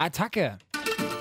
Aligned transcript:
Attacke! 0.00 0.56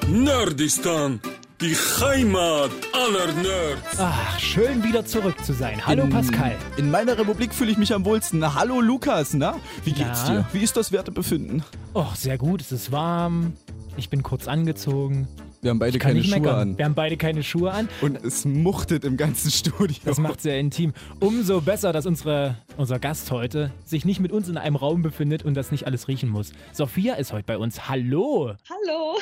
Nerdistan, 0.08 1.20
die 1.60 1.76
Heimat 1.76 2.72
aller 2.94 3.34
Nerds. 3.34 3.98
Ach, 3.98 4.40
schön 4.40 4.86
wieder 4.86 5.06
zurück 5.06 5.36
zu 5.44 5.52
sein. 5.52 5.86
Hallo 5.86 6.04
in, 6.04 6.10
Pascal. 6.10 6.56
In 6.78 6.90
meiner 6.90 7.18
Republik 7.18 7.54
fühle 7.54 7.72
ich 7.72 7.78
mich 7.78 7.94
am 7.94 8.06
wohlsten. 8.06 8.40
Na, 8.40 8.54
hallo 8.56 8.80
Lukas, 8.80 9.34
na? 9.34 9.58
Wie 9.84 9.92
geht's 9.92 10.24
Na? 10.30 10.30
dir? 10.30 10.46
Wie 10.54 10.64
ist 10.64 10.78
das 10.78 10.94
Wertebefinden? 10.94 11.62
Oh, 11.94 12.06
sehr 12.16 12.38
gut. 12.38 12.62
Es 12.62 12.72
ist 12.72 12.90
warm. 12.94 13.52
Ich 13.98 14.10
bin 14.10 14.24
kurz 14.24 14.48
angezogen. 14.48 15.28
Wir 15.62 15.72
haben 15.72 15.80
beide 15.80 16.00
keine 16.00 16.24
Schuhe 16.24 16.40
meckern. 16.40 16.56
an. 16.56 16.78
Wir 16.78 16.86
haben 16.86 16.96
beide 16.96 17.18
keine 17.18 17.44
Schuhe 17.44 17.72
an. 17.72 17.90
Und 18.00 18.24
es 18.24 18.46
muchtet 18.46 19.04
im 19.04 19.18
ganzen 19.18 19.52
Studio. 19.52 19.98
Das 20.06 20.18
macht 20.18 20.40
sehr 20.40 20.58
intim. 20.58 20.94
Umso 21.20 21.60
besser, 21.60 21.92
dass 21.92 22.06
unsere, 22.06 22.56
unser 22.78 22.98
Gast 22.98 23.30
heute 23.32 23.72
sich 23.84 24.06
nicht 24.06 24.22
mit 24.22 24.32
uns 24.32 24.48
in 24.48 24.58
einem 24.58 24.78
Raum 24.78 25.02
befindet 25.02 25.44
und 25.44 25.56
das 25.56 25.72
nicht 25.72 25.86
alles 25.86 26.08
riechen 26.08 26.30
muss. 26.30 26.54
Sophia 26.72 27.16
ist 27.16 27.34
heute 27.34 27.44
bei 27.44 27.58
uns. 27.58 27.90
Hallo! 27.90 28.54
Hallo. 28.70 29.18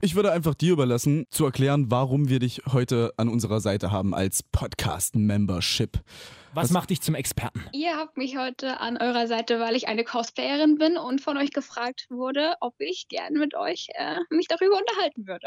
Ich 0.00 0.14
würde 0.14 0.30
einfach 0.30 0.54
dir 0.54 0.72
überlassen, 0.72 1.26
zu 1.30 1.44
erklären, 1.44 1.90
warum 1.90 2.28
wir 2.28 2.38
dich 2.38 2.62
heute 2.72 3.12
an 3.16 3.28
unserer 3.28 3.60
Seite 3.60 3.90
haben 3.90 4.14
als 4.14 4.44
Podcast-Membership. 4.44 5.98
Was, 6.54 6.70
macht 6.70 6.90
dich 6.90 7.00
zum 7.00 7.14
Experten? 7.14 7.62
Ihr 7.72 7.96
habt 7.96 8.18
mich 8.18 8.36
heute 8.36 8.78
an 8.80 8.98
eurer 8.98 9.26
Seite, 9.26 9.58
weil 9.58 9.74
ich 9.74 9.88
eine 9.88 10.04
Cosplayerin 10.04 10.76
bin 10.76 10.98
und 10.98 11.20
von 11.20 11.38
euch 11.38 11.50
gefragt 11.50 12.06
wurde, 12.10 12.54
ob 12.60 12.74
ich 12.78 13.08
gern 13.08 13.34
mit 13.34 13.54
euch 13.54 13.88
äh, 13.94 14.16
mich 14.30 14.48
darüber 14.48 14.78
unterhalten 14.78 15.26
würde. 15.26 15.46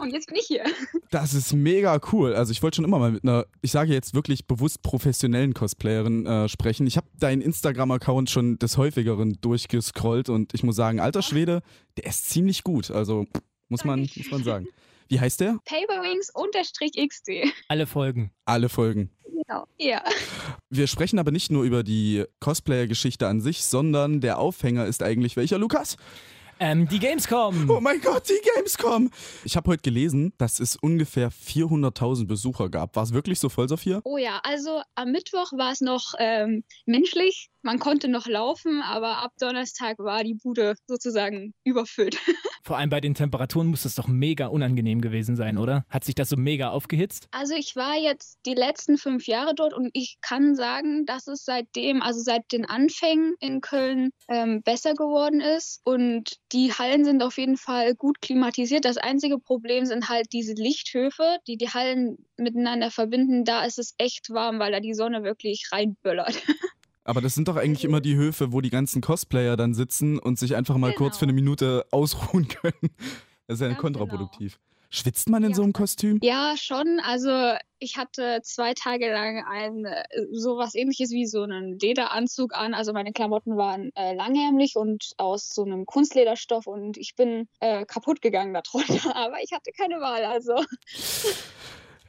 Und 0.00 0.12
jetzt 0.12 0.28
bin 0.28 0.36
ich 0.36 0.46
hier. 0.46 0.64
Das 1.10 1.34
ist 1.34 1.52
mega 1.52 2.00
cool. 2.12 2.34
Also 2.34 2.52
ich 2.52 2.62
wollte 2.62 2.76
schon 2.76 2.84
immer 2.84 2.98
mal 2.98 3.10
mit 3.10 3.24
einer, 3.24 3.46
ich 3.60 3.72
sage 3.72 3.92
jetzt 3.92 4.14
wirklich 4.14 4.46
bewusst 4.46 4.82
professionellen 4.82 5.54
Cosplayerin 5.54 6.26
äh, 6.26 6.48
sprechen. 6.48 6.86
Ich 6.86 6.96
habe 6.96 7.06
deinen 7.18 7.42
Instagram-Account 7.42 8.30
schon 8.30 8.58
des 8.58 8.76
häufigeren 8.76 9.38
durchgescrollt 9.40 10.28
und 10.28 10.54
ich 10.54 10.62
muss 10.62 10.76
sagen, 10.76 11.00
alter 11.00 11.22
Schwede, 11.22 11.62
der 11.96 12.06
ist 12.06 12.30
ziemlich 12.30 12.62
gut. 12.62 12.90
Also 12.90 13.26
muss 13.68 13.84
man, 13.84 14.00
muss 14.00 14.30
man 14.30 14.44
sagen. 14.44 14.68
Wie 15.08 15.20
heißt 15.20 15.40
der? 15.40 15.58
Paperwings-XD. 15.64 17.52
Alle 17.68 17.86
Folgen. 17.86 18.30
Alle 18.44 18.68
Folgen. 18.68 19.10
Genau. 19.34 19.66
Ja. 19.78 20.02
Wir 20.70 20.86
sprechen 20.86 21.18
aber 21.18 21.30
nicht 21.30 21.50
nur 21.50 21.64
über 21.64 21.82
die 21.82 22.24
Cosplayer-Geschichte 22.40 23.26
an 23.26 23.40
sich, 23.40 23.64
sondern 23.64 24.20
der 24.20 24.38
Aufhänger 24.38 24.86
ist 24.86 25.02
eigentlich 25.02 25.36
welcher, 25.36 25.58
Lukas? 25.58 25.96
Ähm, 26.60 26.86
die 26.88 27.00
Gamescom. 27.00 27.68
Oh 27.68 27.80
mein 27.80 28.00
Gott, 28.00 28.28
die 28.28 28.40
Gamescom! 28.54 29.10
Ich 29.44 29.56
habe 29.56 29.72
heute 29.72 29.82
gelesen, 29.82 30.32
dass 30.38 30.60
es 30.60 30.76
ungefähr 30.76 31.32
400.000 31.32 32.26
Besucher 32.26 32.68
gab. 32.68 32.94
War 32.94 33.02
es 33.02 33.12
wirklich 33.12 33.40
so 33.40 33.48
voll, 33.48 33.68
Sophia? 33.68 34.00
Oh 34.04 34.18
ja, 34.18 34.40
also 34.44 34.80
am 34.94 35.10
Mittwoch 35.10 35.52
war 35.52 35.72
es 35.72 35.80
noch 35.80 36.14
ähm, 36.18 36.62
menschlich. 36.86 37.50
Man 37.64 37.78
konnte 37.78 38.08
noch 38.08 38.26
laufen, 38.26 38.82
aber 38.82 39.22
ab 39.22 39.32
Donnerstag 39.40 39.98
war 39.98 40.22
die 40.22 40.34
Bude 40.34 40.74
sozusagen 40.86 41.54
überfüllt. 41.64 42.18
Vor 42.62 42.76
allem 42.76 42.90
bei 42.90 43.00
den 43.00 43.14
Temperaturen 43.14 43.68
muss 43.68 43.86
es 43.86 43.94
doch 43.94 44.06
mega 44.06 44.48
unangenehm 44.48 45.00
gewesen 45.00 45.34
sein, 45.34 45.56
oder? 45.56 45.86
Hat 45.88 46.04
sich 46.04 46.14
das 46.14 46.28
so 46.28 46.36
mega 46.36 46.70
aufgehitzt? 46.70 47.26
Also 47.30 47.54
ich 47.54 47.74
war 47.74 47.96
jetzt 47.96 48.38
die 48.44 48.54
letzten 48.54 48.98
fünf 48.98 49.26
Jahre 49.26 49.54
dort 49.54 49.72
und 49.72 49.88
ich 49.94 50.18
kann 50.20 50.54
sagen, 50.54 51.06
dass 51.06 51.26
es 51.26 51.46
seitdem, 51.46 52.02
also 52.02 52.20
seit 52.20 52.52
den 52.52 52.66
Anfängen 52.66 53.34
in 53.40 53.62
Köln 53.62 54.10
ähm, 54.28 54.62
besser 54.62 54.92
geworden 54.92 55.40
ist 55.40 55.80
und 55.84 56.38
die 56.52 56.70
Hallen 56.72 57.06
sind 57.06 57.22
auf 57.22 57.38
jeden 57.38 57.56
Fall 57.56 57.94
gut 57.94 58.20
klimatisiert. 58.20 58.84
Das 58.84 58.98
einzige 58.98 59.38
Problem 59.38 59.86
sind 59.86 60.10
halt 60.10 60.34
diese 60.34 60.52
Lichthöfe, 60.52 61.38
die 61.46 61.56
die 61.56 61.70
Hallen 61.70 62.18
miteinander 62.36 62.90
verbinden. 62.90 63.44
Da 63.44 63.64
ist 63.64 63.78
es 63.78 63.94
echt 63.96 64.28
warm, 64.28 64.58
weil 64.58 64.72
da 64.72 64.80
die 64.80 64.94
Sonne 64.94 65.22
wirklich 65.22 65.68
reinböllert. 65.72 66.42
Aber 67.04 67.20
das 67.20 67.34
sind 67.34 67.48
doch 67.48 67.56
eigentlich 67.56 67.84
immer 67.84 68.00
die 68.00 68.16
Höfe, 68.16 68.52
wo 68.52 68.60
die 68.60 68.70
ganzen 68.70 69.02
Cosplayer 69.02 69.56
dann 69.56 69.74
sitzen 69.74 70.18
und 70.18 70.38
sich 70.38 70.56
einfach 70.56 70.76
mal 70.78 70.92
kurz 70.94 71.14
Genau. 71.14 71.18
für 71.18 71.24
eine 71.26 71.32
Minute 71.34 71.84
ausruhen 71.90 72.48
können. 72.48 72.90
Das 73.46 73.56
ist 73.56 73.60
ja 73.60 73.68
Ganz 73.68 73.80
kontraproduktiv. 73.80 74.58
Schwitzt 74.88 75.28
man 75.28 75.42
in 75.42 75.50
Ja. 75.50 75.56
so 75.56 75.62
einem 75.64 75.72
Kostüm? 75.72 76.20
Ja, 76.22 76.54
schon. 76.56 77.00
Also 77.04 77.30
ich 77.80 77.96
hatte 77.98 78.40
zwei 78.44 78.74
Tage 78.74 79.10
lang 79.10 79.44
ein 79.44 79.84
äh, 79.86 80.04
sowas 80.30 80.76
ähnliches 80.76 81.10
wie 81.10 81.26
so 81.26 81.42
einen 81.42 81.78
Lederanzug 81.80 82.54
an. 82.54 82.74
Also 82.74 82.92
meine 82.92 83.12
Klamotten 83.12 83.56
waren 83.56 83.90
äh, 83.96 84.14
langärmlich 84.14 84.76
und 84.76 85.10
aus 85.18 85.48
so 85.52 85.64
einem 85.64 85.84
Kunstlederstoff 85.84 86.68
und 86.68 86.96
ich 86.96 87.16
bin 87.16 87.48
äh, 87.58 87.84
kaputt 87.86 88.22
gegangen 88.22 88.54
darunter. 88.54 89.16
Aber 89.16 89.42
ich 89.42 89.52
hatte 89.52 89.72
keine 89.76 89.96
Wahl. 90.00 90.24
Also 90.24 90.54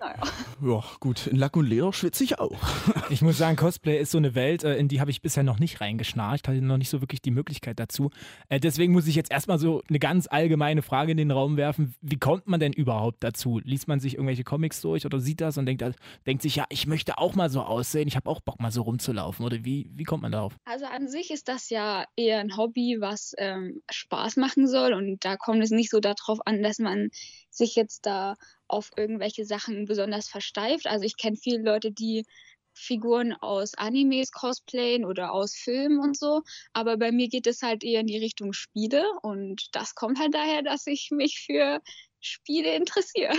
naja. 0.05 0.23
Ja, 0.61 0.83
gut, 0.99 1.27
in 1.27 1.37
Lack 1.37 1.57
und 1.57 1.67
Leder 1.67 1.91
schwitze 1.93 2.23
ich 2.23 2.39
auch. 2.39 2.57
Ich 3.11 3.21
muss 3.21 3.37
sagen, 3.37 3.55
Cosplay 3.55 4.01
ist 4.01 4.11
so 4.11 4.17
eine 4.17 4.33
Welt, 4.33 4.63
äh, 4.63 4.77
in 4.77 4.87
die 4.87 4.99
habe 4.99 5.11
ich 5.11 5.21
bisher 5.21 5.43
noch 5.43 5.59
nicht 5.59 5.79
reingeschnarcht, 5.79 6.47
hatte 6.47 6.59
noch 6.61 6.77
nicht 6.77 6.89
so 6.89 7.01
wirklich 7.01 7.21
die 7.21 7.29
Möglichkeit 7.29 7.79
dazu. 7.79 8.09
Äh, 8.49 8.59
Deswegen 8.59 8.93
muss 8.93 9.05
ich 9.05 9.15
jetzt 9.15 9.31
erstmal 9.31 9.59
so 9.59 9.83
eine 9.87 9.99
ganz 9.99 10.27
allgemeine 10.27 10.81
Frage 10.81 11.11
in 11.11 11.17
den 11.17 11.29
Raum 11.29 11.55
werfen. 11.55 11.93
Wie 12.01 12.17
kommt 12.17 12.47
man 12.47 12.59
denn 12.59 12.73
überhaupt 12.73 13.23
dazu? 13.23 13.61
Liest 13.63 13.87
man 13.87 13.99
sich 13.99 14.15
irgendwelche 14.15 14.43
Comics 14.43 14.81
durch 14.81 15.05
oder 15.05 15.19
sieht 15.19 15.39
das 15.39 15.59
und 15.59 15.67
denkt, 15.67 15.83
denkt 16.25 16.41
sich, 16.41 16.55
ja, 16.55 16.65
ich 16.69 16.87
möchte 16.87 17.19
auch 17.19 17.35
mal 17.35 17.49
so 17.49 17.61
aussehen, 17.61 18.07
ich 18.07 18.15
habe 18.15 18.27
auch 18.27 18.41
Bock 18.41 18.59
mal 18.59 18.71
so 18.71 18.81
rumzulaufen? 18.81 19.45
Oder 19.45 19.63
wie, 19.63 19.91
wie 19.93 20.03
kommt 20.03 20.23
man 20.23 20.31
darauf? 20.31 20.57
Also 20.65 20.85
an 20.85 21.07
sich 21.07 21.29
ist 21.29 21.47
das 21.47 21.69
ja 21.69 22.05
eher 22.15 22.39
ein 22.39 22.57
Hobby, 22.57 22.97
was 22.99 23.33
ähm, 23.37 23.83
Spaß 23.91 24.37
machen 24.37 24.67
soll. 24.67 24.93
Und 24.93 25.23
da 25.23 25.37
kommt 25.37 25.63
es 25.63 25.69
nicht 25.69 25.91
so 25.91 25.99
darauf 25.99 26.39
an, 26.45 26.63
dass 26.63 26.79
man 26.79 27.09
sich 27.57 27.75
jetzt 27.75 28.05
da 28.05 28.35
auf 28.67 28.91
irgendwelche 28.97 29.45
Sachen 29.45 29.85
besonders 29.85 30.27
versteift. 30.27 30.87
Also 30.87 31.05
ich 31.05 31.17
kenne 31.17 31.37
viele 31.37 31.61
Leute, 31.61 31.91
die 31.91 32.25
Figuren 32.73 33.33
aus 33.33 33.73
Animes 33.75 34.31
cosplayen 34.31 35.05
oder 35.05 35.31
aus 35.31 35.55
Filmen 35.55 35.99
und 35.99 36.17
so. 36.17 36.41
Aber 36.73 36.97
bei 36.97 37.11
mir 37.11 37.29
geht 37.29 37.47
es 37.47 37.61
halt 37.61 37.83
eher 37.83 38.01
in 38.01 38.07
die 38.07 38.17
Richtung 38.17 38.53
Spiele. 38.53 39.05
Und 39.21 39.69
das 39.71 39.95
kommt 39.95 40.19
halt 40.19 40.33
daher, 40.33 40.61
dass 40.61 40.85
ich 40.87 41.09
mich 41.11 41.39
für 41.45 41.81
Spiele 42.19 42.75
interessiere. 42.75 43.33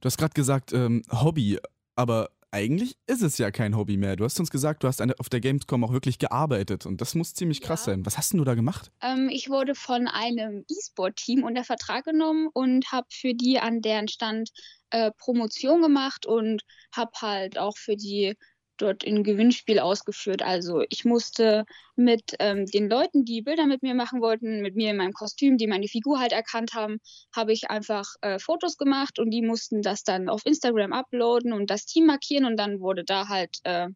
Du 0.00 0.06
hast 0.06 0.18
gerade 0.18 0.34
gesagt, 0.34 0.72
ähm, 0.72 1.02
Hobby, 1.10 1.58
aber 1.96 2.30
eigentlich 2.52 2.96
ist 3.06 3.22
es 3.22 3.38
ja 3.38 3.50
kein 3.50 3.76
Hobby 3.76 3.96
mehr. 3.96 4.14
Du 4.16 4.24
hast 4.24 4.38
uns 4.38 4.50
gesagt, 4.50 4.84
du 4.84 4.88
hast 4.88 5.00
auf 5.18 5.28
der 5.28 5.40
Gamescom 5.40 5.82
auch 5.84 5.92
wirklich 5.92 6.18
gearbeitet 6.18 6.86
und 6.86 7.00
das 7.00 7.14
muss 7.14 7.34
ziemlich 7.34 7.60
krass 7.62 7.86
Ja. 7.86 7.92
sein. 7.92 8.06
Was 8.06 8.18
hast 8.18 8.32
denn 8.32 8.38
du 8.38 8.44
da 8.44 8.54
gemacht? 8.54 8.92
Ähm, 9.02 9.28
ich 9.30 9.48
wurde 9.48 9.74
von 9.74 10.06
einem 10.06 10.64
E-Sport-Team 10.68 11.44
unter 11.44 11.64
Vertrag 11.64 12.04
genommen 12.04 12.48
und 12.52 12.92
habe 12.92 13.06
für 13.10 13.34
die 13.34 13.58
an 13.58 13.80
deren 13.80 14.06
Stand 14.08 14.50
äh, 14.90 15.10
Promotion 15.18 15.80
gemacht 15.80 16.26
und 16.26 16.62
habe 16.94 17.10
halt 17.20 17.58
auch 17.58 17.76
für 17.78 17.96
die 17.96 18.34
dort 18.82 19.04
ein 19.06 19.24
Gewinnspiel 19.24 19.78
ausgeführt. 19.78 20.42
Also 20.42 20.82
ich 20.90 21.04
musste 21.04 21.64
mit 21.96 22.34
ähm, 22.38 22.66
den 22.66 22.88
Leuten, 22.88 23.24
die 23.24 23.42
Bilder 23.42 23.66
mit 23.66 23.82
mir 23.82 23.94
machen 23.94 24.20
wollten, 24.20 24.60
mit 24.60 24.76
mir 24.76 24.90
in 24.90 24.96
meinem 24.96 25.12
Kostüm, 25.12 25.56
die 25.56 25.66
meine 25.66 25.88
Figur 25.88 26.18
halt 26.18 26.32
erkannt 26.32 26.74
haben, 26.74 26.98
habe 27.34 27.52
ich 27.52 27.70
einfach 27.70 28.14
äh, 28.20 28.38
Fotos 28.38 28.76
gemacht 28.76 29.18
und 29.18 29.30
die 29.30 29.42
mussten 29.42 29.82
das 29.82 30.04
dann 30.04 30.28
auf 30.28 30.44
Instagram 30.44 30.92
uploaden 30.92 31.52
und 31.52 31.70
das 31.70 31.86
Team 31.86 32.06
markieren 32.06 32.44
und 32.44 32.56
dann 32.56 32.80
wurde 32.80 33.04
da 33.04 33.28
halt 33.28 33.58
äh, 33.64 33.88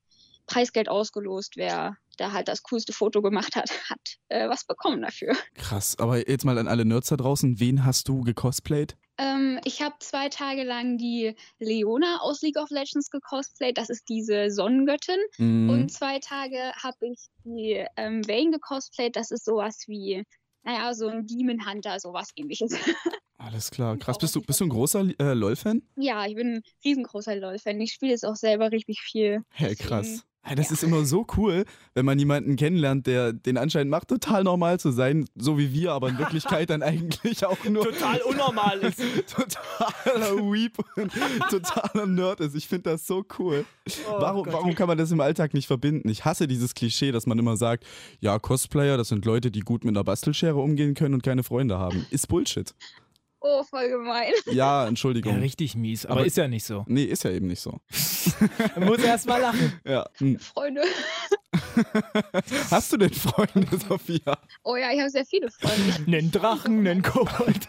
Preisgeld 0.46 0.88
ausgelost, 0.88 1.56
wer 1.56 1.96
da 2.16 2.32
halt 2.32 2.48
das 2.48 2.62
coolste 2.64 2.92
Foto 2.92 3.22
gemacht 3.22 3.56
hat, 3.56 3.70
hat 3.90 4.00
äh, 4.28 4.48
was 4.48 4.64
bekommen 4.64 5.02
dafür. 5.02 5.34
Krass, 5.54 5.98
aber 5.98 6.28
jetzt 6.28 6.44
mal 6.44 6.58
an 6.58 6.68
alle 6.68 6.84
Nerds 6.84 7.08
da 7.08 7.16
draußen, 7.16 7.60
wen 7.60 7.84
hast 7.84 8.08
du 8.08 8.22
gecosplayt? 8.22 8.96
Ähm, 9.18 9.58
ich 9.64 9.80
habe 9.80 9.94
zwei 10.00 10.28
Tage 10.28 10.62
lang 10.62 10.98
die 10.98 11.34
Leona 11.58 12.18
aus 12.20 12.42
League 12.42 12.58
of 12.58 12.68
Legends 12.70 13.10
gecosplayt. 13.10 13.78
Das 13.78 13.88
ist 13.88 14.08
diese 14.10 14.50
Sonnengöttin. 14.50 15.18
Mhm. 15.38 15.70
Und 15.70 15.92
zwei 15.92 16.18
Tage 16.18 16.72
habe 16.82 16.96
ich 17.00 17.28
die 17.44 17.82
ähm, 17.96 18.26
Vayne 18.28 18.50
gecosplayt. 18.50 19.16
Das 19.16 19.30
ist 19.30 19.46
sowas 19.46 19.84
wie, 19.86 20.22
naja, 20.64 20.92
so 20.92 21.08
ein 21.08 21.26
Demon 21.26 21.66
Hunter, 21.66 21.98
sowas 21.98 22.28
ähnliches. 22.36 22.72
Alles 23.38 23.70
klar, 23.70 23.96
krass. 23.96 24.18
Bist 24.18 24.34
du, 24.34 24.42
bist 24.42 24.60
du 24.60 24.64
ein 24.64 24.70
großer 24.70 25.06
äh, 25.18 25.32
LOL-Fan? 25.34 25.82
ja, 25.96 26.26
ich 26.26 26.34
bin 26.34 26.56
ein 26.56 26.62
riesengroßer 26.84 27.36
LOL-Fan. 27.36 27.80
Ich 27.80 27.92
spiele 27.92 28.12
jetzt 28.12 28.24
auch 28.26 28.36
selber 28.36 28.70
richtig 28.72 29.00
viel. 29.00 29.42
Hey, 29.50 29.70
Deswegen- 29.70 29.88
krass. 29.88 30.26
Das 30.54 30.68
ja. 30.68 30.74
ist 30.74 30.84
immer 30.84 31.04
so 31.04 31.26
cool, 31.36 31.64
wenn 31.94 32.04
man 32.04 32.18
jemanden 32.18 32.56
kennenlernt, 32.56 33.06
der 33.06 33.32
den 33.32 33.58
Anschein 33.58 33.88
macht, 33.88 34.08
total 34.08 34.44
normal 34.44 34.78
zu 34.78 34.92
sein, 34.92 35.26
so 35.34 35.58
wie 35.58 35.72
wir, 35.72 35.92
aber 35.92 36.08
in 36.08 36.18
Wirklichkeit 36.18 36.70
dann 36.70 36.82
eigentlich 36.82 37.44
auch 37.44 37.62
nur 37.64 37.84
Total 37.84 38.20
unnormal 38.22 38.78
ist. 38.80 38.98
totaler 39.26 40.36
Weep 40.36 40.78
und 40.96 41.12
totaler 41.50 42.06
Nerd 42.06 42.40
ist. 42.40 42.54
Ich 42.54 42.68
finde 42.68 42.90
das 42.90 43.06
so 43.06 43.24
cool. 43.38 43.64
Oh 44.08 44.20
warum, 44.20 44.44
Gott. 44.44 44.52
warum 44.52 44.74
kann 44.74 44.86
man 44.86 44.98
das 44.98 45.10
im 45.10 45.20
Alltag 45.20 45.54
nicht 45.54 45.66
verbinden? 45.66 46.08
Ich 46.08 46.24
hasse 46.24 46.46
dieses 46.46 46.74
Klischee, 46.74 47.12
dass 47.12 47.26
man 47.26 47.38
immer 47.38 47.56
sagt, 47.56 47.84
ja, 48.20 48.38
Cosplayer, 48.38 48.96
das 48.96 49.08
sind 49.08 49.24
Leute, 49.24 49.50
die 49.50 49.60
gut 49.60 49.84
mit 49.84 49.96
einer 49.96 50.04
Bastelschere 50.04 50.58
umgehen 50.58 50.94
können 50.94 51.14
und 51.14 51.22
keine 51.22 51.42
Freunde 51.42 51.78
haben. 51.78 52.06
Ist 52.10 52.28
Bullshit. 52.28 52.74
Oh, 53.48 53.62
voll 53.62 53.88
gemein. 53.88 54.32
Ja, 54.50 54.88
Entschuldigung. 54.88 55.34
Ja, 55.34 55.38
richtig 55.38 55.76
mies, 55.76 56.04
aber, 56.04 56.16
Aber- 56.16 56.26
ist 56.26 56.36
ja 56.36 56.48
nicht 56.48 56.64
so. 56.64 56.84
Nee, 56.88 57.04
ist 57.04 57.22
ja 57.22 57.30
eben 57.30 57.46
nicht 57.46 57.60
so. 57.60 57.78
Man 58.74 58.84
muss 58.88 58.98
erst 58.98 59.26
mal 59.28 59.40
lachen. 59.40 59.72
Ja. 59.86 60.04
Hm. 60.18 60.38
Freunde. 60.40 60.82
Hast 62.70 62.92
du 62.92 62.96
denn 62.96 63.12
Freunde, 63.12 63.68
Sophia? 63.88 64.38
Oh 64.64 64.76
ja, 64.76 64.90
ich 64.92 64.98
habe 65.00 65.10
sehr 65.10 65.24
viele 65.24 65.50
Freunde. 65.50 65.90
Ich 66.00 66.06
Nen 66.06 66.30
Drachen, 66.32 66.82
nen 66.82 67.02
Kobold. 67.02 67.68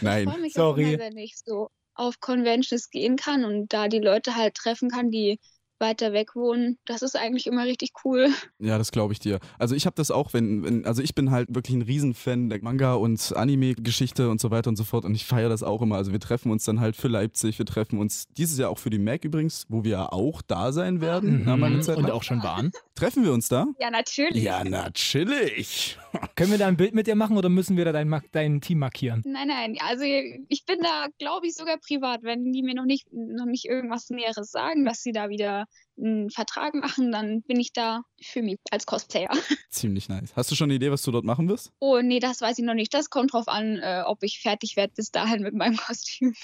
Nein. 0.00 0.28
freue 0.28 0.40
mich 0.40 0.54
sorry. 0.54 0.84
auch 0.84 0.88
immer, 0.88 0.98
wenn 0.98 1.18
ich 1.18 1.34
so 1.44 1.70
auf 1.94 2.20
Conventions 2.20 2.90
gehen 2.90 3.16
kann 3.16 3.44
und 3.44 3.72
da 3.72 3.88
die 3.88 3.98
Leute 4.00 4.34
halt 4.36 4.54
treffen 4.54 4.88
kann, 4.90 5.10
die 5.10 5.38
weiter 5.78 6.12
weg 6.12 6.34
wohnen. 6.34 6.78
Das 6.86 7.02
ist 7.02 7.16
eigentlich 7.16 7.46
immer 7.46 7.64
richtig 7.64 7.92
cool. 8.04 8.28
Ja, 8.58 8.78
das 8.78 8.92
glaube 8.92 9.12
ich 9.12 9.18
dir. 9.18 9.38
Also 9.58 9.74
ich 9.74 9.86
habe 9.86 9.94
das 9.96 10.10
auch, 10.10 10.32
wenn, 10.32 10.64
wenn, 10.64 10.86
also 10.86 11.02
ich 11.02 11.14
bin 11.14 11.30
halt 11.30 11.54
wirklich 11.54 11.76
ein 11.76 11.82
Riesenfan 11.82 12.48
der 12.48 12.62
Manga- 12.62 12.94
und 12.94 13.34
Anime-Geschichte 13.36 14.30
und 14.30 14.40
so 14.40 14.50
weiter 14.50 14.68
und 14.68 14.76
so 14.76 14.84
fort 14.84 15.04
und 15.04 15.14
ich 15.14 15.26
feiere 15.26 15.48
das 15.48 15.62
auch 15.62 15.82
immer. 15.82 15.96
Also 15.96 16.12
wir 16.12 16.20
treffen 16.20 16.50
uns 16.50 16.64
dann 16.64 16.80
halt 16.80 16.96
für 16.96 17.08
Leipzig, 17.08 17.58
wir 17.58 17.66
treffen 17.66 17.98
uns 17.98 18.26
dieses 18.36 18.58
Jahr 18.58 18.70
auch 18.70 18.78
für 18.78 18.90
die 18.90 18.98
Mac 18.98 19.24
übrigens, 19.24 19.66
wo 19.68 19.84
wir 19.84 20.12
auch 20.12 20.42
da 20.42 20.72
sein 20.72 21.00
werden. 21.00 21.44
Mhm. 21.44 21.80
na, 21.86 21.94
Und 21.94 22.10
auch 22.10 22.22
schon 22.22 22.42
waren. 22.42 22.72
Treffen 22.94 23.24
wir 23.24 23.32
uns 23.32 23.48
da? 23.48 23.66
Ja, 23.78 23.90
natürlich. 23.90 24.42
Ja, 24.42 24.64
natürlich. 24.64 25.98
Können 26.34 26.50
wir 26.50 26.58
da 26.58 26.66
ein 26.66 26.76
Bild 26.76 26.94
mit 26.94 27.06
dir 27.06 27.14
machen 27.14 27.36
oder 27.36 27.48
müssen 27.48 27.76
wir 27.76 27.84
da 27.84 27.92
dein, 27.92 28.22
dein 28.32 28.60
Team 28.60 28.78
markieren? 28.78 29.22
Nein, 29.24 29.48
nein, 29.48 29.76
also 29.80 30.04
ich 30.04 30.64
bin 30.66 30.80
da, 30.82 31.06
glaube 31.18 31.46
ich, 31.46 31.54
sogar 31.54 31.78
privat. 31.78 32.22
Wenn 32.22 32.52
die 32.52 32.62
mir 32.62 32.74
noch 32.74 32.84
nicht, 32.84 33.06
noch 33.12 33.46
nicht 33.46 33.66
irgendwas 33.66 34.10
Näheres 34.10 34.50
sagen, 34.50 34.84
dass 34.84 35.02
sie 35.02 35.12
da 35.12 35.28
wieder 35.28 35.66
einen 35.98 36.30
Vertrag 36.30 36.74
machen, 36.74 37.10
dann 37.12 37.42
bin 37.42 37.58
ich 37.58 37.72
da 37.72 38.02
für 38.20 38.42
mich 38.42 38.58
als 38.70 38.86
Cosplayer. 38.86 39.30
Ziemlich 39.70 40.08
nice. 40.08 40.34
Hast 40.36 40.50
du 40.50 40.54
schon 40.54 40.66
eine 40.66 40.74
Idee, 40.74 40.90
was 40.90 41.02
du 41.02 41.10
dort 41.10 41.24
machen 41.24 41.48
wirst? 41.48 41.72
Oh, 41.78 42.00
nee, 42.02 42.20
das 42.20 42.40
weiß 42.40 42.58
ich 42.58 42.64
noch 42.64 42.74
nicht. 42.74 42.92
Das 42.92 43.10
kommt 43.10 43.32
drauf 43.32 43.48
an, 43.48 43.78
äh, 43.78 44.02
ob 44.04 44.22
ich 44.22 44.40
fertig 44.40 44.76
werde 44.76 44.92
bis 44.94 45.10
dahin 45.10 45.42
mit 45.42 45.54
meinem 45.54 45.76
Kostüm. 45.86 46.34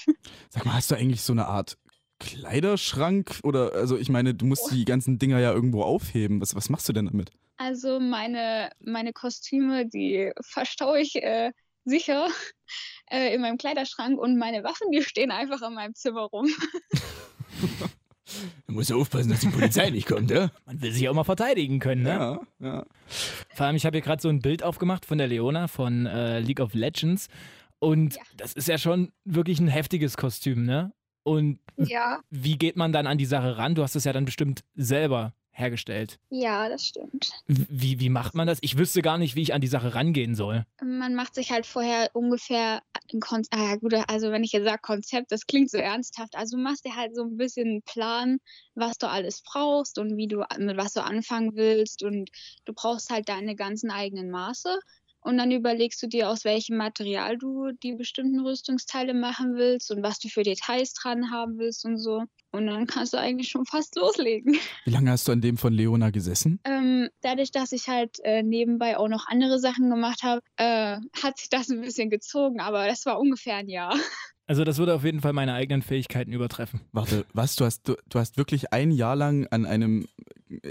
Sag 0.49 0.65
mal, 0.65 0.73
hast 0.73 0.91
du 0.91 0.95
eigentlich 0.95 1.21
so 1.21 1.33
eine 1.33 1.45
Art 1.45 1.77
Kleiderschrank? 2.25 3.39
Oder, 3.43 3.73
also 3.73 3.97
ich 3.97 4.09
meine, 4.09 4.33
du 4.33 4.45
musst 4.45 4.71
die 4.71 4.85
ganzen 4.85 5.19
Dinger 5.19 5.39
ja 5.39 5.51
irgendwo 5.53 5.83
aufheben. 5.83 6.41
Was, 6.41 6.55
was 6.55 6.69
machst 6.69 6.87
du 6.89 6.93
denn 6.93 7.05
damit? 7.05 7.31
Also 7.57 7.99
meine, 7.99 8.71
meine 8.79 9.13
Kostüme, 9.13 9.87
die 9.87 10.31
verstaue 10.41 10.99
ich 11.01 11.15
äh, 11.15 11.51
sicher 11.85 12.27
äh, 13.11 13.33
in 13.33 13.41
meinem 13.41 13.57
Kleiderschrank 13.57 14.19
und 14.19 14.37
meine 14.37 14.63
Waffen, 14.63 14.91
die 14.91 15.03
stehen 15.03 15.31
einfach 15.31 15.61
in 15.67 15.73
meinem 15.75 15.93
Zimmer 15.95 16.23
rum. 16.23 16.47
Du 18.67 18.73
musst 18.73 18.91
aufpassen, 18.91 19.29
dass 19.29 19.41
die 19.41 19.49
Polizei 19.49 19.89
nicht 19.89 20.07
kommt, 20.07 20.31
ja? 20.31 20.49
Man 20.65 20.81
will 20.81 20.91
sich 20.91 21.07
auch 21.07 21.13
mal 21.13 21.23
verteidigen 21.25 21.79
können, 21.79 22.03
ne? 22.03 22.09
Ja, 22.09 22.41
ja. 22.59 22.85
Vor 23.53 23.65
allem, 23.65 23.75
ich 23.75 23.85
habe 23.85 23.97
hier 23.97 24.01
gerade 24.01 24.21
so 24.21 24.29
ein 24.29 24.39
Bild 24.39 24.63
aufgemacht 24.63 25.05
von 25.05 25.17
der 25.17 25.27
Leona 25.27 25.67
von 25.67 26.05
äh, 26.07 26.39
League 26.39 26.59
of 26.61 26.73
Legends. 26.73 27.27
Und 27.79 28.15
Ja. 28.15 28.21
das 28.37 28.53
ist 28.53 28.67
ja 28.69 28.77
schon 28.77 29.11
wirklich 29.25 29.59
ein 29.59 29.67
heftiges 29.67 30.17
Kostüm, 30.17 30.65
ne? 30.65 30.93
Und 31.23 31.59
Ja. 31.77 32.21
wie 32.29 32.57
geht 32.57 32.75
man 32.75 32.91
dann 32.93 33.07
an 33.07 33.17
die 33.17 33.25
Sache 33.25 33.57
ran? 33.57 33.75
Du 33.75 33.83
hast 33.83 33.95
es 33.95 34.03
ja 34.03 34.13
dann 34.13 34.25
bestimmt 34.25 34.63
selber 34.75 35.33
hergestellt. 35.55 36.19
Ja, 36.31 36.67
das 36.67 36.83
stimmt. 36.83 37.29
Wie, 37.45 37.99
wie 37.99 38.09
macht 38.09 38.33
man 38.33 38.47
das? 38.47 38.57
Ich 38.61 38.77
wüsste 38.77 39.03
gar 39.03 39.19
nicht, 39.19 39.35
wie 39.35 39.43
ich 39.43 39.53
an 39.53 39.61
die 39.61 39.67
Sache 39.67 39.93
rangehen 39.93 40.33
soll. 40.33 40.65
Man 40.83 41.13
macht 41.13 41.35
sich 41.35 41.51
halt 41.51 41.67
vorher 41.67 42.09
ungefähr 42.13 42.81
ein 43.13 43.19
Konzept. 43.19 43.55
Ah 43.55 43.69
ja, 43.69 43.75
gut, 43.75 43.93
also 44.07 44.31
wenn 44.31 44.43
ich 44.43 44.51
jetzt 44.51 44.65
sage 44.65 44.79
Konzept, 44.81 45.31
das 45.31 45.45
klingt 45.45 45.69
so 45.69 45.77
ernsthaft. 45.77 46.35
Also 46.35 46.57
du 46.57 46.63
machst 46.63 46.85
dir 46.85 46.95
halt 46.95 47.15
so 47.15 47.21
ein 47.23 47.37
bisschen 47.37 47.67
einen 47.67 47.81
Plan, 47.83 48.39
was 48.73 48.97
du 48.97 49.07
alles 49.07 49.43
brauchst 49.43 49.99
und 49.99 50.17
wie 50.17 50.27
du 50.27 50.43
mit 50.57 50.75
was 50.77 50.93
du 50.93 51.03
anfangen 51.03 51.55
willst. 51.55 52.01
Und 52.01 52.31
du 52.65 52.73
brauchst 52.73 53.11
halt 53.11 53.29
deine 53.29 53.55
ganzen 53.55 53.91
eigenen 53.91 54.31
Maße. 54.31 54.79
Und 55.23 55.37
dann 55.37 55.51
überlegst 55.51 56.01
du 56.03 56.07
dir, 56.07 56.29
aus 56.29 56.43
welchem 56.43 56.77
Material 56.77 57.37
du 57.37 57.71
die 57.71 57.93
bestimmten 57.95 58.39
Rüstungsteile 58.39 59.13
machen 59.13 59.55
willst 59.55 59.91
und 59.91 60.03
was 60.03 60.19
du 60.19 60.27
für 60.29 60.43
Details 60.43 60.93
dran 60.93 61.31
haben 61.31 61.57
willst 61.57 61.85
und 61.85 61.97
so. 61.97 62.23
Und 62.51 62.67
dann 62.67 62.85
kannst 62.85 63.13
du 63.13 63.17
eigentlich 63.17 63.49
schon 63.49 63.65
fast 63.65 63.95
loslegen. 63.95 64.57
Wie 64.85 64.91
lange 64.91 65.11
hast 65.11 65.27
du 65.27 65.31
an 65.31 65.41
dem 65.41 65.57
von 65.57 65.73
Leona 65.73 66.11
gesessen? 66.11 66.59
Ähm, 66.65 67.09
dadurch, 67.21 67.51
dass 67.51 67.71
ich 67.71 67.87
halt 67.87 68.19
äh, 68.23 68.43
nebenbei 68.43 68.97
auch 68.97 69.07
noch 69.07 69.27
andere 69.27 69.59
Sachen 69.59 69.89
gemacht 69.89 70.23
habe, 70.23 70.41
äh, 70.57 70.97
hat 71.21 71.37
sich 71.37 71.49
das 71.49 71.69
ein 71.69 71.81
bisschen 71.81 72.09
gezogen, 72.09 72.59
aber 72.59 72.85
das 72.87 73.05
war 73.05 73.19
ungefähr 73.19 73.55
ein 73.55 73.69
Jahr. 73.69 73.95
Also 74.45 74.65
das 74.65 74.77
würde 74.77 74.93
auf 74.93 75.05
jeden 75.05 75.21
Fall 75.21 75.31
meine 75.31 75.53
eigenen 75.53 75.81
Fähigkeiten 75.81 76.33
übertreffen. 76.33 76.81
Warte, 76.91 77.25
was? 77.31 77.55
Du 77.55 77.63
hast, 77.63 77.87
du, 77.87 77.95
du 78.09 78.19
hast 78.19 78.37
wirklich 78.37 78.73
ein 78.73 78.91
Jahr 78.91 79.15
lang 79.15 79.47
an 79.47 79.65
einem, 79.65 80.05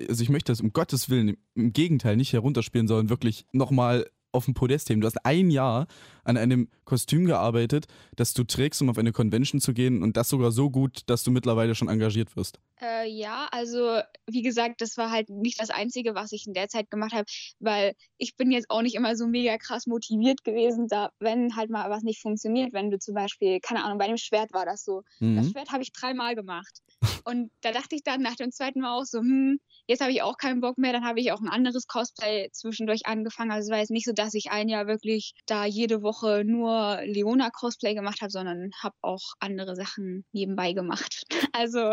also 0.08 0.22
ich 0.22 0.28
möchte 0.28 0.52
das 0.52 0.60
um 0.60 0.74
Gottes 0.74 1.08
Willen 1.08 1.28
im, 1.28 1.36
im 1.54 1.72
Gegenteil 1.72 2.18
nicht 2.18 2.34
herunterspielen, 2.34 2.86
sondern 2.86 3.08
wirklich 3.08 3.46
nochmal 3.52 4.06
auf 4.32 4.46
dem 4.46 4.54
Podest 4.54 4.90
heben. 4.90 5.00
Du 5.00 5.06
hast 5.06 5.24
ein 5.24 5.50
Jahr 5.50 5.86
an 6.24 6.36
einem 6.36 6.68
Kostüm 6.84 7.24
gearbeitet, 7.26 7.86
das 8.16 8.34
du 8.34 8.44
trägst, 8.44 8.80
um 8.82 8.88
auf 8.90 8.98
eine 8.98 9.12
Convention 9.12 9.60
zu 9.60 9.72
gehen 9.72 10.02
und 10.02 10.16
das 10.16 10.28
sogar 10.28 10.52
so 10.52 10.70
gut, 10.70 11.00
dass 11.06 11.24
du 11.24 11.30
mittlerweile 11.30 11.74
schon 11.74 11.88
engagiert 11.88 12.36
wirst. 12.36 12.58
Äh, 12.80 13.08
ja, 13.08 13.48
also 13.52 14.00
wie 14.26 14.42
gesagt, 14.42 14.80
das 14.80 14.96
war 14.96 15.10
halt 15.10 15.28
nicht 15.30 15.60
das 15.60 15.70
Einzige, 15.70 16.14
was 16.14 16.32
ich 16.32 16.46
in 16.46 16.52
der 16.54 16.68
Zeit 16.68 16.90
gemacht 16.90 17.12
habe, 17.12 17.24
weil 17.60 17.94
ich 18.18 18.36
bin 18.36 18.50
jetzt 18.50 18.70
auch 18.70 18.82
nicht 18.82 18.94
immer 18.96 19.16
so 19.16 19.26
mega 19.26 19.56
krass 19.58 19.86
motiviert 19.86 20.42
gewesen, 20.44 20.88
da 20.88 21.10
wenn 21.20 21.54
halt 21.56 21.70
mal 21.70 21.88
was 21.90 22.02
nicht 22.02 22.20
funktioniert, 22.20 22.72
wenn 22.72 22.90
du 22.90 22.98
zum 22.98 23.14
Beispiel, 23.14 23.60
keine 23.60 23.84
Ahnung, 23.84 23.98
bei 23.98 24.08
dem 24.08 24.16
Schwert 24.16 24.52
war 24.52 24.64
das 24.66 24.84
so. 24.84 25.02
Das 25.20 25.46
Mhm. 25.46 25.50
Schwert 25.52 25.70
habe 25.70 25.82
ich 25.82 25.92
dreimal 25.92 26.34
gemacht. 26.34 26.80
Und 27.24 27.50
da 27.60 27.72
dachte 27.72 27.94
ich 27.94 28.02
dann 28.02 28.20
nach 28.22 28.34
dem 28.36 28.50
zweiten 28.50 28.80
Mal 28.80 28.98
auch 28.98 29.04
so, 29.04 29.18
hm, 29.20 29.58
jetzt 29.86 30.00
habe 30.00 30.12
ich 30.12 30.22
auch 30.22 30.36
keinen 30.36 30.60
Bock 30.60 30.76
mehr, 30.78 30.92
dann 30.92 31.04
habe 31.04 31.20
ich 31.20 31.30
auch 31.32 31.40
ein 31.40 31.48
anderes 31.48 31.86
Cosplay 31.86 32.48
zwischendurch 32.52 33.06
angefangen. 33.06 33.50
Also 33.52 33.66
es 33.66 33.70
war 33.72 33.78
jetzt 33.78 33.90
nicht 33.90 34.06
so, 34.06 34.12
dass 34.12 34.34
ich 34.34 34.50
ein 34.50 34.68
Jahr 34.68 34.86
wirklich 34.86 35.34
da 35.46 35.64
jede 35.64 36.02
Woche 36.02 36.11
nur 36.44 37.00
Leona-Cosplay 37.04 37.94
gemacht 37.94 38.20
habe, 38.20 38.30
sondern 38.30 38.70
habe 38.82 38.94
auch 39.00 39.34
andere 39.40 39.76
Sachen 39.76 40.24
nebenbei 40.32 40.72
gemacht. 40.72 41.24
Also 41.54 41.92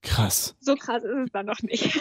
Krass. 0.00 0.56
so 0.58 0.74
krass 0.74 1.04
ist 1.04 1.26
es 1.26 1.30
dann 1.32 1.46
noch 1.46 1.60
nicht. 1.62 2.00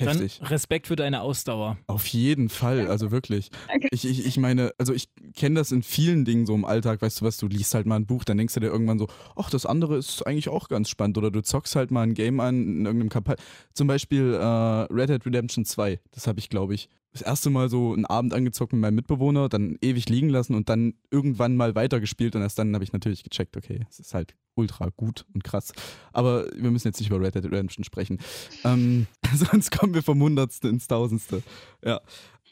Heftig. 0.00 0.38
Dann 0.38 0.48
Respekt 0.48 0.86
für 0.86 0.96
deine 0.96 1.20
Ausdauer. 1.20 1.78
Auf 1.86 2.06
jeden 2.06 2.48
Fall, 2.48 2.88
also 2.88 3.10
wirklich. 3.10 3.50
Danke. 3.68 3.88
Ich, 3.90 4.06
ich, 4.06 4.24
ich 4.24 4.38
meine, 4.38 4.72
also 4.78 4.94
ich 4.94 5.08
kenne 5.34 5.56
das 5.56 5.72
in 5.72 5.82
vielen 5.82 6.24
Dingen 6.24 6.46
so 6.46 6.54
im 6.54 6.64
Alltag, 6.64 7.02
weißt 7.02 7.20
du 7.20 7.24
was, 7.26 7.36
du 7.36 7.46
liest 7.46 7.74
halt 7.74 7.86
mal 7.86 7.96
ein 7.96 8.06
Buch, 8.06 8.24
dann 8.24 8.38
denkst 8.38 8.54
du 8.54 8.60
dir 8.60 8.68
irgendwann 8.68 8.98
so, 8.98 9.08
ach, 9.36 9.50
das 9.50 9.66
andere 9.66 9.98
ist 9.98 10.26
eigentlich 10.26 10.48
auch 10.48 10.68
ganz 10.68 10.88
spannend. 10.88 11.18
Oder 11.18 11.30
du 11.30 11.42
zockst 11.42 11.76
halt 11.76 11.90
mal 11.90 12.02
ein 12.02 12.14
Game 12.14 12.40
an 12.40 12.62
in 12.62 12.86
irgendeinem 12.86 13.10
Kapitel. 13.10 13.36
Zum 13.74 13.86
Beispiel 13.88 14.34
äh, 14.34 14.44
Red 14.44 15.10
Dead 15.10 15.26
Redemption 15.26 15.64
2, 15.64 16.00
das 16.12 16.26
habe 16.26 16.38
ich, 16.38 16.48
glaube 16.48 16.74
ich, 16.74 16.88
das 17.12 17.22
erste 17.22 17.50
Mal 17.50 17.68
so 17.68 17.92
einen 17.92 18.06
Abend 18.06 18.34
angezockt 18.34 18.72
mit 18.72 18.80
meinem 18.80 18.94
Mitbewohner, 18.94 19.48
dann 19.48 19.76
ewig 19.80 20.08
liegen 20.08 20.28
lassen 20.28 20.54
und 20.54 20.68
dann 20.68 20.94
irgendwann 21.10 21.56
mal 21.56 21.74
weitergespielt 21.74 22.36
und 22.36 22.42
erst 22.42 22.58
dann 22.58 22.72
habe 22.74 22.84
ich 22.84 22.92
natürlich 22.92 23.24
gecheckt, 23.24 23.56
okay, 23.56 23.84
es 23.88 23.98
ist 23.98 24.14
halt 24.14 24.34
ultra 24.54 24.90
gut 24.96 25.26
und 25.34 25.42
krass. 25.42 25.72
Aber 26.12 26.46
wir 26.54 26.70
müssen 26.70 26.88
jetzt 26.88 27.00
nicht 27.00 27.10
über 27.10 27.20
Red 27.20 27.34
Dead 27.34 27.44
Redemption 27.44 27.84
sprechen. 27.84 28.18
Ähm, 28.64 29.06
sonst 29.34 29.70
kommen 29.70 29.94
wir 29.94 30.02
vom 30.02 30.22
Hundertste 30.22 30.68
ins 30.68 30.86
Tausendste. 30.86 31.42
Ja. 31.84 32.00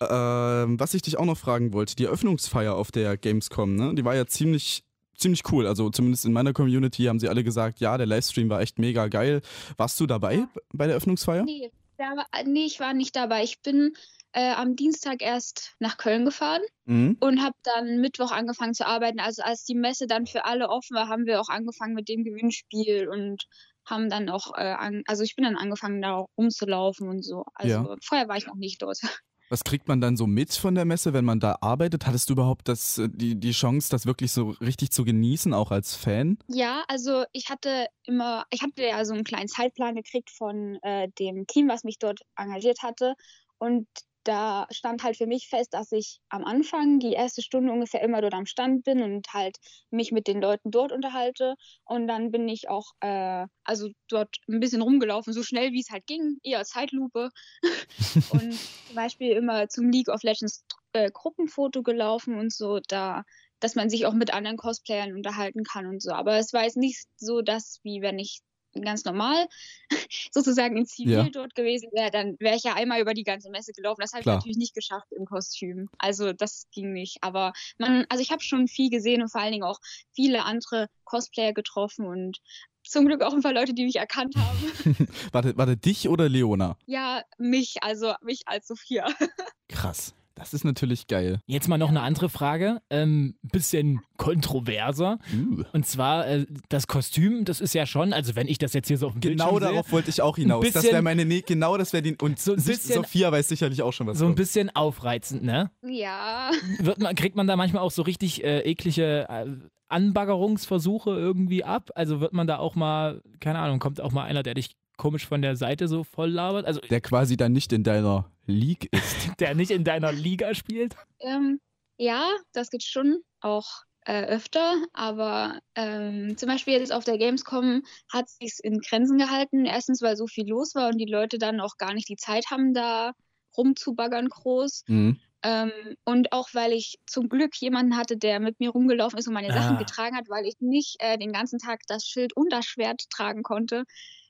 Ähm, 0.00 0.78
was 0.78 0.94
ich 0.94 1.02
dich 1.02 1.18
auch 1.18 1.24
noch 1.24 1.38
fragen 1.38 1.72
wollte, 1.72 1.96
die 1.96 2.04
Eröffnungsfeier 2.04 2.74
auf 2.74 2.92
der 2.92 3.16
Gamescom, 3.16 3.74
ne? 3.74 3.94
Die 3.96 4.04
war 4.04 4.14
ja 4.14 4.26
ziemlich 4.26 4.84
ziemlich 5.16 5.42
cool. 5.50 5.66
Also 5.66 5.90
zumindest 5.90 6.24
in 6.24 6.32
meiner 6.32 6.52
Community 6.52 7.04
haben 7.04 7.18
sie 7.18 7.28
alle 7.28 7.42
gesagt, 7.42 7.80
ja, 7.80 7.98
der 7.98 8.06
Livestream 8.06 8.48
war 8.48 8.60
echt 8.60 8.78
mega 8.78 9.08
geil. 9.08 9.42
Warst 9.76 9.98
du 9.98 10.06
dabei 10.06 10.44
bei 10.72 10.86
der 10.86 10.94
Eröffnungsfeier? 10.94 11.44
Nee, 11.44 11.72
da 11.96 12.04
war, 12.16 12.26
nee, 12.46 12.64
ich 12.64 12.78
war 12.78 12.94
nicht 12.94 13.16
dabei. 13.16 13.42
Ich 13.42 13.60
bin 13.60 13.92
äh, 14.38 14.52
am 14.52 14.76
Dienstag 14.76 15.20
erst 15.20 15.74
nach 15.80 15.96
Köln 15.96 16.24
gefahren 16.24 16.62
Mhm. 16.84 17.16
und 17.20 17.42
habe 17.42 17.56
dann 17.64 18.00
Mittwoch 18.00 18.30
angefangen 18.30 18.72
zu 18.72 18.86
arbeiten. 18.86 19.18
Also 19.18 19.42
als 19.42 19.64
die 19.64 19.74
Messe 19.74 20.06
dann 20.06 20.26
für 20.26 20.44
alle 20.44 20.68
offen 20.68 20.94
war, 20.94 21.08
haben 21.08 21.26
wir 21.26 21.40
auch 21.40 21.48
angefangen 21.48 21.94
mit 21.94 22.08
dem 22.08 22.22
Gewinnspiel 22.22 23.08
und 23.08 23.44
haben 23.84 24.08
dann 24.08 24.28
auch, 24.28 24.52
äh, 24.56 24.60
an, 24.60 25.02
also 25.06 25.24
ich 25.24 25.34
bin 25.34 25.44
dann 25.44 25.56
angefangen, 25.56 26.00
da 26.02 26.24
rumzulaufen 26.38 27.08
und 27.08 27.24
so. 27.24 27.44
Also 27.54 27.72
Ja. 27.74 27.96
vorher 28.02 28.28
war 28.28 28.36
ich 28.36 28.46
noch 28.46 28.54
nicht 28.54 28.80
dort. 28.80 29.00
Was 29.50 29.64
kriegt 29.64 29.88
man 29.88 30.00
dann 30.00 30.16
so 30.16 30.26
mit 30.26 30.52
von 30.52 30.74
der 30.74 30.84
Messe, 30.84 31.14
wenn 31.14 31.24
man 31.24 31.40
da 31.40 31.56
arbeitet? 31.62 32.06
Hattest 32.06 32.28
du 32.28 32.34
überhaupt 32.34 32.68
das, 32.68 32.98
äh, 32.98 33.08
die, 33.10 33.34
die 33.40 33.52
Chance, 33.52 33.88
das 33.90 34.06
wirklich 34.06 34.30
so 34.30 34.50
richtig 34.60 34.92
zu 34.92 35.04
genießen, 35.04 35.52
auch 35.52 35.70
als 35.72 35.96
Fan? 35.96 36.38
Ja, 36.48 36.84
also 36.86 37.24
ich 37.32 37.48
hatte 37.48 37.86
immer, 38.04 38.44
ich 38.50 38.62
hatte 38.62 38.82
ja 38.84 39.04
so 39.04 39.14
einen 39.14 39.24
kleinen 39.24 39.48
Zeitplan 39.48 39.96
gekriegt 39.96 40.30
von 40.30 40.78
äh, 40.82 41.08
dem 41.18 41.46
Team, 41.46 41.68
was 41.68 41.82
mich 41.82 41.98
dort 41.98 42.20
engagiert 42.36 42.82
hatte. 42.82 43.14
Und 43.60 43.88
da 44.28 44.66
stand 44.70 45.02
halt 45.02 45.16
für 45.16 45.26
mich 45.26 45.48
fest, 45.48 45.72
dass 45.72 45.90
ich 45.90 46.20
am 46.28 46.44
Anfang 46.44 46.98
die 46.98 47.14
erste 47.14 47.40
Stunde 47.40 47.72
ungefähr 47.72 48.02
immer 48.02 48.20
dort 48.20 48.34
am 48.34 48.44
Stand 48.44 48.84
bin 48.84 49.02
und 49.02 49.26
halt 49.32 49.56
mich 49.90 50.12
mit 50.12 50.26
den 50.26 50.42
Leuten 50.42 50.70
dort 50.70 50.92
unterhalte. 50.92 51.54
Und 51.86 52.06
dann 52.08 52.30
bin 52.30 52.46
ich 52.46 52.68
auch, 52.68 52.92
äh, 53.00 53.46
also 53.64 53.88
dort 54.08 54.36
ein 54.46 54.60
bisschen 54.60 54.82
rumgelaufen, 54.82 55.32
so 55.32 55.42
schnell 55.42 55.72
wie 55.72 55.80
es 55.80 55.90
halt 55.90 56.06
ging, 56.06 56.36
eher 56.42 56.62
Zeitlupe. 56.64 57.30
und 58.30 58.52
zum 58.52 58.94
Beispiel 58.94 59.32
immer 59.32 59.68
zum 59.68 59.90
League 59.90 60.08
of 60.08 60.22
Legends 60.22 60.62
äh, 60.92 61.10
Gruppenfoto 61.10 61.82
gelaufen 61.82 62.38
und 62.38 62.52
so, 62.52 62.80
da 62.86 63.24
dass 63.60 63.74
man 63.74 63.90
sich 63.90 64.06
auch 64.06 64.12
mit 64.12 64.32
anderen 64.32 64.56
Cosplayern 64.56 65.14
unterhalten 65.14 65.64
kann 65.64 65.86
und 65.86 66.00
so. 66.00 66.12
Aber 66.12 66.36
es 66.36 66.52
war 66.52 66.62
jetzt 66.62 66.76
nicht 66.76 67.08
so, 67.16 67.42
dass 67.42 67.80
wie 67.82 68.02
wenn 68.02 68.20
ich 68.20 68.40
ganz 68.84 69.04
normal 69.04 69.46
sozusagen 70.32 70.76
in 70.76 70.86
Zivil 70.86 71.12
Ja. 71.12 71.28
dort 71.30 71.54
gewesen 71.54 71.88
wäre, 71.92 72.10
dann 72.10 72.36
wäre 72.38 72.56
ich 72.56 72.62
ja 72.64 72.74
einmal 72.74 73.00
über 73.00 73.14
die 73.14 73.24
ganze 73.24 73.50
Messe 73.50 73.72
gelaufen. 73.72 74.00
Das 74.00 74.12
habe 74.12 74.20
ich 74.20 74.26
natürlich 74.26 74.56
nicht 74.56 74.74
geschafft 74.74 75.10
im 75.12 75.24
Kostüm. 75.24 75.88
Also 75.98 76.32
das 76.32 76.66
ging 76.72 76.92
nicht. 76.92 77.18
Aber 77.22 77.52
man, 77.78 78.04
also 78.08 78.22
ich 78.22 78.30
habe 78.30 78.42
schon 78.42 78.68
viel 78.68 78.90
gesehen 78.90 79.22
und 79.22 79.30
vor 79.30 79.40
allen 79.40 79.52
Dingen 79.52 79.64
auch 79.64 79.78
viele 80.14 80.44
andere 80.44 80.88
Cosplayer 81.04 81.52
getroffen 81.52 82.06
und 82.06 82.38
zum 82.84 83.06
Glück 83.06 83.22
auch 83.22 83.34
ein 83.34 83.42
paar 83.42 83.52
Leute, 83.52 83.74
die 83.74 83.84
mich 83.84 83.96
erkannt 83.96 84.34
haben. 84.36 85.08
Warte, 85.32 85.56
warte, 85.58 85.76
dich 85.76 86.08
oder 86.08 86.28
Leona? 86.28 86.76
ja, 86.86 87.22
mich, 87.36 87.76
also 87.82 88.14
mich 88.22 88.42
als 88.46 88.66
Sophia. 88.66 89.06
Krass. 89.68 90.14
Das 90.38 90.54
ist 90.54 90.64
natürlich 90.64 91.06
geil. 91.06 91.40
Jetzt 91.46 91.68
mal 91.68 91.78
noch 91.78 91.88
eine 91.90 92.00
andere 92.02 92.28
Frage, 92.28 92.80
ähm, 92.90 93.34
bisschen 93.42 94.00
kontroverser. 94.16 95.18
Uh. 95.34 95.64
Und 95.72 95.86
zwar 95.86 96.26
äh, 96.26 96.46
das 96.68 96.86
Kostüm, 96.86 97.44
das 97.44 97.60
ist 97.60 97.74
ja 97.74 97.86
schon, 97.86 98.12
also 98.12 98.36
wenn 98.36 98.46
ich 98.48 98.58
das 98.58 98.72
jetzt 98.72 98.88
hier 98.88 98.98
so 98.98 99.08
auf 99.08 99.12
dem 99.12 99.20
Genau 99.20 99.50
Bildschirm 99.50 99.72
darauf 99.72 99.92
wollte 99.92 100.10
ich 100.10 100.22
auch 100.22 100.36
hinaus. 100.36 100.64
das 100.64 100.74
bisschen- 100.74 100.92
wäre 100.92 101.02
meine, 101.02 101.24
nee, 101.24 101.42
genau 101.46 101.76
das 101.76 101.92
wäre 101.92 102.02
die, 102.02 102.16
und 102.20 102.38
So 102.38 102.52
ein 102.52 102.56
bisschen- 102.56 102.94
Sophia 102.94 103.30
weiß 103.32 103.48
sicherlich 103.48 103.82
auch 103.82 103.92
schon 103.92 104.06
was. 104.06 104.16
sehe, 104.16 104.20
so 104.20 104.24
ein 104.26 104.28
kommt. 104.30 104.36
bisschen 104.36 104.70
aufreizend, 104.74 105.42
ne? 105.44 105.70
Ja. 105.86 106.50
Wird 106.78 107.00
man, 107.00 107.14
kriegt 107.14 107.36
man 107.36 107.46
da 107.46 107.56
manchmal 107.56 107.82
auch 107.82 107.90
so 107.90 108.02
richtig 108.02 108.44
äh, 108.44 108.60
eklige 108.60 109.28
äh, 109.28 109.46
Anbaggerungsversuche 109.88 111.10
irgendwie 111.10 111.64
ab? 111.64 111.90
Also 111.94 112.20
wird 112.20 112.32
man 112.32 112.46
da 112.46 112.58
auch 112.58 112.74
mal, 112.74 113.20
keine 113.40 113.58
Ahnung, 113.58 113.78
kommt 113.78 114.00
auch 114.00 114.12
mal 114.12 114.24
einer, 114.24 114.42
der 114.42 114.54
dich 114.54 114.70
komisch 114.96 115.26
von 115.26 115.42
der 115.42 115.56
Seite 115.56 115.88
so 115.88 116.04
voll 116.04 116.30
labert? 116.30 116.66
Also 116.66 116.80
Der 116.80 117.00
quasi 117.00 117.36
dann 117.36 117.52
nicht 117.52 117.72
in 117.72 117.84
deiner 117.84 118.26
League 118.48 118.88
ist. 118.92 119.30
der 119.40 119.54
nicht 119.54 119.70
in 119.70 119.84
deiner 119.84 120.12
Liga 120.12 120.54
spielt? 120.54 120.96
Ähm, 121.20 121.60
ja, 121.98 122.28
das 122.52 122.70
gibt 122.70 122.82
schon 122.82 123.18
auch 123.40 123.66
äh, 124.04 124.24
öfter, 124.24 124.76
aber 124.92 125.60
ähm, 125.74 126.36
zum 126.36 126.48
Beispiel 126.48 126.74
jetzt 126.74 126.92
auf 126.92 127.04
der 127.04 127.18
Gamescom 127.18 127.82
hat 128.12 128.28
sich 128.28 128.58
in 128.62 128.80
Grenzen 128.80 129.18
gehalten. 129.18 129.66
Erstens, 129.66 130.00
weil 130.02 130.16
so 130.16 130.26
viel 130.26 130.48
los 130.48 130.74
war 130.74 130.88
und 130.88 130.98
die 130.98 131.10
Leute 131.10 131.38
dann 131.38 131.60
auch 131.60 131.76
gar 131.76 131.92
nicht 131.94 132.08
die 132.08 132.16
Zeit 132.16 132.46
haben, 132.50 132.72
da 132.74 133.12
rumzubaggern 133.56 134.28
groß. 134.28 134.84
Mhm. 134.88 135.20
Ähm, 135.42 135.70
und 136.04 136.32
auch 136.32 136.48
weil 136.52 136.72
ich 136.72 136.98
zum 137.06 137.28
Glück 137.28 137.54
jemanden 137.60 137.96
hatte, 137.96 138.16
der 138.16 138.40
mit 138.40 138.58
mir 138.58 138.70
rumgelaufen 138.70 139.18
ist 139.18 139.28
und 139.28 139.34
meine 139.34 139.52
Sachen 139.52 139.76
Ah. 139.76 139.78
getragen 139.78 140.16
hat, 140.16 140.28
weil 140.28 140.46
ich 140.46 140.56
nicht 140.60 140.96
äh, 140.98 141.16
den 141.16 141.32
ganzen 141.32 141.58
Tag 141.60 141.80
das 141.86 142.06
Schild 142.06 142.34
und 142.36 142.52
das 142.52 142.64
Schwert 142.64 143.02
tragen 143.10 143.42
konnte, 143.44 143.84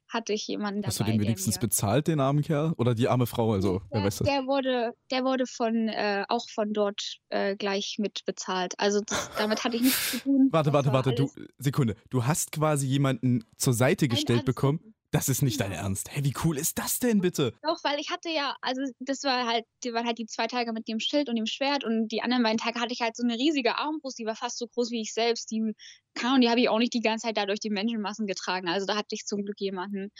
hatte 0.09 0.33
ich 0.33 0.47
jemanden 0.47 0.83
dabei. 0.83 0.88
Hast 0.88 1.00
du 1.00 1.05
den 1.05 1.21
wenigstens 1.21 1.59
bezahlt, 1.59 2.09
den 2.09 2.21
armen 2.21 2.43
Kerl? 2.43 2.73
Oder 2.77 2.95
die 2.95 3.09
arme 3.09 3.27
Frau? 3.27 3.53
Also, 3.53 3.83
wer 3.91 4.00
der, 4.00 4.07
weiß 4.07 4.19
das? 4.19 4.29
der 4.29 4.47
wurde, 4.47 4.95
der 5.11 5.25
wurde 5.25 5.47
von 5.47 5.88
äh, 5.88 6.25
auch 6.29 6.49
von 6.49 6.73
dort 6.73 7.19
äh, 7.29 7.57
gleich 7.57 7.97
mit 7.99 8.25
bezahlt. 8.25 8.75
Also 8.79 9.00
das, 9.07 9.31
damit 9.38 9.65
hatte 9.65 9.77
ich 9.77 9.83
nichts 9.83 10.11
zu 10.11 10.19
tun. 10.19 10.49
Warte, 10.50 10.73
warte, 10.73 10.88
war 10.88 11.05
warte, 11.07 11.15
du, 11.15 11.31
Sekunde. 11.59 11.95
Du 12.11 12.27
hast 12.27 12.53
quasi 12.53 12.87
jemanden 12.87 13.45
zur 13.57 13.75
Seite 13.75 14.09
gestellt 14.09 14.45
bekommen. 14.45 14.95
Das 15.11 15.29
ist 15.31 15.43
nicht 15.43 15.59
dein. 15.61 15.73
Ernst. 15.73 16.11
Hey, 16.11 16.25
wie 16.25 16.35
cool 16.45 16.59
ist 16.59 16.79
das 16.79 16.99
denn 16.99 17.21
bitte? 17.21 17.55
Doch, 17.62 17.83
weil 17.85 17.99
ich 18.00 18.11
hatte 18.11 18.31
ja, 18.31 18.57
also 18.61 18.83
das 19.00 19.23
war 19.23 19.47
halt, 19.47 19.65
die 19.85 19.93
waren 19.93 20.07
halt 20.07 20.19
die 20.19 20.27
zwei 20.27 20.47
Tage 20.47 20.73
mit 20.73 20.88
dem 20.88 20.99
Schild 20.99 21.29
und 21.29 21.37
dem 21.37 21.47
Schwert 21.47 21.85
und 21.85 22.09
die 22.09 22.23
anderen 22.23 22.43
beiden 22.43 22.59
Tage 22.59 22.81
hatte 22.81 22.93
ich 22.93 23.00
halt 23.00 23.17
so 23.17 23.23
eine 23.23 23.35
riesige 23.35 23.77
Armbrust, 23.79 24.19
die 24.19 24.27
war 24.27 24.37
fast 24.37 24.59
so 24.59 24.67
groß 24.67 24.91
wie 24.91 25.00
ich 25.00 25.12
selbst. 25.15 25.50
Die, 25.50 25.75
Ahnung, 26.23 26.41
die 26.41 26.49
habe 26.49 26.61
ich 26.61 26.69
auch 26.69 26.79
nicht 26.79 26.95
die 26.95 27.00
ganze 27.00 27.27
Zeit 27.27 27.37
da 27.37 27.47
durch 27.47 27.61
die 27.61 27.71
Menschenmassen 27.71 28.27
getragen. 28.27 28.69
Also 28.69 28.87
da 28.87 28.97
hatte 28.97 29.15
ich 29.15 29.25
zum 29.25 29.45
Glück 29.45 29.61
jemanden. 29.61 30.11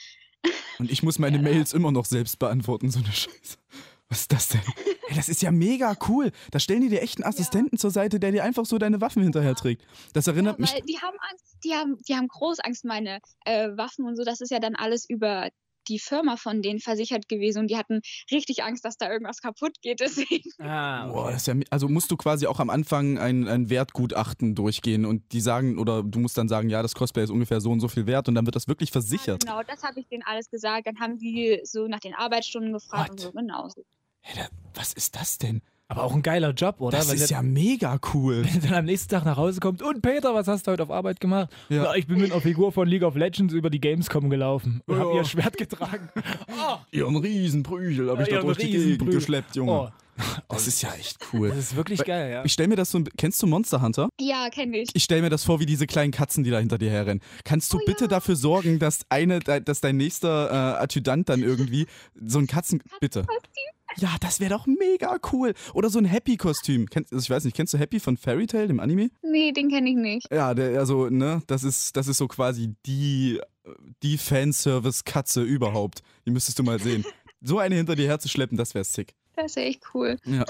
Und 0.79 0.91
ich 0.91 1.03
muss 1.03 1.19
meine 1.19 1.37
Ja. 1.39 1.43
Mails 1.43 1.73
immer 1.73 1.91
noch 1.91 2.05
selbst 2.05 2.39
beantworten, 2.39 2.91
so 2.91 3.01
eine 3.01 3.13
Scheiße. 3.13 3.59
Was 4.09 4.21
ist 4.23 4.33
das 4.33 4.49
denn? 4.49 4.63
Hey, 5.09 5.17
das 5.17 5.29
ist 5.29 5.43
ja 5.43 5.51
mega 5.51 5.97
cool. 6.09 6.33
Da 6.51 6.59
stellen 6.59 6.83
die 6.83 6.89
dir 6.89 7.03
echt 7.03 7.19
einen 7.19 7.29
Assistenten 7.29 7.79
zur 7.79 7.91
Seite, 7.91 8.21
der 8.21 8.33
dir 8.33 8.45
einfach 8.45 8.67
so 8.67 8.79
deine 8.79 9.01
Waffen 9.01 9.23
hinterher 9.23 9.55
trägt. 9.55 9.87
Das 10.13 10.27
erinnert 10.27 10.59
ja, 10.59 10.61
mich. 10.61 10.85
die 10.85 10.99
haben 10.99 11.17
Angst, 11.31 11.57
die 11.65 11.75
haben, 11.75 11.99
die 12.09 12.15
haben 12.15 12.29
groß 12.29 12.61
Angst, 12.61 12.85
meine 12.85 13.21
äh, 13.45 13.69
Waffen 13.77 14.07
und 14.07 14.17
so. 14.17 14.25
Das 14.25 14.41
ist 14.41 14.51
ja 14.51 14.61
dann 14.61 14.77
alles 14.77 15.09
über 15.09 15.49
die 15.89 15.99
Firma 15.99 16.37
von 16.37 16.63
denen 16.63 16.81
versichert 16.81 17.29
gewesen 17.29 17.61
und 17.61 17.69
die 17.69 17.77
hatten 17.77 18.01
richtig 18.31 18.63
Angst, 18.63 18.85
dass 18.85 18.97
da 18.97 19.11
irgendwas 19.11 19.41
kaputt 19.41 19.81
geht. 19.83 20.01
Deswegen. 20.01 20.51
Ah, 20.59 21.07
Boah, 21.07 21.31
das 21.31 21.43
ist 21.43 21.47
ja, 21.47 21.55
also 21.71 21.89
musst 21.89 22.11
du 22.11 22.17
quasi 22.17 22.47
auch 22.47 22.61
am 22.61 22.71
Anfang 22.71 23.19
ein, 23.19 23.49
ein 23.49 23.71
Wertgutachten 23.71 24.55
durchgehen 24.55 25.05
und 25.05 25.33
die 25.33 25.41
sagen, 25.41 25.79
oder 25.79 26.03
du 26.03 26.19
musst 26.19 26.37
dann 26.39 26.49
sagen, 26.49 26.69
ja, 26.69 26.83
das 26.83 26.95
Cosplay 26.95 27.25
ist 27.25 27.31
ungefähr 27.31 27.61
so 27.61 27.71
und 27.71 27.81
so 27.81 27.89
viel 27.89 28.07
wert 28.07 28.29
und 28.29 28.35
dann 28.35 28.47
wird 28.47 28.57
das 28.57 28.69
wirklich 28.69 28.91
versichert. 28.91 29.45
Ja, 29.45 29.61
genau, 29.61 29.63
das 29.67 29.83
habe 29.83 30.01
ich 30.01 30.09
denen 30.09 30.23
alles 30.25 30.51
gesagt. 30.51 30.87
Dann 30.87 31.01
haben 31.01 31.19
die 31.19 31.61
so 31.65 31.89
nach 31.89 32.01
den 32.01 32.15
Arbeitsstunden 32.15 32.73
gefragt 32.73 33.11
What? 33.11 33.11
und 33.11 33.21
so. 33.21 33.33
Genau. 33.33 33.69
Hey, 34.31 34.37
da, 34.43 34.49
was 34.79 34.93
ist 34.93 35.17
das 35.17 35.39
denn? 35.39 35.63
Aber 35.91 36.03
auch 36.05 36.15
ein 36.15 36.21
geiler 36.21 36.51
Job, 36.51 36.83
oder? 36.83 36.99
Das 36.99 37.09
Wenn 37.09 37.15
ist 37.17 37.31
der- 37.31 37.39
ja 37.39 37.43
mega 37.43 37.99
cool. 38.13 38.45
Wenn 38.45 38.57
er 38.57 38.61
dann 38.69 38.75
am 38.81 38.85
nächsten 38.85 39.09
Tag 39.09 39.25
nach 39.25 39.39
Hause 39.39 39.59
kommt 39.59 39.81
und 39.81 40.03
Peter, 40.03 40.35
was 40.35 40.47
hast 40.47 40.67
du 40.67 40.73
heute 40.73 40.83
auf 40.83 40.91
Arbeit 40.91 41.19
gemacht? 41.19 41.49
Ja. 41.71 41.85
Ja, 41.85 41.95
ich 41.95 42.07
bin 42.07 42.21
mit 42.21 42.31
einer 42.31 42.43
Figur 42.43 42.73
von 42.73 42.87
League 42.87 43.05
of 43.05 43.15
Legends 43.17 43.55
über 43.55 43.71
die 43.71 43.81
Gamescom 43.81 44.29
gelaufen 44.29 44.83
und 44.87 44.99
hab 44.99 45.07
Ja. 45.09 45.15
ihr 45.15 45.25
Schwert 45.25 45.57
getragen. 45.57 46.11
Oh, 46.51 46.77
Ihren 46.91 47.17
Riesenprügel 47.17 48.11
habe 48.11 48.23
ich 48.25 48.29
Ja, 48.29 48.37
da 48.37 48.43
durch 48.43 48.59
die 48.59 48.71
Gegend 48.71 49.11
geschleppt, 49.11 49.57
Junge. 49.57 49.73
oh, 49.73 49.89
Das 50.49 50.67
ist 50.67 50.83
ja 50.83 50.93
echt 50.99 51.17
cool. 51.33 51.49
das 51.49 51.57
ist 51.59 51.77
wirklich 51.77 52.01
Weil- 52.01 52.07
geil, 52.07 52.33
ja. 52.33 52.45
Ich 52.45 52.53
stell 52.53 52.69
mir 52.69 52.77
das 52.77 52.91
so, 52.91 52.99
ein- 52.99 53.09
kennst 53.17 53.43
du 53.43 53.47
Monster 53.47 53.81
Hunter? 53.81 54.11
Ja, 54.21 54.51
kenne 54.51 54.77
ich. 54.79 54.91
Ich 54.93 55.05
stell 55.05 55.23
mir 55.23 55.31
das 55.31 55.45
vor 55.45 55.61
wie 55.61 55.67
diese 55.67 55.87
kleinen 55.87 56.11
Katzen, 56.13 56.45
die 56.45 56.51
da 56.51 56.59
hinter 56.59 56.77
dir 56.77 56.91
herrennen. 56.91 57.23
Kannst 57.45 57.73
du 57.73 57.79
Oh 57.79 57.83
bitte 57.87 58.05
ja. 58.05 58.09
dafür 58.09 58.37
sorgen, 58.37 58.79
dass 58.79 59.01
eine, 59.09 59.39
dass 59.39 59.81
dein 59.81 59.97
nächster 59.97 60.51
äh, 60.51 60.83
Adjutant 60.83 61.31
dann 61.31 61.43
irgendwie 61.43 61.87
so 62.23 62.39
ein 62.41 62.47
Katzen, 62.47 62.83
bitte. 63.01 63.25
Ja, 63.97 64.17
das 64.21 64.39
wäre 64.41 64.51
doch 64.51 64.67
mega 64.67 65.19
cool. 65.33 65.55
Oder 65.75 65.91
so 65.91 65.99
ein 65.99 66.05
Happy-Kostüm. 66.05 66.87
Also 66.95 67.17
ich 67.17 67.31
weiß 67.31 67.45
nicht, 67.45 67.57
kennst 67.57 67.75
du 67.75 67.79
Happy 67.79 68.01
von 68.01 68.17
Fairy 68.17 68.47
Tail, 68.47 68.69
dem 68.69 68.81
Anime? 68.81 69.11
Nee, 69.23 69.53
den 69.53 69.69
kenne 69.71 69.91
ich 69.91 69.97
nicht. 69.97 70.31
Ja, 70.31 70.55
der, 70.55 70.79
also, 70.79 71.09
ne, 71.09 71.43
das 71.47 71.65
ist, 71.65 71.97
das 71.97 72.07
ist 72.07 72.19
so 72.19 72.29
quasi 72.29 72.75
die, 72.87 73.41
die 74.03 74.19
Fanservice-Katze 74.19 75.43
überhaupt. 75.43 76.03
Die 76.27 76.31
müsstest 76.31 76.59
du 76.59 76.63
mal 76.63 76.79
sehen. 76.79 77.05
So 77.41 77.59
eine 77.59 77.77
hinter 77.77 77.97
dir 77.97 78.09
herzuschleppen, 78.09 78.59
das 78.59 78.75
wäre 78.75 78.85
sick. 78.85 79.15
Das 79.37 79.47
ist 79.47 79.57
ja 79.57 79.63
echt 79.63 79.83
cool. 79.95 80.17
Ja. 80.25 80.45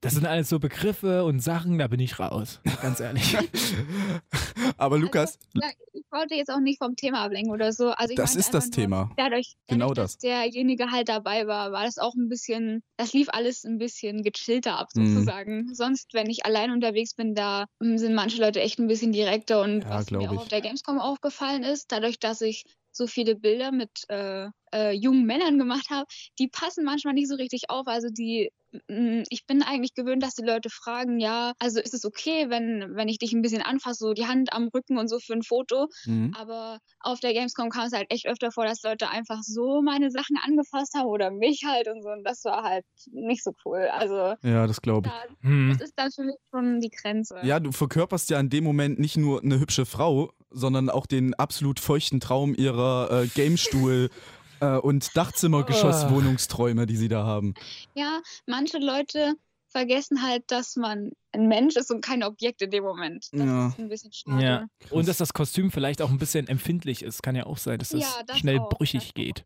Das 0.00 0.14
sind 0.14 0.26
alles 0.26 0.48
so 0.48 0.58
Begriffe 0.58 1.24
und 1.24 1.40
Sachen, 1.40 1.78
da 1.78 1.86
bin 1.88 2.00
ich 2.00 2.18
raus. 2.18 2.60
Ganz 2.82 3.00
ehrlich. 3.00 3.36
Aber 4.76 4.98
Lukas, 4.98 5.38
Also, 5.54 5.66
ja, 5.66 5.72
ich 5.92 6.02
wollte 6.10 6.34
jetzt 6.34 6.50
auch 6.50 6.60
nicht 6.60 6.78
vom 6.78 6.96
Thema 6.96 7.24
ablenken 7.24 7.52
oder 7.52 7.72
so. 7.72 7.90
Also 7.90 8.10
ich 8.12 8.16
das 8.16 8.36
ist 8.36 8.54
das 8.54 8.66
nur, 8.66 8.72
Thema. 8.72 9.10
Dadurch, 9.16 9.56
dadurch 9.66 9.80
Genau 9.80 9.94
dass 9.94 10.12
das. 10.12 10.18
derjenige 10.18 10.90
halt 10.90 11.08
dabei 11.08 11.46
war, 11.46 11.72
war 11.72 11.84
das 11.84 11.98
auch 11.98 12.14
ein 12.14 12.28
bisschen, 12.28 12.82
das 12.96 13.12
lief 13.12 13.28
alles 13.30 13.64
ein 13.64 13.78
bisschen 13.78 14.22
gechillter 14.22 14.78
ab 14.78 14.88
Mhm. 14.94 15.06
sozusagen. 15.14 15.74
Sonst, 15.74 16.12
wenn 16.14 16.28
ich 16.30 16.44
allein 16.46 16.70
unterwegs 16.70 17.14
bin, 17.14 17.34
da 17.34 17.66
ähm, 17.82 17.98
sind 17.98 18.14
manche 18.14 18.40
Leute 18.40 18.60
echt 18.60 18.78
ein 18.78 18.86
bisschen 18.88 19.12
direkter 19.12 19.60
und 19.62 19.84
Ja, 19.84 19.90
was 19.90 20.10
mir 20.10 20.20
auch 20.20 20.32
ich. 20.32 20.38
auf 20.38 20.48
der 20.48 20.60
Gamescom 20.60 20.98
aufgefallen 20.98 21.62
ist, 21.62 21.90
dadurch, 21.92 22.18
dass 22.18 22.40
ich 22.40 22.64
so 22.92 23.06
viele 23.06 23.36
Bilder 23.36 23.72
mit 23.72 23.90
äh, 24.08 24.48
äh, 24.72 24.92
jungen 24.92 25.26
Männern 25.26 25.58
gemacht 25.58 25.90
habe, 25.90 26.06
die 26.38 26.48
passen 26.48 26.82
manchmal 26.84 27.12
nicht 27.12 27.28
so 27.28 27.34
richtig 27.34 27.68
auf. 27.68 27.86
Also 27.88 28.08
die, 28.08 28.50
ich 28.88 29.46
bin 29.46 29.62
eigentlich 29.62 29.94
gewöhnt, 29.94 30.22
dass 30.22 30.34
die 30.34 30.44
Leute 30.44 30.70
fragen, 30.70 31.18
ja, 31.20 31.52
also 31.58 31.80
ist 31.80 31.94
es 31.94 32.04
okay, 32.04 32.46
wenn, 32.48 32.94
wenn 32.94 33.08
ich 33.08 33.18
dich 33.18 33.32
ein 33.32 33.42
bisschen 33.42 33.62
anfasse, 33.62 33.98
so 34.06 34.12
die 34.12 34.26
Hand 34.26 34.52
am 34.52 34.68
Rücken 34.74 34.98
und 34.98 35.08
so 35.08 35.18
für 35.18 35.34
ein 35.34 35.42
Foto. 35.42 35.86
Mhm. 36.04 36.34
Aber 36.36 36.78
auf 37.00 37.20
der 37.20 37.32
Gamescom 37.32 37.70
kam 37.70 37.86
es 37.86 37.92
halt 37.92 38.10
echt 38.10 38.26
öfter 38.26 38.50
vor, 38.52 38.64
dass 38.64 38.82
Leute 38.82 39.08
einfach 39.08 39.40
so 39.42 39.82
meine 39.82 40.10
Sachen 40.10 40.36
angefasst 40.42 40.94
haben 40.94 41.06
oder 41.06 41.30
mich 41.30 41.62
halt 41.66 41.88
und 41.88 42.02
so. 42.02 42.08
Und 42.10 42.24
das 42.24 42.44
war 42.44 42.62
halt 42.62 42.84
nicht 43.12 43.42
so 43.44 43.52
cool. 43.64 43.88
Also 43.92 44.34
Ja, 44.42 44.66
das 44.66 44.80
glaube 44.82 45.08
ich. 45.08 45.12
da, 45.12 45.48
Hm. 45.48 45.70
das 45.72 45.88
ist 45.88 45.94
dann 45.96 46.10
für 46.12 46.24
mich 46.24 46.36
schon 46.50 46.80
die 46.80 46.90
Grenze. 46.90 47.36
Ja, 47.42 47.60
du 47.60 47.72
verkörperst 47.72 48.30
ja 48.30 48.40
in 48.40 48.50
dem 48.50 48.64
Moment 48.64 48.98
nicht 48.98 49.16
nur 49.16 49.42
eine 49.42 49.58
hübsche 49.58 49.86
Frau, 49.86 50.30
sondern 50.50 50.90
auch 50.90 51.06
den 51.06 51.34
absolut 51.34 51.80
feuchten 51.80 52.20
Traum 52.20 52.54
ihrer 52.54 53.10
äh, 53.10 53.26
Gamestuhl- 53.26 54.10
äh, 54.60 54.76
und 54.76 55.16
Dachzimmergeschosswohnungsträume, 55.16 56.86
die 56.86 56.96
sie 56.96 57.08
da 57.08 57.24
haben. 57.24 57.54
Ja, 57.94 58.20
manche 58.46 58.78
Leute 58.78 59.34
vergessen 59.68 60.22
halt, 60.22 60.44
dass 60.50 60.76
man 60.76 61.10
ein 61.32 61.48
Mensch 61.48 61.76
ist 61.76 61.90
und 61.90 62.00
kein 62.00 62.22
Objekt 62.22 62.62
in 62.62 62.70
dem 62.70 62.84
Moment. 62.84 63.28
Das 63.32 63.40
Ja. 63.44 63.68
ist 63.68 63.78
ein 63.78 63.88
bisschen 63.88 64.12
schade. 64.12 64.42
Ja. 64.44 64.66
Und 64.90 65.06
dass 65.08 65.18
das 65.18 65.32
Kostüm 65.34 65.70
vielleicht 65.70 66.00
auch 66.00 66.10
ein 66.10 66.18
bisschen 66.18 66.48
empfindlich 66.48 67.02
ist. 67.02 67.22
Kann 67.22 67.36
ja 67.36 67.44
auch 67.44 67.58
sein, 67.58 67.78
dass 67.78 67.90
das, 67.90 68.00
Ja, 68.00 68.22
das 68.26 68.38
schnell 68.38 68.58
auch, 68.60 68.68
brüchig 68.70 69.04
das 69.04 69.14
geht. 69.14 69.44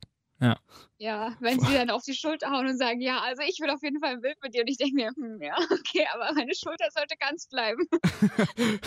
Ja, 0.98 1.34
wenn 1.40 1.58
sie 1.58 1.72
dann 1.72 1.88
auf 1.88 2.02
die 2.04 2.14
Schulter 2.14 2.50
hauen 2.50 2.66
und 2.66 2.76
sagen, 2.76 3.00
ja, 3.00 3.20
also 3.20 3.42
ich 3.48 3.58
will 3.60 3.70
auf 3.70 3.82
jeden 3.82 4.00
Fall 4.00 4.12
ein 4.12 4.20
Bild 4.20 4.36
mit 4.42 4.54
dir. 4.54 4.60
Und 4.60 4.68
ich 4.68 4.76
denke 4.76 4.94
mir, 4.94 5.10
hm, 5.16 5.40
ja, 5.40 5.54
okay, 5.70 6.06
aber 6.12 6.34
meine 6.34 6.54
Schulter 6.54 6.88
sollte 6.94 7.16
ganz 7.18 7.46
bleiben. 7.46 7.86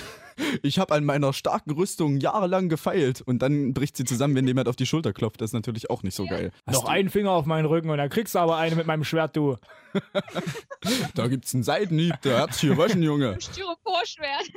Ich 0.64 0.80
habe 0.80 0.96
an 0.96 1.06
meiner 1.06 1.32
starken 1.32 1.72
Rüstung 1.72 2.18
jahrelang 2.18 2.68
gefeilt 2.68 3.22
und 3.22 3.44
dann 3.44 3.76
bricht 3.76 3.96
sie 3.96 4.04
zusammen, 4.04 4.36
wenn 4.36 4.48
jemand 4.48 4.68
auf 4.68 4.76
die 4.76 4.88
Schulter 4.88 5.14
klopft. 5.14 5.42
Das 5.42 5.52
ist 5.52 5.54
natürlich 5.54 5.92
auch 5.92 6.02
nicht 6.02 6.16
so 6.16 6.26
geil. 6.26 6.52
Hast 6.66 6.74
Noch 6.74 6.90
einen 6.90 7.10
Finger 7.10 7.30
auf 7.32 7.46
meinen 7.46 7.66
Rücken 7.66 7.92
und 7.92 8.00
dann 8.00 8.10
kriegst 8.10 8.34
du 8.34 8.40
aber 8.40 8.58
eine 8.58 8.76
mit 8.76 8.88
meinem 8.88 9.04
Schwert, 9.04 9.36
du. 9.36 9.58
du, 9.94 10.00
da 11.14 11.28
gibt's 11.28 11.54
einen 11.54 11.62
Seitenhieb, 11.62 12.20
der 12.24 12.40
hat's 12.40 12.60
hier 12.60 12.76
waschen, 12.78 13.04
Junge. 13.04 13.38
Styroporschwert. 13.40 14.50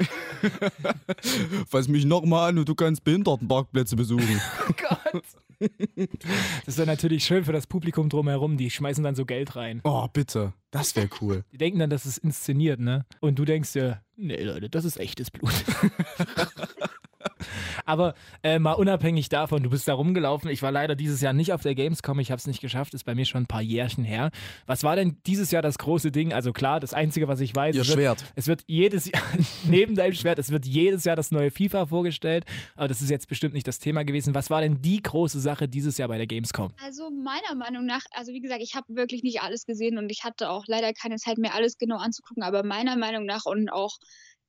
Fass 1.69 1.89
mich 1.89 2.07
nochmal 2.07 2.51
an 2.51 2.59
und 2.59 2.69
du 2.69 2.75
kannst 2.75 3.05
Behindertenparkplätze 3.05 3.97
besuchen. 3.97 4.41
Gott. 4.79 5.23
Das 5.59 6.69
ist 6.69 6.79
dann 6.79 6.87
natürlich 6.87 7.25
schön 7.25 7.45
für 7.45 7.53
das 7.53 7.67
Publikum 7.67 8.09
drumherum. 8.09 8.57
Die 8.57 8.71
schmeißen 8.71 9.03
dann 9.03 9.15
so 9.15 9.25
Geld 9.25 9.57
rein. 9.57 9.81
Oh, 9.85 10.07
bitte. 10.13 10.53
Das 10.71 10.97
wäre 10.97 11.09
cool. 11.21 11.45
Die 11.53 11.59
denken 11.59 11.79
dann, 11.79 11.91
das 11.91 12.07
ist 12.07 12.19
inszeniert, 12.19 12.81
ne? 12.81 13.07
Und 13.21 13.39
du 13.39 13.45
denkst 13.45 13.73
dir, 13.73 14.03
nee, 14.17 14.43
Leute, 14.43 14.69
das 14.69 14.85
ist 14.85 14.99
echtes 14.99 15.31
Blut. 15.31 15.53
Aber 17.85 18.15
äh, 18.43 18.59
mal 18.59 18.73
unabhängig 18.73 19.29
davon, 19.29 19.63
du 19.63 19.71
bist 19.71 19.89
da 19.89 19.95
rumgelaufen. 19.95 20.51
Ich 20.51 20.63
war 20.63 20.73
leider 20.73 20.95
dieses 20.95 21.21
Jahr 21.21 21.33
nicht 21.33 21.53
auf 21.53 21.63
der 21.63 21.75
Gamescom, 21.75 22.19
ich 22.21 22.31
habe 22.31 22.39
es 22.39 22.47
nicht 22.47 22.61
geschafft, 22.61 22.95
ist 22.95 23.05
bei 23.05 23.15
mir 23.15 23.25
schon 23.25 23.43
ein 23.43 23.47
paar 23.47 23.63
Jährchen 23.63 24.05
her. 24.05 24.31
Was 24.67 24.85
war 24.85 24.97
denn 24.97 25.17
dieses 25.27 25.51
Jahr 25.51 25.63
das 25.63 25.79
große 25.79 26.11
Ding? 26.11 26.33
Also 26.33 26.53
klar, 26.53 26.81
das 26.81 26.95
Einzige, 26.95 27.29
was 27.29 27.41
ich 27.41 27.55
weiß, 27.55 27.75
Ihr 27.75 27.83
es 27.83 27.89
wird, 27.89 27.99
Schwert. 27.99 28.25
es 28.35 28.47
wird 28.47 28.65
jedes 28.67 29.07
Jahr, 29.07 29.23
neben 29.65 29.95
deinem 29.95 30.15
Schwert, 30.15 30.39
es 30.39 30.51
wird 30.51 30.67
jedes 30.67 31.05
Jahr 31.05 31.17
das 31.17 31.31
neue 31.31 31.51
FIFA 31.51 31.87
vorgestellt. 31.87 32.45
Aber 32.75 32.89
das 32.89 33.01
ist 33.03 33.11
jetzt 33.11 33.29
bestimmt 33.29 33.55
nicht 33.55 33.67
das 33.67 33.79
Thema 33.79 34.05
gewesen. 34.05 34.35
Was 34.35 34.51
war 34.51 34.61
denn 34.61 34.83
die 34.83 35.03
große 35.03 35.41
Sache 35.41 35.69
dieses 35.69 35.99
Jahr 35.99 36.09
bei 36.09 36.19
der 36.19 36.27
Gamescom? 36.27 36.73
Also 36.83 37.11
meiner 37.11 37.55
Meinung 37.57 37.87
nach, 37.87 38.03
also 38.13 38.33
wie 38.33 38.41
gesagt, 38.41 38.63
ich 38.63 38.75
habe 38.75 38.87
wirklich 38.95 39.23
nicht 39.23 39.43
alles 39.43 39.67
gesehen 39.67 39.99
und 39.99 40.11
ich 40.11 40.25
hatte 40.25 40.51
auch 40.51 40.65
leider 40.67 40.93
keine 40.93 41.17
Zeit 41.17 41.39
mehr, 41.39 41.55
alles 41.55 41.79
genau 41.79 41.97
anzugucken, 41.97 42.43
aber 42.43 42.63
meiner 42.63 42.97
Meinung 42.97 43.25
nach 43.25 43.45
und 43.47 43.71
auch 43.71 43.97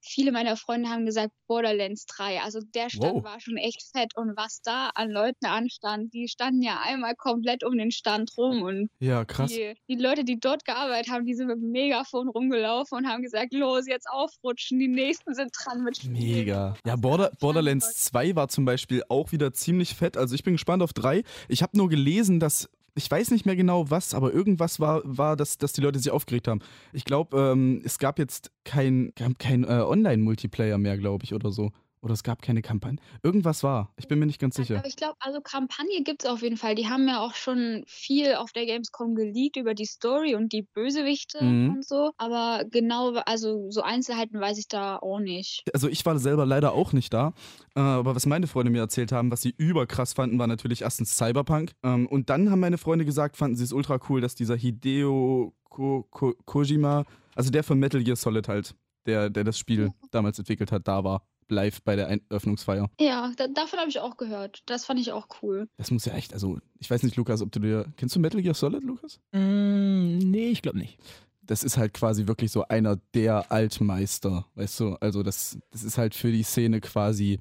viele 0.01 0.31
meiner 0.31 0.55
Freunde 0.57 0.89
haben 0.89 1.05
gesagt 1.05 1.31
Borderlands 1.47 2.05
3. 2.05 2.41
Also 2.41 2.59
der 2.75 2.89
Stand 2.89 3.15
Wow. 3.15 3.23
war 3.23 3.39
schon 3.39 3.57
echt 3.57 3.83
fett 3.91 4.15
und 4.15 4.35
was 4.37 4.61
da 4.63 4.89
an 4.95 5.09
Leuten 5.09 5.45
anstand, 5.45 6.13
die 6.13 6.27
standen 6.27 6.61
ja 6.61 6.79
einmal 6.83 7.15
komplett 7.15 7.63
um 7.63 7.77
den 7.77 7.91
Stand 7.91 8.31
rum 8.37 8.61
und 8.61 8.89
Ja, 8.99 9.25
krass. 9.25 9.51
die, 9.51 9.73
die 9.87 9.95
Leute, 9.95 10.23
die 10.23 10.39
dort 10.39 10.65
gearbeitet 10.65 11.11
haben, 11.11 11.25
die 11.25 11.33
sind 11.33 11.47
mit 11.47 11.57
dem 11.57 11.71
Megafon 11.71 12.27
rumgelaufen 12.29 12.97
und 12.99 13.07
haben 13.07 13.21
gesagt, 13.23 13.53
los, 13.53 13.87
jetzt 13.87 14.07
aufrutschen, 14.09 14.79
die 14.79 14.87
nächsten 14.87 15.33
sind 15.33 15.51
dran 15.53 15.83
mit 15.83 15.97
Spielen. 15.97 16.13
Mega. 16.13 16.75
Ja, 16.85 16.95
Border, 16.95 17.31
Borderlands 17.39 17.95
2 18.05 18.35
war 18.35 18.47
zum 18.49 18.65
Beispiel 18.65 19.03
auch 19.09 19.31
wieder 19.31 19.53
ziemlich 19.53 19.95
fett. 19.95 20.17
Also 20.17 20.35
ich 20.35 20.43
bin 20.43 20.53
gespannt 20.53 20.83
auf 20.83 20.93
3. 20.93 21.23
Ich 21.47 21.61
habe 21.63 21.77
nur 21.77 21.89
gelesen, 21.89 22.39
dass, 22.39 22.69
ich 22.97 23.09
weiß 23.09 23.31
nicht 23.31 23.45
mehr 23.45 23.55
genau 23.55 23.89
was, 23.89 24.13
aber 24.13 24.33
irgendwas 24.33 24.79
war, 24.79 25.01
war 25.05 25.35
dass, 25.35 25.57
dass 25.57 25.73
die 25.73 25.81
Leute 25.81 25.99
sich 25.99 26.11
aufgeregt 26.11 26.47
haben. 26.47 26.59
Ich 26.93 27.05
glaube, 27.05 27.37
ähm, 27.37 27.81
es 27.85 27.99
gab 27.99 28.19
jetzt 28.19 28.51
kein, 28.63 29.13
kein 29.37 29.63
äh, 29.63 29.67
Online-Multiplayer 29.67 30.77
mehr, 30.77 30.97
glaube 30.97 31.23
ich, 31.23 31.33
oder 31.33 31.51
so. 31.51 31.71
Oder 32.01 32.13
es 32.13 32.23
gab 32.23 32.41
keine 32.41 32.61
Kampagne. 32.61 32.99
Irgendwas 33.23 33.63
war. 33.63 33.91
Ich 33.97 34.07
bin 34.07 34.19
mir 34.19 34.25
nicht 34.27 34.39
ganz 34.39 34.55
sicher. 34.55 34.77
Aber 34.77 34.87
ich 34.87 34.95
glaube, 34.95 35.15
also 35.19 35.41
Kampagne 35.41 36.03
gibt 36.03 36.23
es 36.23 36.29
auf 36.29 36.41
jeden 36.43 36.57
Fall. 36.57 36.75
Die 36.75 36.87
haben 36.87 37.07
ja 37.07 37.19
auch 37.21 37.33
schon 37.33 37.83
viel 37.87 38.35
auf 38.35 38.51
der 38.51 38.65
Gamescom 38.65 39.15
geleakt 39.15 39.57
über 39.57 39.73
die 39.73 39.85
Story 39.85 40.35
und 40.35 40.53
die 40.53 40.61
Bösewichte 40.61 41.43
Mhm. 41.43 41.69
und 41.71 41.85
so. 41.85 42.11
Aber 42.17 42.63
genau, 42.69 43.13
also 43.25 43.69
so 43.71 43.81
Einzelheiten 43.81 44.39
weiß 44.39 44.57
ich 44.59 44.67
da 44.67 44.97
auch 44.97 45.19
nicht. 45.19 45.63
Also 45.73 45.87
ich 45.89 46.05
war 46.05 46.17
selber 46.19 46.45
leider 46.45 46.73
auch 46.73 46.93
nicht 46.93 47.13
da, 47.13 47.33
äh, 47.75 47.79
aber 47.79 48.15
was 48.15 48.25
meine 48.25 48.47
Freunde 48.47 48.71
mir 48.71 48.79
erzählt 48.81 49.11
haben, 49.11 49.31
was 49.31 49.41
sie 49.41 49.53
überkrass 49.57 50.13
fanden, 50.13 50.37
war 50.39 50.47
natürlich 50.47 50.83
erstens 50.83 51.17
Cyberpunk 51.17 51.71
ähm, 51.83 52.07
und 52.07 52.29
dann 52.29 52.51
haben 52.51 52.59
meine 52.59 52.77
Freunde 52.77 53.05
gesagt, 53.05 53.37
fanden 53.37 53.55
sie 53.57 53.63
es 53.63 53.73
ultra 53.73 53.99
cool, 54.09 54.21
dass 54.21 54.35
dieser 54.35 54.55
Hideo 54.55 55.53
Ko 55.63 56.07
Ko 56.11 56.33
Kojima, 56.45 57.05
also 57.35 57.49
der 57.51 57.63
von 57.63 57.79
Metal 57.79 58.03
Gear 58.03 58.15
Solid 58.15 58.47
halt, 58.47 58.75
der, 59.05 59.29
der 59.29 59.43
das 59.43 59.57
Spiel 59.57 59.91
damals 60.11 60.37
entwickelt 60.39 60.71
hat, 60.71 60.87
da 60.87 61.03
war, 61.03 61.23
live 61.49 61.81
bei 61.83 61.95
der 61.95 62.07
Eröffnungsfeier. 62.07 62.89
Ja, 62.99 63.31
da, 63.37 63.47
davon 63.47 63.79
habe 63.79 63.89
ich 63.89 63.99
auch 63.99 64.17
gehört. 64.17 64.63
Das 64.65 64.85
fand 64.85 64.99
ich 64.99 65.11
auch 65.11 65.27
cool. 65.41 65.67
Das 65.77 65.91
muss 65.91 66.05
ja 66.05 66.13
echt, 66.13 66.33
also 66.33 66.59
ich 66.79 66.89
weiß 66.89 67.03
nicht, 67.03 67.15
Lukas, 67.15 67.41
ob 67.41 67.51
du 67.51 67.59
dir, 67.59 67.85
kennst 67.97 68.15
du 68.15 68.19
Metal 68.19 68.41
Gear 68.41 68.53
Solid, 68.53 68.83
Lukas? 68.83 69.19
Mm, 69.31 70.17
nee, 70.19 70.49
ich 70.49 70.61
glaube 70.61 70.77
nicht. 70.77 70.97
das 71.41 71.63
ist 71.63 71.77
halt 71.77 71.93
quasi 71.93 72.27
wirklich 72.27 72.51
so 72.51 72.67
einer 72.67 72.97
der 73.13 73.51
Altmeister, 73.51 74.45
weißt 74.55 74.79
du? 74.81 74.95
Also 74.99 75.23
das, 75.23 75.57
das 75.71 75.83
ist 75.83 75.97
halt 75.97 76.13
für 76.15 76.31
die 76.31 76.43
Szene 76.43 76.81
quasi 76.81 77.39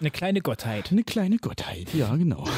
Eine 0.00 0.10
kleine 0.10 0.40
Gottheit. 0.40 0.90
eine 0.92 1.04
kleine 1.04 1.38
Gottheit. 1.38 1.92
Ja, 1.94 2.14
genau. 2.16 2.44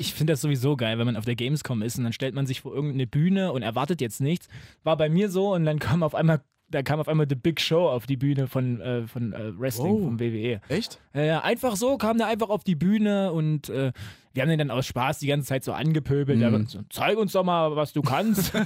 Ich 0.00 0.14
finde 0.14 0.32
das 0.32 0.40
sowieso 0.40 0.76
geil, 0.76 0.98
wenn 0.98 1.06
man 1.06 1.16
auf 1.16 1.26
der 1.26 1.36
Gamescom 1.36 1.80
ist 1.82 1.96
und 1.96 2.02
dann 2.04 2.12
stellt 2.12 2.34
man 2.34 2.44
sich 2.44 2.62
vor 2.62 2.74
irgendeine 2.74 3.06
Bühne 3.06 3.52
und 3.52 3.62
erwartet 3.62 4.00
jetzt 4.00 4.20
nichts. 4.20 4.48
War 4.82 4.96
bei 4.96 5.08
mir 5.08 5.30
so 5.30 5.54
und 5.54 5.64
dann 5.64 5.78
kam 5.78 6.02
auf 6.02 6.16
einmal, 6.16 6.40
da 6.70 6.82
kam 6.82 6.98
auf 7.00 7.08
einmal 7.08 7.26
The 7.28 7.34
Big 7.36 7.60
Show 7.60 7.88
auf 7.88 8.06
die 8.06 8.16
Bühne 8.16 8.48
von, 8.48 8.80
äh, 8.80 9.06
von 9.06 9.32
äh, 9.32 9.58
Wrestling, 9.58 9.92
Wow. 9.92 10.02
vom 10.04 10.20
WWE. 10.20 10.60
Echt? 10.68 11.00
Äh, 11.12 11.30
einfach 11.30 11.76
so, 11.76 11.96
kam 11.96 12.18
der 12.18 12.26
einfach 12.26 12.48
auf 12.48 12.64
die 12.64 12.74
Bühne 12.74 13.32
und 13.32 13.68
äh, 13.68 13.92
wir 14.32 14.42
haben 14.42 14.50
den 14.50 14.58
dann 14.58 14.70
aus 14.70 14.86
Spaß 14.86 15.18
die 15.20 15.28
ganze 15.28 15.48
Zeit 15.48 15.64
so 15.64 15.72
angepöbelt. 15.72 16.38
Mhm. 16.38 16.66
so, 16.66 16.80
zeig 16.90 17.16
uns 17.18 17.32
doch 17.32 17.44
mal, 17.44 17.74
was 17.76 17.92
du 17.92 18.02
kannst. 18.02 18.52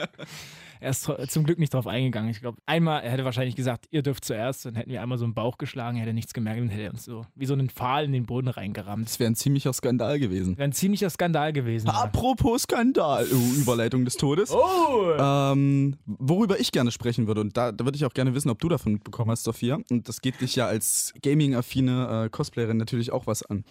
er 0.84 0.90
ist 0.90 1.32
zum 1.32 1.44
Glück 1.44 1.58
nicht 1.58 1.72
drauf 1.72 1.86
eingegangen. 1.86 2.30
Ich 2.30 2.40
glaube, 2.40 2.58
einmal, 2.66 3.02
er 3.02 3.10
hätte 3.10 3.24
wahrscheinlich 3.24 3.56
gesagt, 3.56 3.86
ihr 3.90 4.02
dürft 4.02 4.24
zuerst, 4.24 4.66
dann 4.66 4.74
hätten 4.74 4.90
wir 4.90 5.00
einmal 5.00 5.16
so 5.16 5.24
einen 5.24 5.34
Bauch 5.34 5.56
geschlagen, 5.56 5.96
er 5.96 6.02
hätte 6.02 6.12
nichts 6.12 6.34
gemerkt 6.34 6.60
und 6.60 6.68
hätte 6.68 6.90
uns 6.90 7.04
so 7.04 7.24
wie 7.34 7.46
so 7.46 7.54
einen 7.54 7.70
Pfahl 7.70 8.04
in 8.04 8.12
den 8.12 8.26
Boden 8.26 8.48
reingerammt. 8.48 9.06
Das 9.08 9.18
wäre 9.18 9.30
ein 9.30 9.34
ziemlicher 9.34 9.72
Skandal 9.72 10.18
gewesen. 10.18 10.58
Wäre 10.58 10.68
ein 10.68 10.72
ziemlicher 10.72 11.08
Skandal 11.08 11.52
gewesen. 11.52 11.88
Apropos 11.88 12.62
Skandal, 12.62 13.26
oh, 13.32 13.60
Überleitung 13.60 14.04
des 14.04 14.16
Todes. 14.16 14.52
Oh! 14.52 15.12
Ähm, 15.18 15.96
worüber 16.06 16.60
ich 16.60 16.70
gerne 16.70 16.90
sprechen 16.90 17.26
würde, 17.26 17.40
und 17.40 17.56
da, 17.56 17.72
da 17.72 17.84
würde 17.84 17.96
ich 17.96 18.04
auch 18.04 18.12
gerne 18.12 18.34
wissen, 18.34 18.50
ob 18.50 18.58
du 18.58 18.68
davon 18.68 18.92
mitbekommen 18.92 19.30
hast, 19.30 19.44
Sophia. 19.44 19.78
Und 19.90 20.08
das 20.08 20.20
geht 20.20 20.40
dich 20.42 20.54
ja 20.54 20.66
als 20.66 21.14
gaming-affine 21.22 22.24
äh, 22.26 22.28
Cosplayerin 22.28 22.76
natürlich 22.76 23.10
auch 23.10 23.26
was 23.26 23.42
an. 23.42 23.64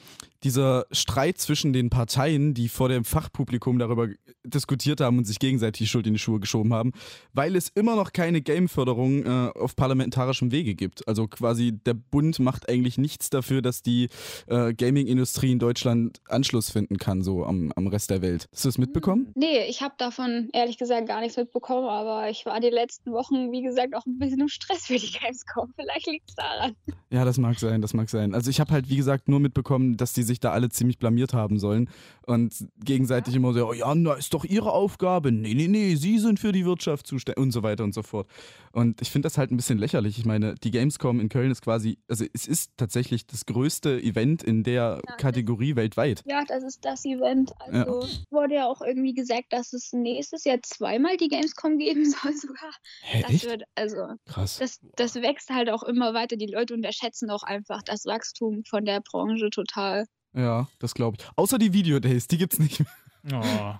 Dieser 0.43 0.85
Streit 0.91 1.37
zwischen 1.37 1.73
den 1.73 1.89
Parteien, 1.89 2.53
die 2.53 2.69
vor 2.69 2.89
dem 2.89 3.05
Fachpublikum 3.05 3.77
darüber 3.77 4.07
diskutiert 4.43 4.99
haben 4.99 5.19
und 5.19 5.25
sich 5.25 5.39
gegenseitig 5.39 5.79
die 5.79 5.87
Schuld 5.87 6.07
in 6.07 6.13
die 6.13 6.19
Schuhe 6.19 6.39
geschoben 6.39 6.73
haben, 6.73 6.91
weil 7.33 7.55
es 7.55 7.69
immer 7.69 7.95
noch 7.95 8.13
keine 8.13 8.41
Gameförderung 8.41 9.25
äh, 9.25 9.51
auf 9.55 9.75
parlamentarischem 9.75 10.51
Wege 10.51 10.75
gibt. 10.75 11.07
Also 11.07 11.27
quasi 11.27 11.71
der 11.71 11.95
Bund 11.95 12.39
macht 12.39 12.69
eigentlich 12.69 12.97
nichts 12.97 13.29
dafür, 13.29 13.61
dass 13.61 13.81
die 13.81 14.09
äh, 14.47 14.73
Gaming-Industrie 14.73 15.51
in 15.51 15.59
Deutschland 15.59 16.21
Anschluss 16.27 16.69
finden 16.69 16.97
kann, 16.97 17.23
so 17.23 17.45
am, 17.45 17.71
am 17.75 17.87
Rest 17.87 18.09
der 18.09 18.21
Welt. 18.21 18.47
Hast 18.53 18.65
du 18.65 18.69
das 18.69 18.77
mitbekommen? 18.77 19.31
Nee, 19.35 19.65
ich 19.67 19.81
habe 19.81 19.95
davon 19.97 20.49
ehrlich 20.53 20.77
gesagt 20.77 21.07
gar 21.07 21.21
nichts 21.21 21.37
mitbekommen, 21.37 21.87
aber 21.87 22.29
ich 22.29 22.45
war 22.45 22.59
die 22.59 22.69
letzten 22.69 23.11
Wochen, 23.11 23.51
wie 23.51 23.63
gesagt, 23.63 23.95
auch 23.95 24.05
ein 24.05 24.19
bisschen 24.19 24.41
im 24.41 24.47
Stress 24.47 24.85
für 24.85 24.97
die 24.97 25.11
Gamescom. 25.11 25.73
Vielleicht 25.75 26.07
liegt 26.07 26.29
es 26.29 26.35
daran. 26.35 26.75
Ja, 27.09 27.25
das 27.25 27.37
mag 27.37 27.59
sein, 27.59 27.81
das 27.81 27.93
mag 27.93 28.09
sein. 28.09 28.33
Also 28.33 28.49
ich 28.49 28.59
habe 28.59 28.71
halt, 28.71 28.89
wie 28.89 28.97
gesagt, 28.97 29.27
nur 29.27 29.39
mitbekommen, 29.39 29.97
dass 29.97 30.13
die 30.13 30.23
sich 30.23 30.39
da 30.39 30.51
alle 30.51 30.69
ziemlich 30.69 30.99
blamiert 30.99 31.33
haben 31.33 31.57
sollen 31.59 31.89
und 32.25 32.53
gegenseitig 32.83 33.35
immer 33.35 33.53
so, 33.53 33.69
oh 33.69 33.73
ja, 33.73 33.93
na, 33.95 34.13
ist 34.13 34.33
doch 34.33 34.45
ihre 34.45 34.71
Aufgabe. 34.71 35.31
Nee, 35.31 35.53
nee, 35.53 35.67
nee, 35.67 35.95
sie 35.95 36.19
sind 36.19 36.39
für 36.39 36.51
die 36.51 36.65
Wirtschaft 36.65 36.82
zuständig 37.03 37.41
und 37.41 37.51
so 37.51 37.63
weiter 37.63 37.83
und 37.83 37.93
so 37.93 38.03
fort. 38.03 38.27
Und 38.71 39.01
ich 39.01 39.09
finde 39.11 39.25
das 39.27 39.37
halt 39.37 39.51
ein 39.51 39.57
bisschen 39.57 39.77
lächerlich. 39.77 40.17
Ich 40.17 40.25
meine, 40.25 40.55
die 40.55 40.71
Gamescom 40.71 41.19
in 41.19 41.29
Köln 41.29 41.51
ist 41.51 41.61
quasi, 41.61 41.97
also 42.07 42.25
es 42.33 42.47
ist 42.47 42.71
tatsächlich 42.77 43.25
das 43.27 43.45
größte 43.45 44.01
Event 44.01 44.43
in 44.43 44.63
der 44.63 45.01
Ja, 45.07 45.15
Kategorie 45.17 45.75
weltweit. 45.75 46.21
Ja, 46.25 46.43
das 46.47 46.63
ist 46.63 46.83
das 46.85 47.05
Event. 47.05 47.51
Also 47.59 48.07
wurde 48.29 48.55
ja 48.55 48.67
auch 48.67 48.81
irgendwie 48.81 49.13
gesagt, 49.13 49.51
dass 49.53 49.73
es 49.73 49.93
nächstes 49.93 50.43
Jahr 50.43 50.59
zweimal 50.61 51.17
die 51.17 51.27
Gamescom 51.27 51.77
geben 51.77 52.05
soll 52.09 52.33
sogar. 52.35 52.71
Hä, 53.01 53.23
Das 53.27 53.43
wird, 53.43 53.63
also 53.75 54.07
Krass. 54.25 54.57
das, 54.57 54.79
das 54.95 55.15
wächst 55.15 55.49
halt 55.49 55.69
auch 55.69 55.83
immer 55.83 56.13
weiter. 56.13 56.35
Die 56.35 56.47
Leute 56.47 56.73
unterschätzen 56.73 57.29
auch 57.29 57.43
einfach 57.43 57.81
das 57.83 58.05
Wachstum 58.05 58.63
von 58.65 58.85
der 58.85 59.01
Branche 59.01 59.49
total. 59.49 60.05
Ja, 60.35 60.67
das 60.79 60.95
glaube 60.95 61.17
ich. 61.19 61.25
Außer 61.35 61.59
die 61.59 61.73
Videodays, 61.73 62.27
die 62.27 62.37
gibt's 62.39 62.57
nicht 62.59 62.79
mehr. 62.79 62.87
Oh. 63.31 63.73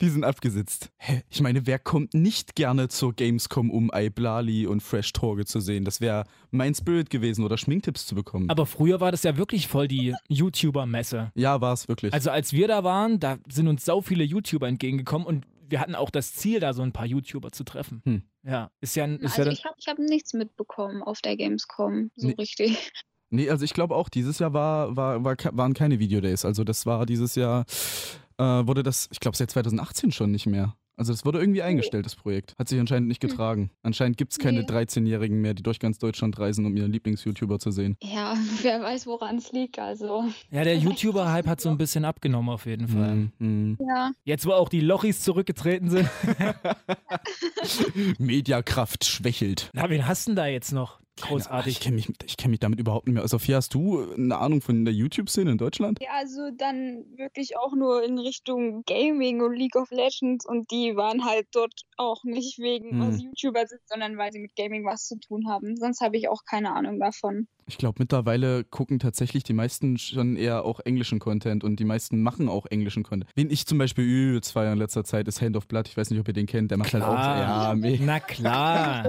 Die 0.00 0.08
sind 0.08 0.24
abgesetzt. 0.24 0.90
Hä? 0.96 1.22
Ich 1.28 1.40
meine, 1.42 1.66
wer 1.66 1.78
kommt 1.78 2.14
nicht 2.14 2.54
gerne 2.54 2.88
zur 2.88 3.12
Gamescom, 3.14 3.70
um 3.70 3.90
Iblali 3.94 4.66
und 4.66 4.82
Fresh 4.82 5.12
Torge 5.12 5.44
zu 5.44 5.60
sehen? 5.60 5.84
Das 5.84 6.00
wäre 6.00 6.24
mein 6.50 6.74
Spirit 6.74 7.10
gewesen 7.10 7.44
oder 7.44 7.58
Schminktipps 7.58 8.06
zu 8.06 8.14
bekommen. 8.14 8.48
Aber 8.48 8.64
früher 8.66 9.00
war 9.00 9.10
das 9.10 9.22
ja 9.22 9.36
wirklich 9.36 9.68
voll 9.68 9.86
die 9.88 10.14
YouTuber-Messe. 10.28 11.32
ja, 11.34 11.60
war 11.60 11.72
es 11.74 11.88
wirklich. 11.88 12.12
Also 12.14 12.30
als 12.30 12.52
wir 12.52 12.68
da 12.68 12.84
waren, 12.84 13.20
da 13.20 13.38
sind 13.50 13.68
uns 13.68 13.84
so 13.84 14.00
viele 14.00 14.24
YouTuber 14.24 14.68
entgegengekommen 14.68 15.26
und 15.26 15.46
wir 15.68 15.80
hatten 15.80 15.94
auch 15.94 16.10
das 16.10 16.32
Ziel, 16.34 16.58
da 16.60 16.72
so 16.72 16.82
ein 16.82 16.92
paar 16.92 17.06
YouTuber 17.06 17.52
zu 17.52 17.64
treffen. 17.64 18.02
Hm. 18.04 18.22
Ja, 18.42 18.70
ist 18.80 18.96
ja, 18.96 19.04
ist 19.04 19.20
ja 19.20 19.28
Also 19.28 19.44
dann, 19.44 19.52
ich 19.52 19.64
habe 19.64 19.76
hab 19.86 19.98
nichts 19.98 20.32
mitbekommen 20.32 21.02
auf 21.02 21.20
der 21.20 21.36
Gamescom, 21.36 22.10
so 22.16 22.28
Nee. 22.28 22.34
richtig. 22.38 22.90
nee, 23.30 23.48
also 23.50 23.64
ich 23.64 23.72
glaube 23.74 23.94
auch, 23.94 24.08
dieses 24.08 24.38
Jahr 24.40 24.52
war, 24.52 24.96
war, 24.96 25.22
war, 25.22 25.36
waren 25.52 25.74
keine 25.74 25.98
Videodays. 25.98 26.44
Also 26.44 26.64
das 26.64 26.86
war 26.86 27.06
dieses 27.06 27.34
Jahr, 27.36 27.66
äh, 28.40 28.66
wurde 28.66 28.82
das, 28.82 29.08
ich 29.12 29.20
glaube 29.20 29.36
seit 29.36 29.50
2018 29.50 30.12
schon 30.12 30.30
nicht 30.30 30.46
mehr. 30.46 30.74
Also 30.96 31.14
das 31.14 31.24
wurde 31.24 31.38
irgendwie 31.40 31.62
eingestellt, 31.62 32.04
das 32.04 32.14
Projekt. 32.14 32.54
Hat 32.58 32.68
sich 32.68 32.78
anscheinend 32.78 33.08
nicht 33.08 33.22
Hm. 33.22 33.30
getragen. 33.30 33.70
Anscheinend 33.82 34.18
gibt 34.18 34.32
es 34.32 34.38
keine 34.38 34.60
Nee. 34.60 34.66
13-Jährigen 34.66 35.40
mehr, 35.40 35.54
die 35.54 35.62
durch 35.62 35.78
ganz 35.80 35.98
Deutschland 35.98 36.38
reisen, 36.38 36.66
um 36.66 36.76
ihren 36.76 36.92
Lieblings-YouTuber 36.92 37.58
zu 37.58 37.70
sehen. 37.70 37.96
Ja, 38.02 38.34
wer 38.62 38.82
weiß, 38.82 39.06
woran 39.06 39.36
es 39.36 39.50
liegt. 39.52 39.78
Also, 39.78 40.24
ja, 40.50 40.62
der 40.62 40.76
YouTuber-Hype 40.78 41.46
hat 41.46 41.62
so 41.62 41.70
ein 41.70 41.78
bisschen 41.78 42.04
abgenommen 42.04 42.50
auf 42.50 42.66
jeden 42.66 42.88
Fall. 42.88 43.12
Hm, 43.12 43.32
hm. 43.38 43.78
ja. 43.80 44.10
Jetzt, 44.24 44.44
wo 44.44 44.50
auch 44.52 44.68
die 44.68 44.80
Lochis 44.82 45.22
zurückgetreten 45.22 45.88
sind. 45.88 46.10
Mediakraft 48.18 49.04
schwächelt. 49.06 49.70
Na, 49.72 49.88
wen 49.88 50.06
hast 50.06 50.26
du 50.26 50.30
denn 50.32 50.36
da 50.36 50.46
jetzt 50.46 50.72
noch? 50.72 51.00
Großartig. 51.20 51.74
Ich 51.74 51.80
kenne 51.80 51.96
mich, 51.96 52.08
ich 52.24 52.36
kenn 52.36 52.50
mich 52.50 52.60
damit 52.60 52.80
überhaupt 52.80 53.06
nicht 53.06 53.14
mehr. 53.14 53.26
Sophia, 53.28 53.56
hast 53.56 53.74
du 53.74 54.12
eine 54.12 54.38
Ahnung 54.38 54.60
von 54.60 54.84
der 54.84 54.94
YouTube-Szene 54.94 55.50
in 55.52 55.58
Deutschland? 55.58 55.98
Ja, 56.00 56.10
also 56.14 56.50
dann 56.56 57.04
wirklich 57.16 57.56
auch 57.58 57.74
nur 57.74 58.02
in 58.02 58.18
Richtung 58.18 58.82
Gaming 58.86 59.42
und 59.42 59.54
League 59.54 59.76
of 59.76 59.90
Legends 59.90 60.46
und 60.46 60.70
die 60.70 60.96
waren 60.96 61.24
halt 61.24 61.46
dort 61.52 61.82
auch 61.96 62.24
nicht 62.24 62.58
wegen, 62.58 62.90
Hm. 62.90 63.00
weil 63.00 63.12
sie 63.12 63.24
YouTuber 63.24 63.66
sind, 63.66 63.80
sondern 63.86 64.16
weil 64.16 64.32
sie 64.32 64.38
mit 64.40 64.56
Gaming 64.56 64.84
was 64.84 65.06
zu 65.06 65.18
tun 65.18 65.48
haben. 65.48 65.76
Sonst 65.76 66.00
habe 66.00 66.16
ich 66.16 66.28
auch 66.28 66.42
keine 66.48 66.72
Ahnung 66.72 66.98
davon. 66.98 67.48
Ich 67.70 67.78
glaube, 67.78 68.00
mittlerweile 68.00 68.64
gucken 68.64 68.98
tatsächlich 68.98 69.44
die 69.44 69.52
meisten 69.52 69.96
schon 69.96 70.34
eher 70.34 70.64
auch 70.64 70.80
englischen 70.80 71.20
Content 71.20 71.62
und 71.62 71.78
die 71.78 71.84
meisten 71.84 72.20
machen 72.20 72.48
auch 72.48 72.66
englischen 72.66 73.04
Content. 73.04 73.30
Wen 73.36 73.48
ich 73.48 73.64
zum 73.64 73.78
Beispiel 73.78 74.04
übelst 74.04 74.50
feiere 74.50 74.72
in 74.72 74.78
letzter 74.78 75.04
Zeit 75.04 75.28
ist 75.28 75.40
Hand 75.40 75.56
of 75.56 75.68
Blood. 75.68 75.86
Ich 75.86 75.96
weiß 75.96 76.10
nicht, 76.10 76.18
ob 76.18 76.26
ihr 76.26 76.34
den 76.34 76.46
kennt. 76.46 76.72
Der 76.72 76.78
macht 76.78 76.92
halt 76.92 77.04
auch. 77.04 77.14
Klar. 77.14 77.68
Ja, 77.68 77.74
mega. 77.76 78.04
Na 78.04 78.18
klar. 78.18 79.08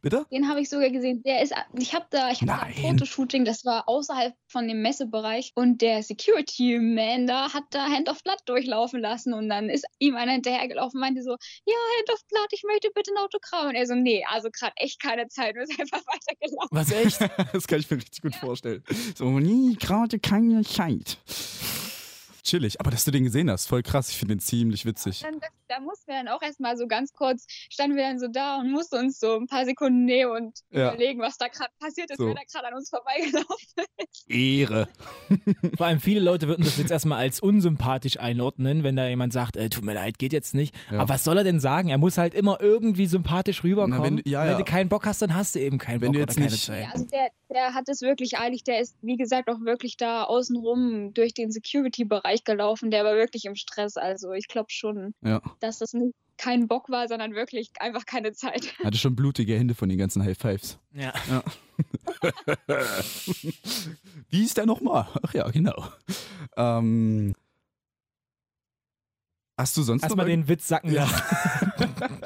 Bitte? 0.00 0.24
Den 0.32 0.48
habe 0.48 0.60
ich 0.62 0.70
sogar 0.70 0.88
gesehen. 0.88 1.22
Der 1.26 1.42
ist, 1.42 1.52
ich 1.78 1.94
habe 1.94 2.06
da, 2.08 2.30
ich 2.30 2.40
hatte 2.40 2.46
da 2.46 2.60
ein 2.60 2.72
Nein. 2.74 2.98
Fotoshooting, 2.98 3.44
das 3.44 3.66
war 3.66 3.86
außerhalb 3.86 4.32
von 4.56 4.68
dem 4.68 4.80
Messebereich 4.80 5.52
und 5.54 5.82
der 5.82 6.02
Security 6.02 6.78
Man 6.78 7.26
da 7.26 7.52
hat 7.52 7.64
da 7.72 7.90
Hand 7.90 8.08
of 8.08 8.22
Blood 8.22 8.38
durchlaufen 8.46 9.00
lassen 9.00 9.34
und 9.34 9.50
dann 9.50 9.68
ist 9.68 9.84
ihm 9.98 10.16
einer 10.16 10.32
hinterhergelaufen 10.32 10.96
und 10.96 11.02
meinte 11.02 11.22
so, 11.22 11.32
ja, 11.66 11.74
Hand 11.98 12.10
of 12.10 12.26
Blood, 12.28 12.48
ich 12.52 12.62
möchte 12.66 12.88
bitte 12.94 13.10
ein 13.12 13.22
Autogramm. 13.22 13.68
Und 13.68 13.74
er 13.74 13.86
so, 13.86 13.94
nee, 13.94 14.24
also 14.30 14.48
gerade 14.50 14.72
echt 14.76 14.98
keine 14.98 15.28
Zeit 15.28 15.56
und 15.56 15.64
ist 15.64 15.78
einfach 15.78 16.00
weitergelaufen. 16.06 16.70
Was 16.70 16.90
echt? 16.90 17.20
Das 17.52 17.66
kann 17.66 17.80
ich 17.80 17.90
mir 17.90 17.98
richtig 17.98 18.22
gut 18.22 18.34
vorstellen. 18.34 18.82
So, 19.14 19.28
nie, 19.38 19.76
gerade 19.76 20.18
keine 20.18 20.62
Zeit. 20.62 21.18
Chillig. 22.42 22.80
Aber 22.80 22.90
dass 22.90 23.04
du 23.04 23.10
den 23.10 23.24
gesehen 23.24 23.50
hast, 23.50 23.66
voll 23.66 23.82
krass. 23.82 24.08
Ich 24.08 24.16
finde 24.16 24.36
den 24.36 24.40
ziemlich 24.40 24.86
witzig. 24.86 25.20
Dann, 25.20 25.38
da, 25.38 25.48
da 25.68 25.80
mussten 25.80 26.06
wir 26.10 26.16
dann 26.22 26.28
auch 26.28 26.42
erstmal 26.42 26.76
so 26.76 26.86
ganz 26.86 27.12
kurz, 27.12 27.46
standen 27.70 27.96
wir 27.96 28.04
dann 28.04 28.18
so 28.18 28.28
da 28.28 28.56
und 28.58 28.70
mussten 28.70 28.96
uns 28.96 29.18
so 29.20 29.36
ein 29.36 29.46
paar 29.46 29.64
Sekunden 29.64 30.04
nehmen 30.04 30.30
und 30.32 30.58
Ja. 30.70 30.88
überlegen, 30.94 31.20
was 31.20 31.38
da 31.38 31.48
gerade 31.48 31.70
passiert 31.80 32.10
ist, 32.10 32.18
So. 32.18 32.26
wer 32.26 32.34
da 32.34 32.40
gerade 32.50 32.68
an 32.68 32.74
uns 32.74 32.90
vorbeigelaufen 32.90 33.46
ist. 33.98 34.30
Ehre. 34.30 34.88
Vor 35.76 35.86
allem 35.86 36.00
viele 36.00 36.20
Leute 36.20 36.48
würden 36.48 36.64
das 36.64 36.78
jetzt 36.78 36.90
erstmal 36.90 37.18
als 37.18 37.40
unsympathisch 37.40 38.18
einordnen, 38.18 38.82
wenn 38.84 38.96
da 38.96 39.06
jemand 39.08 39.32
sagt, 39.32 39.56
äh, 39.56 39.68
tut 39.68 39.84
mir 39.84 39.94
leid, 39.94 40.18
geht 40.18 40.32
jetzt 40.32 40.54
nicht. 40.54 40.74
Ja. 40.90 41.00
Aber 41.00 41.08
was 41.10 41.24
soll 41.24 41.38
er 41.38 41.44
denn 41.44 41.60
sagen? 41.60 41.88
Er 41.88 41.98
muss 41.98 42.18
halt 42.18 42.34
immer 42.34 42.60
irgendwie 42.60 43.06
sympathisch 43.06 43.62
rüberkommen. 43.64 43.98
Na, 43.98 44.04
wenn 44.04 44.16
du- 44.18 44.22
ja, 44.28 44.46
wenn 44.46 44.58
du 44.58 44.64
keinen 44.64 44.88
Bock 44.88 45.06
hast, 45.06 45.22
dann 45.22 45.34
hast 45.34 45.54
du 45.54 45.60
eben 45.60 45.78
keinen 45.78 46.00
Wenn 46.00 46.08
Bock 46.08 46.14
du 46.14 46.22
oder 46.22 46.28
jetzt 46.32 46.36
keine 46.38 46.50
nicht- 46.50 46.64
Zeit. 46.64 46.82
Ja, 46.84 46.90
also 46.92 47.04
der, 47.06 47.28
der 47.50 47.74
hat 47.74 47.88
es 47.88 48.02
wirklich 48.02 48.38
eilig. 48.38 48.64
Der 48.64 48.80
ist, 48.80 48.96
wie 49.02 49.16
gesagt, 49.16 49.48
auch 49.48 49.60
wirklich 49.60 49.96
da 49.96 50.24
außenrum 50.24 51.12
durch 51.14 51.34
den 51.34 51.50
Security-Bereich 51.50 52.44
gelaufen. 52.44 52.90
Der 52.90 53.04
war 53.04 53.14
wirklich 53.14 53.44
im 53.44 53.54
Stress. 53.54 53.96
Also 53.96 54.32
ich 54.32 54.48
glaube 54.48 54.70
schon, 54.70 55.14
Ja. 55.22 55.40
Dass 55.60 55.78
das 55.78 55.92
kein 56.38 56.68
Bock 56.68 56.90
war, 56.90 57.08
sondern 57.08 57.34
wirklich 57.34 57.70
einfach 57.80 58.04
keine 58.06 58.32
Zeit. 58.32 58.74
Hatte 58.84 58.98
schon 58.98 59.16
blutige 59.16 59.56
Hände 59.56 59.74
von 59.74 59.88
den 59.88 59.98
ganzen 59.98 60.22
High 60.22 60.36
Fives. 60.38 60.78
Ja. 60.92 61.12
Wie 64.30 64.44
ist 64.44 64.56
der 64.56 64.66
nochmal? 64.66 65.06
Ach 65.22 65.32
ja, 65.34 65.48
genau. 65.50 65.88
Ähm, 66.56 67.34
hast 69.58 69.76
du 69.76 69.82
sonst 69.82 70.02
noch 70.02 70.08
Erstmal 70.10 70.26
den 70.26 70.48
Witz 70.48 70.68
sacken 70.68 70.92
Ja. 70.92 71.04
lassen. 71.04 71.72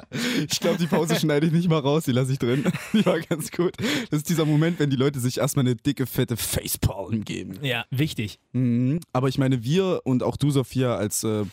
Ich 0.50 0.58
glaube, 0.58 0.76
die 0.78 0.88
Pause 0.88 1.14
schneide 1.14 1.46
ich 1.46 1.52
nicht 1.52 1.68
mal 1.68 1.78
raus, 1.78 2.04
die 2.04 2.10
lasse 2.12 2.32
ich 2.32 2.38
drin. 2.38 2.64
Die 2.92 3.06
war 3.06 3.20
ganz 3.20 3.52
gut. 3.52 3.76
Das 4.10 4.18
ist 4.18 4.28
dieser 4.28 4.44
Moment, 4.44 4.80
wenn 4.80 4.90
die 4.90 4.96
Leute 4.96 5.20
sich 5.20 5.38
erstmal 5.38 5.64
eine 5.64 5.76
dicke, 5.76 6.06
fette 6.06 6.36
Facepalm 6.36 7.24
geben. 7.24 7.58
Ja, 7.62 7.84
wichtig. 7.90 8.40
Mhm. 8.52 8.98
Aber 9.12 9.28
ich 9.28 9.38
meine, 9.38 9.62
wir 9.62 10.00
und 10.04 10.24
auch 10.24 10.36
du, 10.36 10.50
Sophia, 10.50 10.96
als 10.96 11.22
äh, 11.22 11.44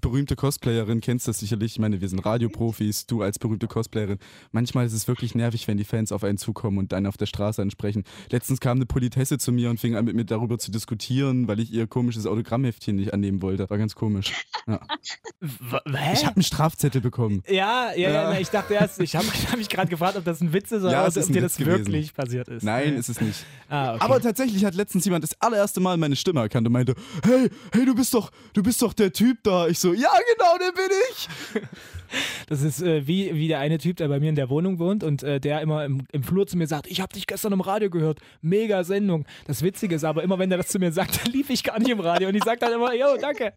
berühmte 0.00 0.36
Cosplayerin, 0.36 1.00
kennst 1.02 1.28
das 1.28 1.38
sicherlich. 1.38 1.72
Ich 1.72 1.78
meine, 1.78 2.00
wir 2.00 2.08
sind 2.08 2.20
Radioprofis, 2.20 3.06
du 3.06 3.20
als 3.22 3.38
berühmte 3.38 3.66
Cosplayerin. 3.66 4.18
Manchmal 4.50 4.86
ist 4.86 4.94
es 4.94 5.06
wirklich 5.06 5.34
nervig, 5.34 5.68
wenn 5.68 5.76
die 5.76 5.84
Fans 5.84 6.12
auf 6.12 6.24
einen 6.24 6.38
zukommen 6.38 6.78
und 6.78 6.94
einen 6.94 7.06
auf 7.06 7.16
der 7.18 7.26
Straße 7.26 7.60
ansprechen. 7.60 8.04
Letztens 8.30 8.58
kam 8.60 8.78
eine 8.78 8.86
Politesse 8.86 9.36
zu 9.38 9.52
mir 9.52 9.68
und 9.70 9.78
fing 9.78 9.94
an, 9.94 10.04
mit 10.06 10.16
mir 10.16 10.24
darüber 10.24 10.58
zu 10.58 10.70
diskutieren, 10.70 11.46
weil 11.46 11.60
ich 11.60 11.70
ihr 11.72 11.86
komisches 11.86 12.26
Autogrammheftchen 12.26 12.96
nicht 12.96 13.12
annehmen 13.12 13.42
wollte. 13.42 13.68
War 13.68 13.76
ganz 13.78 13.94
komisch. 13.94 14.32
Ja. 14.66 14.80
Ich 16.14 16.24
habe 16.24 16.36
einen 16.36 16.42
Strafzettel 16.42 17.00
bekommen. 17.00 17.42
ja, 17.48 17.90
ja, 17.94 18.10
ja, 18.10 18.32
Ja. 18.32 18.38
ich 18.38 18.48
dachte 18.48 18.74
erst, 18.74 19.00
ich 19.00 19.14
habe 19.16 19.26
hab 19.26 19.56
mich 19.58 19.68
gerade 19.68 19.88
gefragt, 19.90 20.16
ob 20.16 20.24
das 20.24 20.40
ein 20.40 20.52
Witz 20.52 20.72
ist 20.72 20.82
oder 20.82 20.92
Ja, 20.92 21.06
ob 21.06 21.16
ein 21.16 21.26
dir 21.26 21.34
Witz 21.34 21.42
das 21.42 21.56
gewesen. 21.56 21.78
wirklich 21.86 22.14
passiert 22.14 22.48
ist. 22.48 22.62
Nein, 22.62 22.94
ist 22.94 23.08
es 23.08 23.20
nicht. 23.20 23.44
ah, 23.68 23.94
okay. 23.94 24.04
Aber 24.04 24.20
tatsächlich 24.20 24.64
hat 24.64 24.74
letztens 24.74 25.04
jemand 25.04 25.24
das 25.24 25.38
allererste 25.40 25.80
Mal 25.80 25.96
meine 25.96 26.16
Stimme 26.16 26.40
erkannt 26.40 26.66
und 26.66 26.72
meinte, 26.72 26.94
hey, 27.24 27.50
hey, 27.72 27.84
du 27.84 27.94
bist 27.94 28.14
doch, 28.14 28.30
du 28.54 28.62
bist 28.62 28.80
doch 28.82 28.92
der 28.92 29.12
Typ 29.12 29.38
da. 29.42 29.66
Ich 29.68 29.78
so, 29.82 29.92
ja, 29.92 30.10
genau, 30.34 30.56
der 30.58 30.72
bin 30.72 30.90
ich. 31.10 31.28
Das 32.46 32.60
ist 32.60 32.82
äh, 32.82 33.06
wie, 33.06 33.34
wie 33.34 33.48
der 33.48 33.58
eine 33.58 33.78
Typ, 33.78 33.96
der 33.96 34.08
bei 34.08 34.20
mir 34.20 34.28
in 34.28 34.34
der 34.34 34.50
Wohnung 34.50 34.78
wohnt 34.78 35.02
und 35.02 35.22
äh, 35.22 35.40
der 35.40 35.62
immer 35.62 35.86
im, 35.86 36.02
im 36.12 36.22
Flur 36.22 36.46
zu 36.46 36.58
mir 36.58 36.66
sagt, 36.66 36.86
ich 36.86 37.00
habe 37.00 37.10
dich 37.14 37.26
gestern 37.26 37.52
im 37.52 37.62
Radio 37.62 37.88
gehört, 37.88 38.20
mega 38.42 38.84
Sendung. 38.84 39.24
Das 39.46 39.62
Witzige 39.62 39.94
ist 39.94 40.04
aber 40.04 40.22
immer, 40.22 40.38
wenn 40.38 40.50
er 40.50 40.58
das 40.58 40.68
zu 40.68 40.78
mir 40.78 40.92
sagt, 40.92 41.20
dann 41.24 41.32
lief 41.32 41.48
ich 41.48 41.64
gar 41.64 41.78
nicht 41.78 41.90
im 41.90 42.00
Radio 42.00 42.28
und 42.28 42.34
ich 42.34 42.44
sage 42.44 42.60
dann 42.60 42.74
immer, 42.74 42.94
yo, 42.94 43.16
danke. 43.18 43.54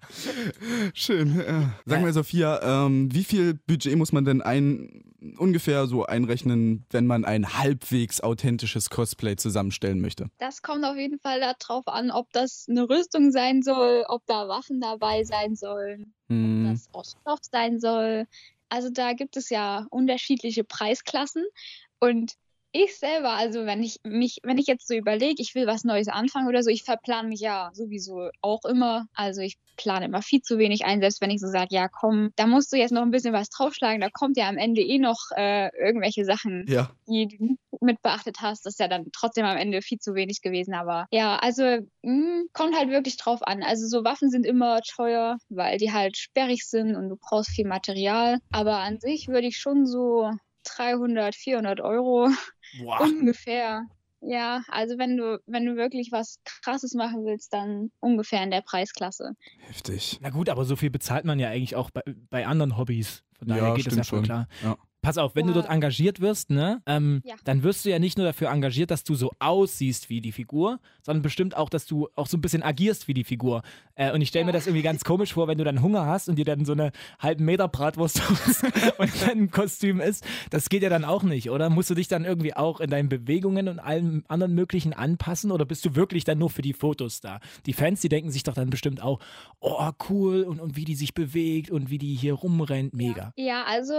Schön. 0.93 1.43
Ja. 1.45 1.73
Sag 1.85 2.01
mal, 2.01 2.13
Sophia, 2.13 2.85
ähm, 2.85 3.13
wie 3.13 3.25
viel 3.25 3.55
Budget 3.55 3.97
muss 3.97 4.13
man 4.13 4.23
denn 4.23 4.41
ein, 4.41 5.03
ungefähr 5.37 5.87
so 5.87 6.05
einrechnen, 6.05 6.85
wenn 6.89 7.07
man 7.07 7.25
ein 7.25 7.57
halbwegs 7.57 8.21
authentisches 8.21 8.89
Cosplay 8.89 9.35
zusammenstellen 9.35 10.01
möchte? 10.01 10.29
Das 10.37 10.61
kommt 10.61 10.83
auf 10.85 10.95
jeden 10.97 11.19
Fall 11.19 11.39
darauf 11.39 11.87
an, 11.87 12.11
ob 12.11 12.31
das 12.33 12.65
eine 12.69 12.89
Rüstung 12.89 13.31
sein 13.31 13.61
soll, 13.61 14.05
ob 14.07 14.25
da 14.25 14.47
Waffen 14.47 14.79
dabei 14.81 15.23
sein 15.23 15.55
sollen, 15.55 16.13
Hm. 16.27 16.69
das 16.71 16.87
aus 16.93 17.15
Stoff 17.21 17.39
sein 17.51 17.79
soll. 17.79 18.25
Also 18.69 18.89
da 18.89 19.13
gibt 19.13 19.37
es 19.37 19.49
ja 19.49 19.85
unterschiedliche 19.89 20.63
Preisklassen 20.63 21.45
und 21.99 22.33
ich 22.83 22.97
selber, 22.97 23.31
also 23.31 23.65
wenn 23.65 23.81
ich 23.81 23.97
mich, 24.03 24.39
wenn 24.43 24.57
ich 24.57 24.67
jetzt 24.67 24.87
so 24.87 24.93
überlege, 24.95 25.41
ich 25.41 25.55
will 25.55 25.65
was 25.67 25.83
Neues 25.83 26.07
anfangen 26.07 26.47
oder 26.47 26.61
so, 26.63 26.69
ich 26.69 26.83
verplane 26.83 27.27
mich 27.29 27.39
ja 27.39 27.69
sowieso 27.73 28.29
auch 28.41 28.65
immer. 28.65 29.05
Also 29.13 29.41
ich 29.41 29.57
plane 29.77 30.05
immer 30.05 30.21
viel 30.21 30.41
zu 30.41 30.57
wenig 30.57 30.85
ein, 30.85 30.99
selbst 31.01 31.21
wenn 31.21 31.29
ich 31.31 31.39
so 31.41 31.47
sage, 31.47 31.67
ja 31.71 31.87
komm, 31.89 32.31
da 32.35 32.47
musst 32.47 32.71
du 32.71 32.77
jetzt 32.77 32.91
noch 32.91 33.01
ein 33.01 33.11
bisschen 33.11 33.33
was 33.33 33.49
draufschlagen, 33.49 34.01
da 34.01 34.09
kommt 34.09 34.37
ja 34.37 34.47
am 34.47 34.57
Ende 34.57 34.81
eh 34.81 34.99
noch 34.99 35.17
äh, 35.35 35.69
irgendwelche 35.77 36.25
Sachen 36.25 36.65
Ja. 36.67 36.91
die 37.07 37.27
du 37.27 37.57
mit 37.81 38.01
beachtet 38.01 38.37
hast, 38.41 38.65
das 38.65 38.73
ist 38.73 38.79
ja 38.79 38.87
dann 38.87 39.05
trotzdem 39.13 39.45
am 39.45 39.57
Ende 39.57 39.81
viel 39.81 39.99
zu 39.99 40.15
wenig 40.15 40.41
gewesen. 40.41 40.73
Aber 40.73 41.07
ja, 41.11 41.37
also 41.37 41.63
mh, 42.03 42.43
kommt 42.53 42.75
halt 42.75 42.89
wirklich 42.89 43.17
drauf 43.17 43.41
an. 43.45 43.63
Also 43.63 43.87
so 43.87 44.03
Waffen 44.03 44.29
sind 44.29 44.45
immer 44.45 44.79
teuer, 44.81 45.37
weil 45.49 45.77
die 45.77 45.91
halt 45.91 46.17
sperrig 46.17 46.65
sind 46.65 46.95
und 46.95 47.09
du 47.09 47.17
brauchst 47.17 47.49
viel 47.51 47.67
Material. 47.67 48.39
Aber 48.51 48.77
an 48.79 48.99
sich 48.99 49.27
würde 49.27 49.47
ich 49.47 49.57
schon 49.57 49.85
so 49.85 50.31
300, 50.65 51.35
400 51.35 51.81
Euro 51.81 52.29
Boah. 52.79 53.01
ungefähr. 53.01 53.85
Ja, 54.21 54.63
also 54.69 54.97
wenn 54.97 55.17
du, 55.17 55.39
wenn 55.45 55.65
du 55.65 55.75
wirklich 55.75 56.09
was 56.11 56.39
Krasses 56.63 56.93
machen 56.95 57.25
willst, 57.25 57.53
dann 57.53 57.91
ungefähr 57.99 58.41
in 58.43 58.49
der 58.49 58.61
Preisklasse. 58.61 59.33
Heftig. 59.67 60.17
Na 60.21 60.31
gut, 60.31 60.49
aber 60.49 60.65
so 60.65 60.75
viel 60.75 60.89
bezahlt 60.89 61.25
man 61.25 61.37
ja 61.37 61.49
eigentlich 61.49 61.75
auch 61.75 61.91
bei, 61.91 62.01
bei 62.31 62.47
anderen 62.47 62.75
Hobbys. 62.77 63.23
Von 63.37 63.49
daher 63.49 63.63
Ja, 63.67 63.73
geht 63.75 63.85
das 63.85 63.95
ja 63.95 64.03
schon. 64.03 64.23
klar. 64.23 64.47
Ja. 64.63 64.77
Pass 65.05 65.17
auf, 65.19 65.35
wenn 65.35 65.45
du 65.45 65.53
Ja. 65.53 65.61
dort 65.61 65.69
engagiert 65.69 66.19
wirst, 66.19 66.49
ne, 66.49 66.81
ähm, 66.87 67.21
Ja. 67.23 67.35
dann 67.43 67.61
wirst 67.61 67.85
du 67.85 67.89
ja 67.91 67.99
nicht 67.99 68.17
nur 68.17 68.25
dafür 68.25 68.49
engagiert, 68.49 68.89
dass 68.89 69.03
du 69.03 69.13
so 69.13 69.31
aussiehst 69.39 70.09
wie 70.09 70.19
die 70.19 70.31
Figur, 70.31 70.79
sondern 71.03 71.21
bestimmt 71.21 71.55
auch, 71.55 71.69
dass 71.69 71.85
du 71.85 72.09
auch 72.15 72.25
so 72.25 72.37
ein 72.37 72.41
bisschen 72.41 72.63
agierst 72.63 73.07
wie 73.07 73.13
die 73.13 73.23
Figur. 73.23 73.61
Äh, 73.93 74.11
und 74.13 74.21
ich 74.21 74.29
stelle 74.29 74.45
mir 74.45 74.51
Ja. 74.51 74.57
das 74.57 74.65
irgendwie 74.65 74.81
ganz 74.81 75.03
komisch 75.03 75.33
vor, 75.33 75.47
wenn 75.47 75.59
du 75.59 75.63
dann 75.63 75.81
Hunger 75.83 76.07
hast 76.07 76.27
und 76.27 76.37
dir 76.37 76.45
dann 76.45 76.65
so 76.65 76.71
eine 76.71 76.91
halben 77.19 77.45
Meter 77.45 77.67
Bratwurst 77.67 78.19
und 78.97 79.11
dein 79.27 79.51
Kostüm 79.51 79.99
ist. 80.01 80.25
Das 80.49 80.69
geht 80.69 80.81
ja 80.81 80.89
dann 80.89 81.05
auch 81.05 81.21
nicht, 81.23 81.51
oder? 81.51 81.69
Musst 81.69 81.91
du 81.91 81.93
dich 81.93 82.07
dann 82.07 82.25
irgendwie 82.25 82.55
auch 82.55 82.79
in 82.79 82.89
deinen 82.89 83.07
Bewegungen 83.07 83.67
und 83.67 83.77
allem 83.79 84.23
anderen 84.27 84.55
möglichen 84.55 84.93
anpassen 84.93 85.51
oder 85.51 85.65
bist 85.65 85.85
du 85.85 85.95
wirklich 85.95 86.23
dann 86.23 86.39
nur 86.39 86.49
für 86.49 86.63
die 86.63 86.73
Fotos 86.73 87.21
da? 87.21 87.39
Die 87.67 87.73
Fans, 87.73 88.01
die 88.01 88.09
denken 88.09 88.31
sich 88.31 88.41
doch 88.41 88.55
dann 88.55 88.71
bestimmt 88.71 89.03
auch, 89.03 89.19
oh 89.59 89.91
cool 90.09 90.41
und, 90.43 90.59
und 90.59 90.75
wie 90.75 90.85
die 90.85 90.95
sich 90.95 91.13
bewegt 91.13 91.69
und 91.69 91.91
wie 91.91 91.99
die 91.99 92.15
hier 92.15 92.33
rumrennt, 92.33 92.93
mega. 92.95 93.33
Ja, 93.37 93.63
also 93.67 93.93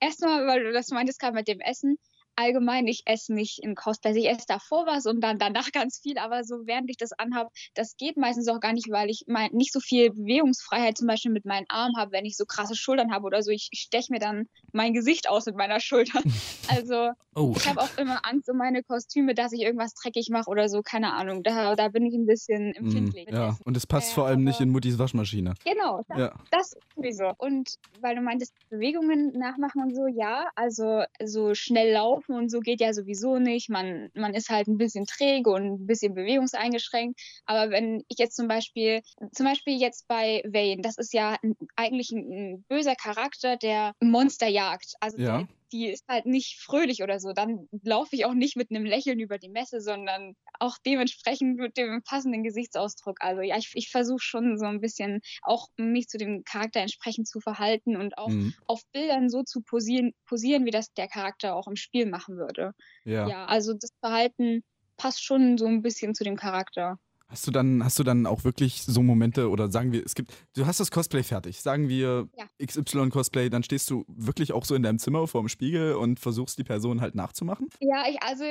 erstmal, 0.00 0.46
weil 0.46 0.64
du 0.64 0.72
das 0.72 0.90
meintest 0.90 1.20
gerade 1.20 1.34
mit 1.34 1.48
dem 1.48 1.60
Essen. 1.60 1.98
Allgemein, 2.36 2.86
ich 2.86 3.02
esse 3.06 3.32
nicht 3.32 3.60
in 3.62 3.74
Cosplays. 3.74 4.16
Ich 4.16 4.28
esse 4.28 4.44
davor 4.48 4.86
was 4.86 5.06
und 5.06 5.20
dann 5.20 5.38
danach 5.38 5.70
ganz 5.72 5.98
viel, 6.02 6.18
aber 6.18 6.44
so 6.44 6.66
während 6.66 6.90
ich 6.90 6.96
das 6.96 7.12
anhabe, 7.12 7.50
das 7.74 7.96
geht 7.96 8.16
meistens 8.16 8.48
auch 8.48 8.60
gar 8.60 8.72
nicht, 8.72 8.90
weil 8.90 9.10
ich 9.10 9.24
mein, 9.26 9.50
nicht 9.52 9.72
so 9.72 9.80
viel 9.80 10.10
Bewegungsfreiheit 10.10 10.96
zum 10.98 11.06
Beispiel 11.06 11.30
mit 11.32 11.44
meinen 11.44 11.66
Armen 11.68 11.96
habe, 11.96 12.12
wenn 12.12 12.24
ich 12.24 12.36
so 12.36 12.44
krasse 12.44 12.74
Schultern 12.76 13.12
habe 13.12 13.24
oder 13.26 13.42
so. 13.42 13.50
Ich 13.50 13.68
steche 13.72 14.12
mir 14.12 14.18
dann 14.20 14.46
mein 14.72 14.92
Gesicht 14.94 15.28
aus 15.28 15.46
mit 15.46 15.56
meiner 15.56 15.80
Schulter. 15.80 16.20
Also 16.66 17.10
Oh. 17.36 17.52
ich 17.56 17.68
habe 17.68 17.82
auch 17.82 17.90
immer 17.98 18.20
Angst 18.24 18.48
um 18.48 18.56
meine 18.56 18.82
Kostüme, 18.84 19.34
dass 19.34 19.52
ich 19.52 19.60
irgendwas 19.60 19.92
dreckig 19.94 20.28
mache 20.30 20.48
oder 20.48 20.68
so, 20.68 20.82
keine 20.82 21.12
Ahnung. 21.12 21.42
Da, 21.42 21.74
da 21.74 21.88
bin 21.88 22.06
ich 22.06 22.14
ein 22.14 22.26
bisschen 22.26 22.68
Mhm. 22.68 22.74
empfindlich. 22.76 23.26
mit 23.26 23.34
Ja. 23.34 23.58
Und 23.64 23.76
es 23.76 23.86
passt 23.86 24.12
Äh, 24.12 24.14
vor 24.14 24.26
allem 24.26 24.44
nicht 24.44 24.60
in 24.60 24.70
Muttis 24.70 24.96
Waschmaschine. 24.98 25.54
Genau, 25.64 26.00
das 26.08 26.18
Ja. 26.18 26.32
das 26.52 26.72
sowieso. 26.94 27.32
Und 27.38 27.74
weil 28.00 28.14
du 28.14 28.22
meintest, 28.22 28.54
Bewegungen 28.70 29.32
nachmachen 29.36 29.82
und 29.82 29.94
so, 29.96 30.06
ja, 30.06 30.48
also 30.54 31.02
so 31.24 31.54
schnell 31.54 31.92
laufen 31.92 32.23
und 32.32 32.50
so 32.50 32.60
geht 32.60 32.80
ja 32.80 32.92
sowieso 32.92 33.38
nicht. 33.38 33.68
Man, 33.68 34.10
man 34.14 34.34
ist 34.34 34.48
halt 34.48 34.66
ein 34.68 34.78
bisschen 34.78 35.06
träge 35.06 35.50
und 35.50 35.82
ein 35.82 35.86
bisschen 35.86 36.14
bewegungseingeschränkt. 36.14 37.20
Aber 37.46 37.70
wenn 37.70 38.04
ich 38.08 38.18
jetzt 38.18 38.36
zum 38.36 38.48
Beispiel, 38.48 39.00
zum 39.32 39.46
Beispiel 39.46 39.78
jetzt 39.78 40.06
bei 40.08 40.42
Vayne, 40.46 40.82
das 40.82 40.96
ist 40.98 41.12
ja 41.12 41.36
ein, 41.42 41.54
eigentlich 41.76 42.10
ein, 42.10 42.30
ein 42.30 42.64
böser 42.68 42.94
Charakter, 42.94 43.56
der 43.56 43.92
Monster 44.00 44.48
jagt. 44.48 44.94
Also 45.00 45.18
Ja. 45.18 45.46
Die, 45.74 45.88
ist 45.88 46.04
halt 46.08 46.26
nicht 46.26 46.60
fröhlich 46.60 47.02
oder 47.02 47.20
so. 47.20 47.32
Dann 47.32 47.68
laufe 47.82 48.16
ich 48.16 48.24
auch 48.24 48.34
nicht 48.34 48.56
mit 48.56 48.70
einem 48.70 48.84
Lächeln 48.86 49.20
über 49.20 49.38
die 49.38 49.48
Messe, 49.50 49.80
sondern 49.80 50.34
auch 50.60 50.76
dementsprechend 50.86 51.58
mit 51.58 51.76
dem 51.76 52.02
passenden 52.04 52.44
Gesichtsausdruck. 52.44 53.18
Also 53.20 53.42
ja, 53.42 53.58
ich, 53.58 53.70
ich 53.74 53.90
versuche 53.90 54.20
schon 54.22 54.58
so 54.58 54.66
ein 54.66 54.80
bisschen 54.80 55.20
auch 55.42 55.68
mich 55.76 56.06
zu 56.08 56.18
dem 56.18 56.44
Charakter 56.44 56.80
entsprechend 56.80 57.28
zu 57.28 57.40
verhalten 57.40 57.96
und 57.96 58.18
auch 58.18 58.32
Mhm. 58.32 58.54
auf 58.66 58.82
Bildern 58.92 59.28
so 59.28 59.42
zu 59.42 59.62
posieren, 59.62 60.12
posieren, 60.26 60.64
wie 60.66 60.70
das 60.70 60.92
der 60.94 61.08
Charakter 61.08 61.56
auch 61.56 61.66
im 61.68 61.76
Spiel 61.76 62.06
machen 62.06 62.36
würde. 62.36 62.72
Ja. 63.04 63.30
Ja, 63.30 63.46
also 63.46 63.74
das 63.74 63.90
Verhalten 64.00 64.62
passt 64.96 65.24
schon 65.24 65.58
so 65.58 65.66
ein 65.66 65.82
bisschen 65.82 66.14
zu 66.14 66.24
dem 66.24 66.36
Charakter. 66.36 66.98
Hast 67.34 67.48
du 67.48 67.50
dann, 67.50 67.82
hast 67.82 67.98
du 67.98 68.04
dann 68.04 68.26
auch 68.26 68.44
wirklich 68.44 68.82
so 68.82 69.02
Momente 69.02 69.50
oder 69.50 69.68
sagen 69.68 69.90
wir, 69.90 70.06
es 70.06 70.14
gibt, 70.14 70.32
du 70.54 70.66
hast 70.66 70.78
das 70.78 70.92
Cosplay 70.92 71.24
fertig, 71.24 71.60
sagen 71.60 71.88
wir 71.88 72.28
Ja. 72.38 72.46
XY 72.64 73.10
Cosplay, 73.10 73.50
dann 73.50 73.64
stehst 73.64 73.90
du 73.90 74.04
wirklich 74.06 74.52
auch 74.52 74.64
so 74.64 74.76
in 74.76 74.84
deinem 74.84 75.00
Zimmer 75.00 75.26
vor 75.26 75.42
dem 75.42 75.48
Spiegel 75.48 75.94
und 75.94 76.20
versuchst 76.20 76.58
die 76.58 76.62
Person 76.62 77.00
halt 77.00 77.16
nachzumachen? 77.16 77.70
Ja, 77.80 78.04
ich, 78.08 78.22
also 78.22 78.44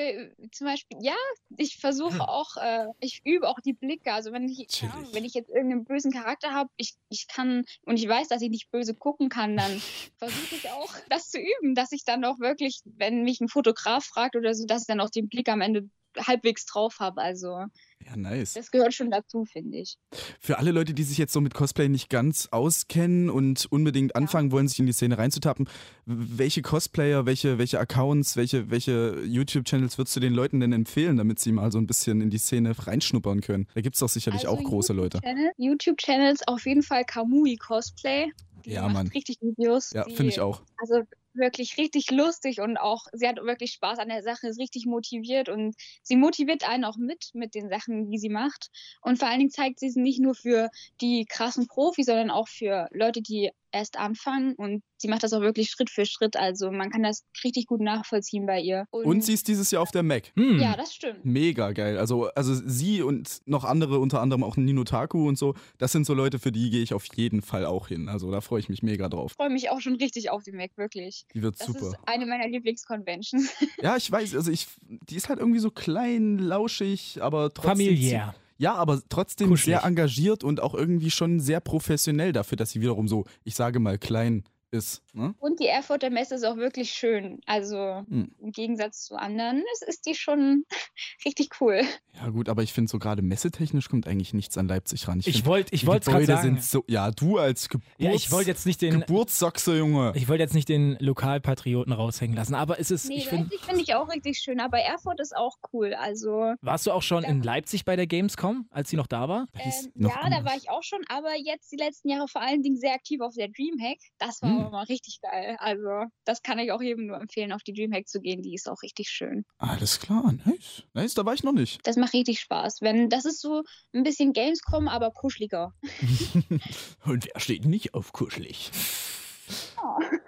zum 0.51 0.67
Beispiel, 0.67 0.97
ja, 1.01 1.15
ich 1.55 1.77
versuche 1.77 2.27
auch, 2.27 2.57
äh, 2.57 2.87
ich 2.99 3.21
übe 3.23 3.47
auch 3.47 3.61
die 3.61 3.71
Blicke. 3.71 4.11
Also 4.11 4.33
wenn 4.33 4.49
ich. 4.49 4.67
Ahnung, 4.83 5.07
wenn 5.13 5.23
ich 5.23 5.33
jetzt 5.33 5.49
irgendeinen 5.49 5.85
bösen 5.85 6.11
Charakter 6.11 6.51
habe, 6.51 6.69
ich, 6.75 6.95
ich 7.07 7.29
kann 7.29 7.63
und 7.85 7.97
ich 7.97 8.09
weiß, 8.09 8.27
dass 8.27 8.41
ich 8.41 8.49
nicht 8.49 8.69
böse 8.69 8.93
gucken 8.93 9.29
kann, 9.29 9.55
dann 9.55 9.71
versuche 10.17 10.55
ich 10.55 10.69
auch, 10.71 10.93
das 11.09 11.29
zu 11.29 11.39
üben, 11.39 11.73
dass 11.73 11.93
ich 11.93 12.03
dann 12.03 12.25
auch 12.25 12.39
wirklich, 12.39 12.81
wenn 12.83 13.23
mich 13.23 13.39
ein 13.39 13.47
Fotograf 13.47 14.03
fragt 14.03 14.35
oder 14.35 14.53
so, 14.53 14.65
dass 14.65 14.81
ich 14.81 14.87
dann 14.87 14.99
auch 14.99 15.09
den 15.09 15.29
Blick 15.29 15.47
am 15.47 15.61
Ende 15.61 15.87
halbwegs 16.17 16.65
drauf 16.65 16.99
habe. 16.99 17.21
Also 17.21 17.65
Ja, 18.05 18.15
nice. 18.15 18.53
das 18.53 18.71
gehört 18.71 18.93
schon 18.93 19.11
dazu, 19.11 19.45
finde 19.45 19.77
ich. 19.79 19.97
Für 20.39 20.57
alle 20.57 20.71
Leute, 20.71 20.93
die 20.93 21.03
sich 21.03 21.17
jetzt 21.17 21.33
so 21.33 21.41
mit 21.41 21.53
Cosplay 21.53 21.89
nicht 21.89 22.09
ganz 22.09 22.47
auskennen 22.51 23.29
und 23.29 23.65
unbedingt 23.71 24.15
anfangen 24.15 24.51
wollen, 24.51 24.67
sich 24.67 24.79
in 24.79 24.85
die 24.85 24.91
Szene 24.93 25.17
reinzutappen, 25.17 25.67
welche 26.05 26.61
Cosplayer, 26.61 27.25
welche, 27.25 27.57
welche 27.57 27.79
Accounts, 27.79 28.35
welche, 28.35 28.69
welche 28.69 29.21
YouTube-Channels 29.25 29.97
würdest 29.97 30.15
du 30.15 30.19
den 30.19 30.33
Leuten 30.33 30.59
denn 30.59 30.73
empfehlen, 30.73 31.17
damit 31.17 31.39
sie 31.39 31.51
mal 31.51 31.71
so 31.71 31.77
ein 31.77 31.87
bisschen 31.87 32.21
in 32.21 32.29
die 32.29 32.37
Szene 32.37 32.73
reinschnuppern 32.77 33.41
können? 33.41 33.67
Da 33.73 33.81
gibt 33.81 33.95
es 33.95 33.99
doch 33.99 34.09
sicherlich 34.09 34.47
Also 34.47 34.59
auch 34.59 34.63
große 34.63 34.93
Leute. 34.93 35.19
YouTube-Channel- 35.23 35.51
YouTube-Channels 35.57 36.47
auf 36.47 36.65
jeden 36.65 36.83
Fall 36.83 37.05
Kamui 37.05 37.55
Cosplay. 37.57 38.31
Die 38.65 38.71
Ja, 38.71 38.83
macht 38.83 38.93
Mann. 38.93 39.07
richtig 39.07 39.37
Videos. 39.41 39.91
Ja, 39.91 40.03
finde 40.05 40.27
ich 40.27 40.39
auch. 40.39 40.61
Also 40.77 41.01
wirklich 41.33 41.77
richtig 41.77 42.11
lustig 42.11 42.61
und 42.61 42.77
auch, 42.77 43.05
sie 43.13 43.27
hat 43.27 43.37
wirklich 43.37 43.71
Spaß 43.73 43.99
an 43.99 44.09
der 44.09 44.23
Sache, 44.23 44.47
ist 44.47 44.59
richtig 44.59 44.85
motiviert 44.85 45.49
und 45.49 45.75
sie 46.01 46.15
motiviert 46.15 46.67
einen 46.67 46.85
auch 46.85 46.97
mit, 46.97 47.31
mit 47.33 47.55
den 47.55 47.69
Sachen, 47.69 48.09
die 48.09 48.17
sie 48.17 48.29
macht. 48.29 48.69
Und 49.01 49.19
vor 49.19 49.27
allen 49.27 49.39
Dingen 49.39 49.51
zeigt 49.51 49.79
sie 49.79 49.87
es 49.87 49.95
nicht 49.95 50.19
nur 50.19 50.35
für 50.35 50.69
die 51.01 51.25
krassen 51.25 51.67
Profis, 51.67 52.05
sondern 52.05 52.31
auch 52.31 52.47
für 52.47 52.87
Leute, 52.91 53.21
die 53.21 53.51
erst 53.73 53.97
anfangen 53.97 54.53
und 54.55 54.83
sie 54.97 55.07
macht 55.07 55.23
das 55.23 55.33
auch 55.33 55.41
wirklich 55.41 55.69
Schritt 55.69 55.89
für 55.89 56.05
Schritt. 56.05 56.37
Also 56.37 56.71
man 56.71 56.89
kann 56.89 57.03
das 57.03 57.23
richtig 57.43 57.65
gut 57.65 57.81
nachvollziehen 57.81 58.45
bei 58.45 58.61
ihr. 58.61 58.85
Und 58.91 59.23
sie 59.23 59.33
ist 59.33 59.47
dieses 59.47 59.71
Jahr 59.71 59.81
auf 59.81 59.91
der 59.91 60.03
Mac. 60.03 60.31
Hm. 60.35 60.59
Ja, 60.59 60.75
das 60.77 60.93
stimmt. 60.93 61.25
Mega 61.25 61.71
geil. 61.71 61.97
Also, 61.97 62.29
also 62.35 62.53
sie 62.53 63.01
und 63.01 63.41
noch 63.45 63.63
andere, 63.65 63.99
unter 63.99 64.21
anderem 64.21 64.43
auch 64.43 64.55
Nino 64.55 64.83
Taku 64.83 65.27
und 65.27 65.37
so, 65.37 65.55
das 65.77 65.91
sind 65.91 66.05
so 66.05 66.13
Leute, 66.13 66.39
für 66.39 66.51
die 66.51 66.69
gehe 66.69 66.81
ich 66.83 66.93
auf 66.93 67.05
jeden 67.15 67.41
Fall 67.41 67.65
auch 67.65 67.87
hin. 67.87 68.07
Also 68.07 68.31
da 68.31 68.41
freue 68.41 68.59
ich 68.59 68.69
mich 68.69 68.83
mega 68.83 69.09
drauf. 69.09 69.31
Ich 69.31 69.37
freue 69.37 69.49
mich 69.49 69.69
auch 69.69 69.81
schon 69.81 69.95
richtig 69.95 70.29
auf 70.29 70.43
den 70.43 70.55
Mac, 70.55 70.71
wirklich. 70.77 71.25
Die 71.33 71.41
wird 71.41 71.59
Das 71.59 71.67
super. 71.67 71.79
ist 71.79 71.95
eine 72.05 72.25
meiner 72.25 72.47
Lieblingsconventions. 72.47 73.49
Ja, 73.81 73.97
ich 73.97 74.09
weiß, 74.09 74.35
also 74.35 74.51
ich, 74.51 74.67
die 75.09 75.15
ist 75.15 75.29
halt 75.29 75.39
irgendwie 75.39 75.59
so 75.59 75.71
klein, 75.71 76.37
lauschig, 76.37 77.19
aber 77.21 77.53
trotzdem. 77.53 77.71
Familiär. 77.71 78.35
Ja, 78.63 78.75
aber 78.75 79.01
trotzdem 79.09 79.49
Kuschelig. 79.49 79.81
sehr 79.81 79.83
engagiert 79.85 80.41
und 80.45 80.61
auch 80.61 80.73
irgendwie 80.73 81.11
schon 81.11 81.41
sehr 81.41 81.59
professionell 81.59 82.31
dafür, 82.31 82.55
dass 82.55 82.71
sie 82.71 82.79
wiederum 82.79 83.09
so, 83.09 83.25
ich 83.43 83.55
sage 83.55 83.81
mal, 83.81 83.97
klein 83.97 84.45
ist. 84.73 85.01
Ne? 85.13 85.33
Und 85.39 85.59
die 85.59 85.67
Erfurter 85.67 86.09
Messe 86.09 86.35
ist 86.35 86.43
auch 86.43 86.57
wirklich 86.57 86.91
schön. 86.91 87.39
Also 87.45 88.03
Hm. 88.09 88.31
im 88.41 88.51
Gegensatz 88.51 89.05
zu 89.05 89.15
anderen 89.15 89.63
ist, 89.73 89.83
ist 89.87 90.05
die 90.05 90.15
schon 90.15 90.65
richtig 91.25 91.49
cool. 91.61 91.81
Ja, 92.15 92.29
gut, 92.29 92.49
aber 92.49 92.63
ich 92.63 92.73
finde 92.73 92.89
so 92.89 92.99
gerade 92.99 93.21
messetechnisch 93.21 93.89
kommt 93.89 94.07
eigentlich 94.07 94.33
nichts 94.33 94.57
an 94.57 94.67
Leipzig 94.67 95.07
ran. 95.07 95.19
Ich 95.19 95.25
find, 95.25 95.45
wollte 95.45 95.73
ich 95.75 95.85
wollte 95.85 96.09
gerade 96.11 96.25
sagen. 96.25 96.41
sind 96.55 96.63
so. 96.63 96.83
Ja, 96.87 97.11
du 97.11 97.37
als 97.37 97.69
Geburts, 97.69 97.93
Ja, 97.97 98.11
ich 98.13 98.31
wollte 98.31 98.49
jetzt 98.49 98.65
nicht 98.65 98.81
den 98.81 98.99
Geburtssachse, 99.01 99.77
Junge. 99.77 100.11
ich 100.15 100.27
wollte 100.27 100.43
jetzt 100.43 100.53
nicht 100.55 100.69
den 100.69 100.97
Lokalpatrioten 100.99 101.93
raushängen 101.93 102.35
lassen, 102.35 102.55
aber 102.55 102.79
es 102.79 102.91
ist 102.91 103.07
Nee, 103.07 103.17
ich 103.17 103.27
finde 103.27 103.43
Leipzig 103.45 103.65
finde 103.65 103.81
ich 103.81 103.95
auch 103.95 104.09
richtig 104.09 104.37
schön, 104.39 104.59
aber 104.59 104.79
Erfurt 104.79 105.19
ist 105.19 105.35
auch 105.35 105.57
cool. 105.71 105.93
Also 105.93 106.53
warst 106.61 106.85
du 106.87 106.91
auch 106.91 107.01
schon 107.01 107.23
in 107.23 107.41
Leipzig 107.43 107.85
bei 107.85 107.95
der 107.95 108.07
Gamescom, 108.07 108.67
als 108.71 108.89
sie 108.89 108.97
noch 108.97 109.07
da 109.07 109.27
war? 109.29 109.47
Ähm, 109.53 109.71
noch 109.95 110.09
ja, 110.09 110.15
da 110.17 110.21
anders. 110.21 110.45
war 110.45 110.57
ich 110.57 110.69
auch 110.69 110.83
schon, 110.83 110.99
aber 111.09 111.29
jetzt 111.37 111.71
die 111.71 111.77
letzten 111.77 112.09
Jahre 112.09 112.27
vor 112.27 112.41
allen 112.41 112.61
Dingen 112.63 112.77
sehr 112.77 112.93
aktiv 112.93 113.21
auf 113.21 113.33
der 113.35 113.47
Dreamhack. 113.49 113.99
Das 114.17 114.41
war 114.41 114.49
Hm. 114.49 114.62
Auch 114.65 114.71
mal 114.71 114.83
richtig 114.85 115.19
geil. 115.21 115.55
Also 115.59 116.05
das 116.25 116.41
kann 116.41 116.59
ich 116.59 116.71
auch 116.71 116.81
jedem 116.81 117.07
nur 117.07 117.17
empfehlen, 117.19 117.51
auf 117.51 117.63
die 117.63 117.73
Dreamhack 117.73 118.07
zu 118.07 118.19
gehen. 118.21 118.41
Die 118.41 118.53
ist 118.53 118.69
auch 118.69 118.81
richtig 118.81 119.09
schön. 119.09 119.45
Alles 119.57 119.99
klar, 119.99 120.33
nice. 120.45 120.83
Nice, 120.93 121.13
da 121.13 121.25
war 121.25 121.33
ich 121.33 121.43
noch 121.43 121.53
nicht. 121.53 121.79
Das 121.85 121.95
macht 121.97 122.13
richtig 122.13 122.39
Spaß. 122.39 122.81
Wenn 122.81 123.09
das 123.09 123.25
ist 123.25 123.41
so 123.41 123.63
ein 123.93 124.03
bisschen 124.03 124.33
Gamescom, 124.33 124.87
aber 124.87 125.11
kuscheliger. 125.11 125.73
Und 127.05 127.27
wer 127.33 127.39
steht 127.39 127.65
nicht 127.65 127.93
auf 127.93 128.13
kuschelig? 128.13 128.71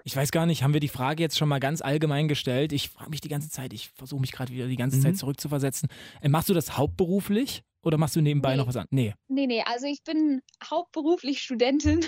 Ich 0.04 0.15
weiß 0.15 0.32
gar 0.32 0.45
nicht, 0.45 0.62
haben 0.62 0.74
wir 0.74 0.80
die 0.82 0.88
Frage 0.89 1.24
jetzt 1.24 1.38
schon 1.38 1.48
mal 1.50 1.60
ganz 1.60 1.82
allgemein 1.82 2.28
gestellt? 2.28 2.74
Ich 2.74 2.89
frage 2.89 3.10
mich 3.10 3.21
die 3.21 3.30
ganze 3.30 3.50
Zeit, 3.50 3.74
ich 3.74 3.89
versuche 3.89 4.21
mich 4.21 4.32
gerade 4.32 4.52
wieder 4.54 4.67
die 4.67 4.76
ganze 4.76 4.98
Mhm. 4.98 5.02
Zeit 5.02 5.17
zurückzuversetzen. 5.17 5.89
Äh, 6.21 6.30
machst 6.30 6.50
du 6.50 6.54
das 6.54 6.78
hauptberuflich 6.78 7.63
oder 7.86 7.98
machst 7.98 8.15
du 8.15 8.21
nebenbei 8.21 8.52
Nee. 8.52 8.58
noch 8.58 8.67
was 8.67 8.76
an? 8.76 8.88
Nee. 8.89 9.13
Nee, 9.28 9.48
nee, 9.48 9.63
also 9.65 9.86
ich 9.86 10.04
bin 10.04 10.41
hauptberuflich 10.69 11.41
Studentin. 11.41 12.04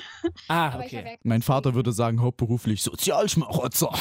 Ah, 0.47 0.77
okay. 0.79 1.03
ja 1.05 1.15
Mein 1.23 1.41
Vater 1.41 1.75
würde 1.75 1.91
sagen, 1.91 2.21
hauptberuflich 2.21 2.81
Sozialschmarotzer. 2.83 3.91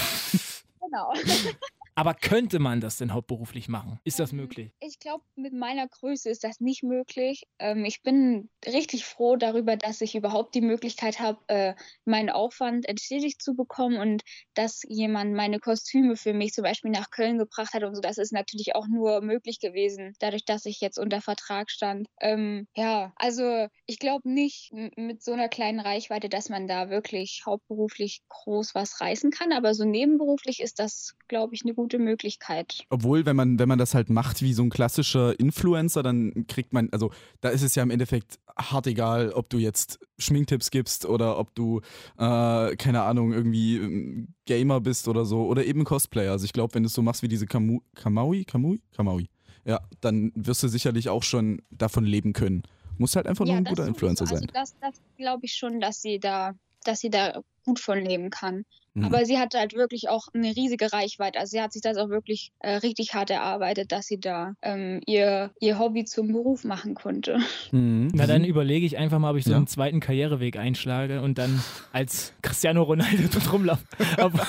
genau. 0.81 1.13
Aber 1.97 2.15
könnte 2.15 2.59
man 2.61 2.81
das 2.81 2.97
denn 2.99 3.13
hauptberuflich 3.13 3.69
machen? 3.69 3.99
Ist 4.05 4.21
das 4.21 4.31
Ähm, 4.33 4.33
möglich? 4.33 4.73
Ich 4.81 4.99
glaube, 4.99 5.25
mit 5.37 5.53
meiner 5.55 5.89
Größe 5.89 6.29
ist 6.31 6.45
das 6.45 6.61
nicht 6.61 6.83
möglich. 6.83 7.45
Ähm, 7.59 7.85
ich 7.85 8.03
bin 8.03 8.51
richtig 8.67 9.05
froh 9.05 9.37
darüber, 9.37 9.77
dass 9.77 10.01
ich 10.01 10.15
überhaupt 10.15 10.55
die 10.55 10.61
Möglichkeit 10.61 11.19
habe, 11.21 11.41
äh, 11.49 11.75
meinen 12.05 12.31
Aufwand 12.31 12.87
entschädigt 12.89 13.41
zu 13.43 13.55
bekommen 13.55 13.97
und 13.99 14.23
dass 14.55 14.83
jemand 14.89 15.35
meine 15.35 15.59
Kostüme 15.61 16.17
für 16.17 16.35
mich 16.35 16.53
zum 16.53 16.65
Beispiel 16.65 16.91
nach 16.91 17.11
Köln 17.11 17.39
gebracht 17.39 17.73
hat 17.75 17.85
und 17.85 17.95
so. 17.95 18.01
Das 18.01 18.19
ist 18.19 18.33
natürlich 18.33 18.75
auch 18.75 18.87
nur 18.89 19.21
möglich 19.23 19.61
gewesen, 19.61 20.15
dadurch, 20.19 20.45
dass 20.45 20.67
ich 20.67 20.81
jetzt 20.81 20.99
unter 20.99 21.21
Vertrag 21.23 21.71
stand. 21.71 22.09
Ähm, 22.21 22.67
ja, 22.77 23.13
also 23.17 23.69
ich 23.87 23.99
glaube 23.99 24.29
nicht 24.31 24.73
mit 24.97 25.23
so 25.23 25.33
einer 25.33 25.49
kleinen 25.49 25.81
Reichweite, 25.81 26.29
dass 26.29 26.49
man 26.49 26.67
da 26.67 26.91
wirklich 26.91 27.43
hauptberuflich 27.47 28.23
groß 28.29 28.75
was 28.75 29.01
reißen 29.01 29.31
kann. 29.31 29.53
Aber 29.53 29.75
so 29.75 29.85
nebenberuflich 29.85 30.61
ist 30.61 30.79
das, 30.79 31.15
glaube 31.29 31.55
ich, 31.55 31.63
eine 31.65 31.75
gute 31.75 31.86
Möglichkeit. 31.99 32.85
Obwohl, 32.91 33.27
wenn 33.27 33.37
man, 33.37 33.59
wenn 33.59 33.69
man 33.69 33.79
das 33.79 33.95
halt 33.95 34.11
macht 34.11 34.43
wie 34.43 34.53
so 34.53 34.63
ein 34.63 34.71
klassischer 34.71 35.39
Influencer, 35.39 36.03
dann 36.03 36.47
kriegt 36.47 36.73
man, 36.73 36.89
also 36.93 37.11
da 37.41 37.49
ist 37.51 37.63
es 37.63 37.75
ja 37.75 37.83
im 37.83 37.91
Endeffekt 37.91 38.39
hart 38.59 38.87
egal, 38.87 39.33
ob 39.33 39.51
du 39.51 39.59
jetzt 39.59 40.01
Schminktipps 40.19 40.71
gibst 40.71 41.07
oder 41.07 41.39
ob 41.39 41.55
du, 41.55 41.81
äh, 42.19 42.77
keine 42.77 43.03
Ahnung, 43.03 43.33
irgendwie 43.33 43.77
ähm, 43.77 44.29
Gamer 44.47 44.81
bist 44.81 45.09
oder 45.09 45.25
so 45.25 45.47
oder 45.47 45.65
eben 45.65 45.85
Cosplayer. 45.85 46.33
Also 46.33 46.45
ich 46.45 46.53
glaube, 46.53 46.75
wenn 46.75 46.83
du 46.83 46.89
es 46.89 46.95
so 46.95 47.03
machst 47.03 47.23
wie 47.23 47.29
diese 47.29 47.47
Kamu 47.47 47.81
Kamaui, 47.95 48.45
Kamui, 48.45 48.81
Kamaui, 48.93 49.29
ja, 49.65 49.81
dann 50.01 50.33
wirst 50.35 50.63
du 50.63 50.69
sicherlich 50.69 51.09
auch 51.09 51.23
schon 51.23 51.63
davon 51.71 52.05
leben 52.05 52.33
können. 52.33 52.63
Muss 52.99 53.15
halt 53.17 53.27
einfach 53.27 53.45
nur 53.45 53.57
ein 53.57 53.65
guter. 53.65 53.87
Influencer 53.87 54.27
sein. 54.27 54.37
Also 54.37 54.47
das, 54.47 54.75
das 54.81 54.95
glaube 55.17 55.45
ich 55.45 55.55
schon, 55.55 55.81
dass 55.81 56.01
sie 56.01 56.19
da, 56.19 56.55
dass 56.85 57.01
sie 57.01 57.11
da 57.11 57.43
gut 57.65 57.79
von 57.79 57.99
leben 57.99 58.31
kann. 58.31 58.65
Mhm. 58.97 59.05
Aber 59.05 59.25
sie 59.27 59.39
hat 59.39 59.55
halt 59.55 59.75
wirklich 59.75 60.09
auch 60.09 60.29
eine 60.35 60.57
riesige 60.57 60.93
Reichweite. 60.93 61.39
Also 61.39 61.51
sie 61.51 61.61
hat 61.63 61.73
sich 61.73 61.83
das 61.83 61.97
auch 61.99 62.09
wirklich 62.09 62.51
äh, 62.61 62.77
richtig 62.77 63.13
hart 63.15 63.29
erarbeitet, 63.31 63.93
dass 63.93 64.07
sie 64.07 64.19
da 64.19 64.55
ähm, 64.63 65.01
ihr, 65.07 65.51
ihr 65.61 65.79
Hobby 65.79 66.05
zum 66.07 66.33
Beruf 66.33 66.65
machen 66.65 66.95
konnte. 66.95 67.39
Mhm. 67.73 68.09
Na, 68.15 68.27
dann 68.27 68.45
überlege 68.45 68.87
ich 68.87 68.97
einfach 68.97 69.19
mal, 69.19 69.31
ob 69.33 69.37
ich 69.37 69.45
so 69.45 69.51
Ja. 69.51 69.59
einen 69.59 69.67
zweiten 69.67 70.01
Karriereweg 70.01 70.57
einschlage 70.57 71.21
und 71.21 71.37
dann 71.39 71.63
als 71.93 72.33
Cristiano 72.43 72.83
Ronaldo 72.83 73.25
dort 73.33 73.53
rumlaufe. 73.53 73.85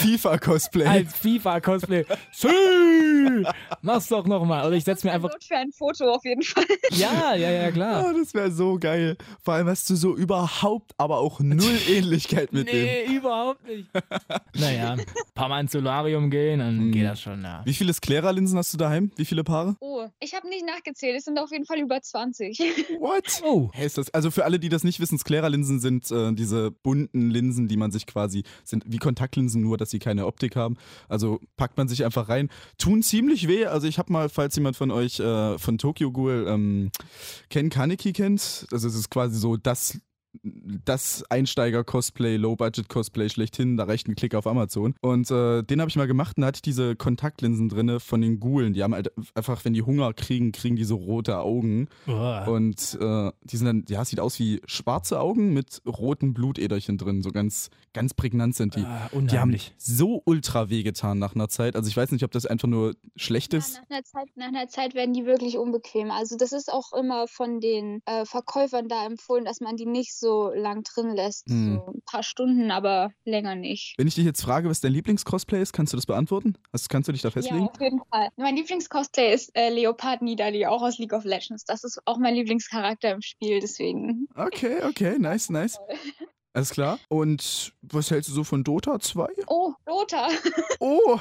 FIFA-Cosplay. 0.00 0.84
als 0.86 1.14
FIFA-Cosplay. 1.14 2.04
Mach's 3.82 4.08
doch 4.08 4.26
nochmal. 4.26 4.66
Oder 4.66 4.76
ich 4.76 4.84
setze 4.84 5.06
mir 5.06 5.12
einfach. 5.12 5.30
Für 5.40 5.56
ein 5.56 5.72
Foto 5.72 6.10
auf 6.12 6.24
jeden 6.24 6.42
Fall. 6.42 6.64
Ja, 6.90 7.34
ja, 7.34 7.50
ja, 7.50 7.70
klar. 7.70 8.06
Ah, 8.08 8.12
das 8.18 8.34
wäre 8.34 8.50
so 8.50 8.78
geil. 8.78 9.16
Vor 9.42 9.54
allem 9.54 9.68
hast 9.68 9.88
du 9.90 9.94
so 9.96 10.16
überhaupt 10.16 10.92
aber 10.98 11.18
auch 11.18 11.40
null 11.40 11.78
Ähnlichkeit 11.88 12.52
mit 12.52 12.70
dem. 12.72 12.86
Überhaupt 13.20 13.66
nicht. 13.66 13.88
naja, 14.58 14.92
ein 14.92 15.04
paar 15.34 15.48
Mal 15.48 15.60
ins 15.60 15.72
Solarium 15.72 16.30
gehen, 16.30 16.58
dann 16.60 16.76
Mhm. 16.88 16.92
geht 16.92 17.04
das 17.04 17.20
schon. 17.20 17.42
Ja. 17.42 17.62
Wie 17.64 17.74
viele 17.74 17.92
Sklera-Linsen 17.92 18.56
hast 18.58 18.72
du 18.72 18.78
daheim? 18.78 19.10
Wie 19.16 19.24
viele 19.24 19.44
Paare? 19.44 19.76
Oh, 19.80 20.06
ich 20.20 20.34
habe 20.34 20.48
nicht 20.48 20.64
nachgezählt. 20.66 21.16
Es 21.18 21.24
sind 21.24 21.38
auf 21.38 21.50
jeden 21.50 21.64
Fall 21.66 21.78
über 21.78 22.00
20. 22.00 22.58
What? 23.00 23.42
Oh, 23.44 23.70
Hey, 23.72 23.86
ist 23.86 23.98
das, 23.98 24.12
also 24.14 24.30
für 24.30 24.44
alle, 24.44 24.58
die 24.58 24.68
das 24.68 24.84
nicht 24.84 25.00
wissen, 25.00 25.18
Sklera-Linsen 25.18 25.80
sind 25.80 26.10
äh, 26.10 26.32
diese 26.32 26.70
bunten 26.70 27.30
Linsen, 27.30 27.68
die 27.68 27.76
man 27.76 27.90
sich 27.90 28.06
quasi, 28.06 28.42
sind 28.64 28.84
wie 28.86 28.98
Kontaktlinsen, 28.98 29.60
nur 29.62 29.76
dass 29.78 29.90
sie 29.90 29.98
keine 29.98 30.26
Optik 30.26 30.56
haben. 30.56 30.76
Also 31.08 31.40
packt 31.56 31.76
man 31.76 31.88
sich 31.88 32.04
einfach 32.04 32.28
rein. 32.28 32.48
Tun 32.78 33.02
ziemlich 33.02 33.48
weh. 33.48 33.66
Also 33.66 33.86
ich 33.86 33.98
habe 33.98 34.12
mal, 34.12 34.28
falls 34.28 34.56
jemand 34.56 34.76
von 34.76 34.90
euch 34.90 35.20
äh, 35.20 35.58
von 35.58 35.78
Tokyo 35.78 36.10
Ghoul 36.12 36.46
ähm, 36.48 36.90
Ken 37.50 37.68
Kaneki 37.70 38.12
kennt, 38.12 38.66
also 38.72 38.88
es 38.88 38.94
ist 38.94 39.10
quasi 39.10 39.38
so 39.38 39.56
das 39.56 39.98
das 40.42 41.24
Einsteiger-Cosplay, 41.30 42.36
Low-Budget-Cosplay 42.36 43.28
schlechthin, 43.28 43.76
da 43.76 43.84
reicht 43.84 44.08
ein 44.08 44.14
Klick 44.14 44.34
auf 44.34 44.46
Amazon. 44.46 44.94
Und 45.00 45.30
äh, 45.30 45.62
den 45.62 45.80
habe 45.80 45.88
ich 45.88 45.96
mal 45.96 46.06
gemacht 46.06 46.36
und 46.36 46.42
da 46.42 46.48
hatte 46.48 46.58
ich 46.58 46.62
diese 46.62 46.96
Kontaktlinsen 46.96 47.68
drinne 47.68 48.00
von 48.00 48.20
den 48.20 48.40
Gulen. 48.40 48.72
Die 48.72 48.82
haben 48.82 48.94
halt 48.94 49.12
einfach, 49.34 49.64
wenn 49.64 49.72
die 49.72 49.82
Hunger 49.82 50.12
kriegen, 50.14 50.52
kriegen 50.52 50.76
die 50.76 50.84
so 50.84 50.96
rote 50.96 51.38
Augen. 51.38 51.88
Boah. 52.06 52.46
Und 52.48 52.98
äh, 53.00 53.32
die 53.42 53.56
sind 53.56 53.66
dann, 53.66 53.84
ja, 53.88 54.04
sieht 54.04 54.20
aus 54.20 54.38
wie 54.38 54.60
schwarze 54.66 55.20
Augen 55.20 55.52
mit 55.52 55.82
roten 55.86 56.34
Blutäderchen 56.34 56.98
drin. 56.98 57.22
So 57.22 57.30
ganz, 57.30 57.70
ganz 57.92 58.14
prägnant 58.14 58.54
sind 58.54 58.76
die. 58.76 58.84
Ah, 58.84 59.10
Die 59.12 59.38
haben 59.38 59.56
so 59.78 60.22
ultra 60.24 60.70
wehgetan 60.70 61.18
nach 61.18 61.34
einer 61.34 61.48
Zeit. 61.48 61.76
Also 61.76 61.88
ich 61.88 61.96
weiß 61.96 62.12
nicht, 62.12 62.24
ob 62.24 62.30
das 62.30 62.46
einfach 62.46 62.68
nur 62.68 62.94
schlecht 63.16 63.52
Ja, 63.52 63.58
ist. 63.58 63.80
nach, 63.82 63.90
einer 63.90 64.04
Zeit, 64.04 64.28
nach 64.36 64.48
einer 64.48 64.68
Zeit 64.68 64.94
werden 64.94 65.12
die 65.12 65.26
wirklich 65.26 65.58
unbequem. 65.58 66.10
Also 66.10 66.36
das 66.36 66.52
ist 66.52 66.72
auch 66.72 66.92
immer 66.92 67.26
von 67.26 67.60
den 67.60 68.00
äh, 68.06 68.24
Verkäufern 68.24 68.88
da 68.88 69.04
empfohlen, 69.06 69.44
dass 69.44 69.60
man 69.60 69.76
die 69.76 69.86
nicht 69.86 70.14
so 70.20 70.52
lang 70.54 70.82
drin 70.84 71.14
lässt. 71.14 71.48
Hm. 71.48 71.80
So 71.84 71.92
ein 71.92 72.02
paar 72.04 72.22
Stunden, 72.22 72.70
aber 72.70 73.10
länger 73.24 73.54
nicht. 73.54 73.94
Wenn 73.98 74.06
ich 74.06 74.14
dich 74.14 74.24
jetzt 74.24 74.42
frage, 74.42 74.68
was 74.68 74.80
dein 74.80 74.92
Lieblings-Cosplay 74.92 75.60
ist, 75.60 75.72
kannst 75.72 75.92
du 75.92 75.96
das 75.96 76.06
beantworten? 76.06 76.54
Also, 76.72 76.86
kannst 76.88 77.08
du 77.08 77.12
dich 77.12 77.22
da 77.22 77.30
festlegen? 77.30 77.64
Ja, 77.64 77.70
auf 77.70 77.80
jeden 77.80 78.00
Fall. 78.10 78.28
Mein 78.36 78.56
Lieblingscosplay 78.56 79.32
ist 79.34 79.56
äh, 79.56 79.70
Leopard 79.70 80.22
Nidalee, 80.22 80.66
auch 80.66 80.82
aus 80.82 80.98
League 80.98 81.12
of 81.12 81.24
Legends. 81.24 81.64
Das 81.64 81.84
ist 81.84 82.00
auch 82.04 82.18
mein 82.18 82.34
Lieblingscharakter 82.34 83.12
im 83.12 83.22
Spiel, 83.22 83.60
deswegen. 83.60 84.28
Okay, 84.36 84.82
okay, 84.84 85.18
nice, 85.18 85.50
nice. 85.50 85.78
Alles 86.52 86.70
klar. 86.70 86.98
Und 87.08 87.72
was 87.82 88.10
hältst 88.10 88.28
du 88.28 88.34
so 88.34 88.42
von 88.44 88.64
Dota 88.64 88.98
2? 88.98 89.28
Oh, 89.46 89.72
Dota. 89.86 90.28
Oh, 90.82 91.20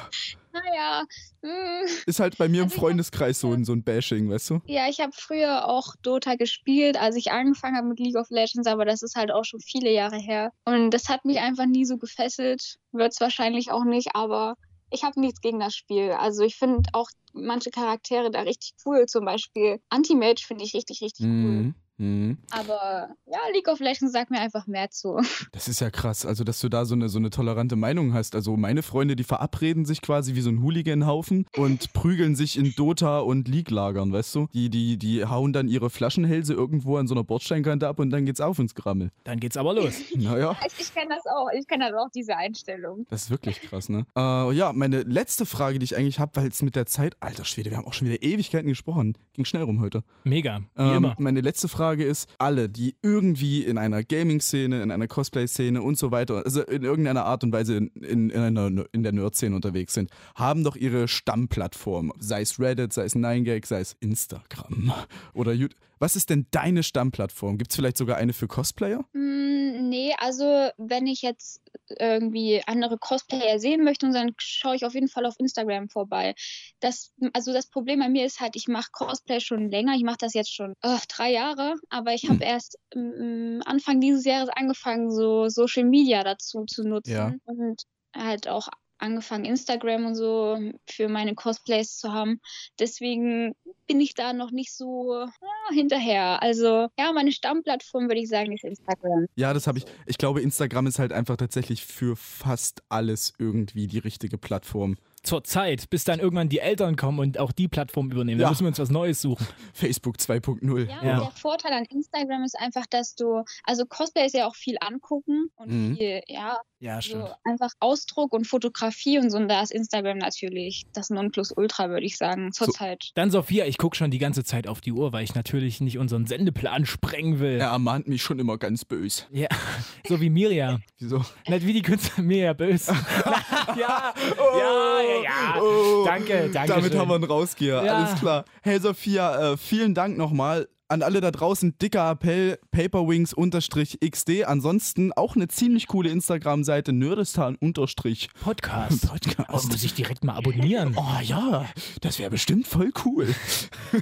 naja. 0.54 1.04
hm. 1.44 1.86
ist 2.06 2.20
halt 2.22 2.38
bei 2.38 2.48
mir 2.48 2.60
im 2.62 2.63
Also 2.63 2.76
hab- 2.78 2.80
Freundeskreis 2.82 3.39
so 3.42 3.52
ein, 3.52 3.65
so 3.65 3.74
ein 3.74 3.84
Bashing, 3.84 4.30
weißt 4.30 4.50
du? 4.52 4.62
Ja, 4.65 4.88
ich 4.88 5.00
habe 5.02 5.12
früher 5.13 5.68
auch 5.68 5.96
Dota 6.02 6.36
gespielt, 6.36 6.98
als 7.00 7.15
ich 7.18 7.32
angefangen 7.32 7.76
habe 7.76 7.88
mit 7.88 8.00
League 8.00 8.15
of 8.15 8.30
Legends, 8.30 8.65
aber 8.68 8.86
das 8.86 9.04
ist 9.04 9.15
halt 9.15 9.32
auch 9.32 9.44
schon 9.44 9.60
viele 9.60 9.92
Jahre 9.92 10.18
her. 10.18 10.52
Und 10.65 10.92
das 10.92 11.10
hat 11.10 11.26
mich 11.26 11.39
einfach 11.39 11.65
nie 11.65 11.84
so 11.86 11.98
gefesselt. 11.98 12.78
Wird 12.94 13.12
es 13.12 13.20
wahrscheinlich 13.22 13.70
auch 13.72 13.84
nicht, 13.84 14.15
aber 14.15 14.56
ich 14.92 15.04
habe 15.04 15.20
nichts 15.20 15.42
gegen 15.42 15.60
das 15.60 15.76
Spiel. 15.76 16.12
Also 16.12 16.44
ich 16.44 16.56
finde 16.56 16.89
auch 16.94 17.10
manche 17.34 17.70
Charaktere 17.70 18.32
da 18.32 18.42
richtig 18.42 18.72
cool. 18.86 19.06
Zum 19.08 19.26
Beispiel 19.26 19.80
Anti-Mage 19.89 20.44
finde 20.48 20.63
ich 20.63 20.74
richtig, 20.74 21.02
richtig 21.02 21.26
cool. 21.26 21.74
Mhm. 21.99 22.38
Aber 22.51 23.09
ja, 23.27 23.38
League 23.53 23.67
of 23.67 23.79
Legends 23.79 24.12
sagt 24.13 24.31
mir 24.31 24.39
einfach 24.39 24.65
mehr 24.67 24.89
zu. 24.89 25.17
Das 25.51 25.67
ist 25.67 25.81
ja 25.81 25.89
krass, 25.89 26.25
also 26.25 26.43
dass 26.43 26.59
du 26.62 26.69
da 26.69 26.85
so 26.85 26.95
eine, 26.95 27.09
so 27.09 27.19
eine 27.19 27.29
tolerante 27.29 27.75
Meinung 27.75 28.13
hast. 28.13 28.33
Also 28.35 28.55
meine 28.55 28.81
Freunde, 28.81 29.15
die 29.15 29.23
verabreden 29.23 29.83
sich 29.85 30.01
quasi 30.01 30.35
wie 30.35 30.41
so 30.41 30.49
ein 30.49 30.62
Hooligan-Haufen 30.63 31.45
und 31.57 31.91
prügeln 31.93 32.35
sich 32.35 32.57
in 32.57 32.73
Dota 32.75 33.19
und 33.19 33.47
League-Lagern, 33.47 34.12
weißt 34.13 34.35
du? 34.35 34.47
Die, 34.53 34.69
die, 34.69 34.97
die 34.97 35.25
hauen 35.25 35.51
dann 35.53 35.67
ihre 35.67 35.89
Flaschenhälse 35.89 36.53
irgendwo 36.53 36.97
an 36.97 37.07
so 37.07 37.13
einer 37.13 37.23
Bordsteinkante 37.23 37.88
ab 37.88 37.99
und 37.99 38.09
dann 38.12 38.25
geht's 38.25 38.39
auf 38.41 38.57
ins 38.59 38.73
Grammel. 38.75 39.12
Dann 39.25 39.39
geht's 39.39 39.57
aber 39.57 39.73
los. 39.73 39.93
Naja. 40.15 40.55
Ich, 40.65 40.79
ich 40.79 40.93
kenne 40.93 41.15
das 41.15 41.25
auch. 41.25 41.47
Ich 41.57 41.67
kenne 41.67 41.89
das 41.91 41.93
auch, 41.99 42.09
diese 42.13 42.35
Einstellung. 42.38 43.05
Das 43.09 43.23
ist 43.23 43.29
wirklich 43.29 43.62
krass, 43.62 43.89
ne? 43.89 44.05
Äh, 44.15 44.53
ja, 44.53 44.71
meine 44.73 45.01
letzte 45.03 45.45
Frage, 45.45 45.79
die 45.79 45.83
ich 45.85 45.97
eigentlich 45.97 46.19
habe, 46.19 46.31
weil 46.35 46.47
es 46.47 46.62
mit 46.62 46.75
der 46.75 46.85
Zeit, 46.85 47.15
alter 47.19 47.45
Schwede, 47.45 47.69
wir 47.71 47.77
haben 47.77 47.85
auch 47.85 47.93
schon 47.93 48.07
wieder 48.07 48.21
Ewigkeiten 48.21 48.67
gesprochen. 48.69 49.17
Ging 49.33 49.45
schnell 49.45 49.63
rum 49.63 49.81
heute. 49.81 50.03
Mega. 50.23 50.59
Wie 50.75 50.81
Ähm, 50.83 50.93
immer. 50.97 51.15
meine 51.19 51.41
letzte 51.41 51.67
Frage 51.67 51.88
ist, 51.97 52.30
alle, 52.38 52.69
die 52.69 52.95
irgendwie 53.02 53.63
in 53.63 53.78
einer 53.78 54.04
Gaming-Szene, 54.04 54.82
in 54.82 54.91
einer 54.91 55.08
Cosplay-Szene 55.08 55.82
und 55.82 55.97
so 55.97 56.12
weiter, 56.12 56.43
also 56.45 56.62
in 56.63 56.84
irgendeiner 56.84 57.25
Art 57.25 57.43
und 57.43 57.52
Weise 57.52 57.78
in, 57.78 57.88
in, 57.88 58.30
in, 58.30 58.58
einer, 58.58 58.86
in 58.91 59.04
der 59.04 59.12
Nerd-Szene 59.12 59.56
unterwegs 59.56 59.93
sind, 59.93 60.10
haben 60.36 60.63
doch 60.63 60.75
ihre 60.75 61.08
Stammplattform. 61.08 62.13
Sei 62.19 62.41
es 62.41 62.60
Reddit, 62.60 62.93
sei 62.93 63.06
es 63.06 63.15
9gag, 63.15 63.65
sei 63.65 63.82
es 63.82 63.95
Instagram 63.99 64.93
oder 65.34 65.54
YouTube. 65.54 65.80
Was 65.99 66.15
ist 66.15 66.29
denn 66.29 66.47
deine 66.51 66.81
Stammplattform? 66.83 67.57
Gibt 67.57 67.71
es 67.71 67.75
vielleicht 67.75 67.97
sogar 67.97 68.17
eine 68.17 68.33
für 68.33 68.47
Cosplayer? 68.47 69.03
Mm, 69.13 69.89
nee, 69.89 70.15
also 70.17 70.69
wenn 70.77 71.07
ich 71.07 71.21
jetzt 71.21 71.62
irgendwie 71.99 72.62
andere 72.65 72.97
Cosplayer 72.97 73.59
sehen 73.59 73.83
möchte, 73.83 74.09
dann 74.09 74.33
schaue 74.38 74.75
ich 74.75 74.85
auf 74.85 74.93
jeden 74.93 75.09
Fall 75.09 75.25
auf 75.25 75.35
Instagram 75.39 75.89
vorbei. 75.89 76.35
Das, 76.79 77.12
also 77.33 77.51
das 77.53 77.69
Problem 77.69 77.99
bei 77.99 78.09
mir 78.09 78.25
ist 78.25 78.39
halt, 78.39 78.55
ich 78.55 78.67
mache 78.67 78.89
Cosplay 78.91 79.39
schon 79.41 79.69
länger. 79.69 79.93
Ich 79.95 80.03
mache 80.03 80.17
das 80.19 80.33
jetzt 80.33 80.53
schon 80.53 80.73
äh, 80.81 80.97
drei 81.09 81.31
Jahre, 81.31 81.75
aber 81.89 82.13
ich 82.13 82.29
habe 82.29 82.43
erst 82.43 82.77
ähm, 82.95 83.62
Anfang 83.65 83.99
dieses 83.99 84.23
Jahres 84.25 84.49
angefangen, 84.49 85.12
so 85.12 85.49
Social 85.49 85.83
Media 85.83 86.23
dazu 86.23 86.65
zu 86.65 86.83
nutzen 86.88 87.12
Ja. 87.12 87.33
und 87.45 87.83
halt 88.15 88.47
auch 88.47 88.69
angefangen, 88.99 89.45
Instagram 89.45 90.05
und 90.05 90.15
so 90.15 90.57
für 90.88 91.07
meine 91.07 91.35
Cosplays 91.35 91.97
zu 91.97 92.13
haben. 92.13 92.39
Deswegen 92.79 93.55
bin 93.88 93.99
ich 93.99 94.13
da 94.13 94.33
noch 94.33 94.51
nicht 94.51 94.73
so 94.73 95.15
ja, 95.15 95.73
hinterher. 95.73 96.41
Also 96.41 96.88
ja, 96.99 97.12
meine 97.13 97.31
Stammplattform 97.31 98.07
würde 98.07 98.21
ich 98.21 98.29
sagen 98.29 98.51
ist 98.51 98.63
Instagram. 98.63 99.27
Ja, 99.35 99.53
das 99.53 99.67
habe 99.67 99.79
ich. 99.79 99.85
Ich 100.05 100.17
glaube, 100.17 100.41
Instagram 100.41 100.88
ist 100.88 100.99
halt 100.99 101.13
einfach 101.13 101.38
tatsächlich 101.38 101.85
für 101.85 102.15
fast 102.15 102.83
alles 102.89 103.33
irgendwie 103.39 103.88
die 103.88 103.99
richtige 103.99 104.38
Plattform. 104.38 104.97
Zur 105.30 105.44
Zeit, 105.44 105.89
bis 105.89 106.04
dann 106.04 106.20
irgendwann 106.20 106.50
die 106.50 106.60
Eltern 106.60 106.96
kommen 106.96 107.20
und 107.20 107.38
auch 107.39 107.52
die 107.52 107.68
Plattform 107.68 108.12
übernehmen. 108.12 108.39
Ja. 108.42 108.48
Da 108.48 108.50
müssen 108.52 108.63
wir 108.63 108.70
uns 108.70 108.80
was 108.80 108.89
Neues 108.89 109.22
suchen. 109.22 109.46
Facebook 109.74 110.18
2.0. 110.18 110.88
Ja, 110.89 111.04
Ja. 111.04 111.20
der 111.20 111.32
Vorteil 111.32 111.72
an 111.74 111.86
Instagram 111.86 112.44
ist 112.44 112.58
einfach, 112.60 112.86
dass 112.89 113.15
du, 113.15 113.44
also 113.63 113.86
Cosplay 113.86 114.26
ist 114.26 114.34
ja 114.36 114.48
auch 114.48 114.56
viel 114.56 114.76
angucken 114.82 115.50
und 115.56 115.70
Mhm. 115.70 115.98
viel, 115.98 116.22
ja, 116.28 116.58
Ja, 116.82 117.02
so 117.02 117.28
einfach 117.44 117.72
Ausdruck 117.82 118.32
und 118.32 118.48
Fotografie 118.48 119.20
und 119.20 119.30
so. 119.32 119.38
Und 119.38 119.50
da 119.50 119.62
ist 119.62 119.72
Instagram 119.72 120.18
natürlich 120.18 120.86
das 120.94 121.10
Nonplusultra, 121.10 121.89
würde 121.89 122.06
ich 122.06 122.15
sagen, 122.15 122.54
zurzeit. 122.54 123.12
Dann 123.15 123.32
Sophia, 123.32 123.65
ich 123.65 123.78
gucke 123.78 123.98
schon 123.98 124.12
die 124.12 124.18
ganze 124.18 124.46
Zeit 124.46 124.65
auf 124.65 124.80
die 124.80 124.94
Uhr, 124.94 125.12
weil 125.12 125.26
ich 125.26 125.36
natürlich 125.36 125.82
nicht 125.82 125.98
unseren 125.98 126.26
Sendeplan 126.26 126.86
sprengen 126.86 127.39
will. 127.42 127.60
Er 127.60 127.72
ermahnt 127.72 128.08
mich 128.08 128.22
schon 128.22 128.39
immer 128.39 128.58
ganz 128.58 128.86
böse. 128.86 129.24
Ja, 129.32 129.48
so 130.08 130.22
wie 130.22 130.30
Mirja. 130.30 130.80
Wieso? 131.00 131.24
Nicht 131.48 131.65
wie 131.68 131.74
die 131.74 131.82
Künstlerin 131.82 132.26
Mirja 132.28 132.54
Bös. 132.54 132.88
ja, 133.77 134.13
ja, 134.38 135.01
ja, 135.01 135.23
ja. 135.23 135.62
Oh, 135.62 136.03
Danke, 136.05 136.49
danke. 136.51 136.73
Damit 136.73 136.91
schön. 136.91 136.99
haben 137.01 137.10
wir 137.10 137.15
einen 137.15 137.23
Rausgeher. 137.25 137.79
Alles 137.79 138.19
klar. 138.19 138.45
Hey 138.62 138.79
Sophia, 138.79 139.53
äh, 139.53 139.58
vielen 139.58 139.93
Dank 139.93 140.17
nochmal. 140.17 140.67
An 140.91 141.04
alle 141.04 141.21
da 141.21 141.30
draußen, 141.30 141.78
dicker 141.78 142.10
Appell, 142.10 142.58
paperwings-xd. 142.71 144.43
Ansonsten 144.45 145.13
auch 145.13 145.36
eine 145.36 145.47
ziemlich 145.47 145.86
coole 145.86 146.10
Instagram-Seite, 146.10 146.93
nerdistan-podcast. 146.93 148.30
Podcast. 148.43 149.08
Podcast. 149.08 149.49
Oh, 149.65 149.67
muss 149.71 149.84
ich 149.84 149.93
direkt 149.93 150.23
mal 150.23 150.34
abonnieren, 150.34 150.95
Oh 150.97 151.19
ja, 151.21 151.67
das 152.02 152.17
wäre 152.17 152.32
bestimmt 152.32 152.65
voll 152.65 152.91
cool. 153.06 153.28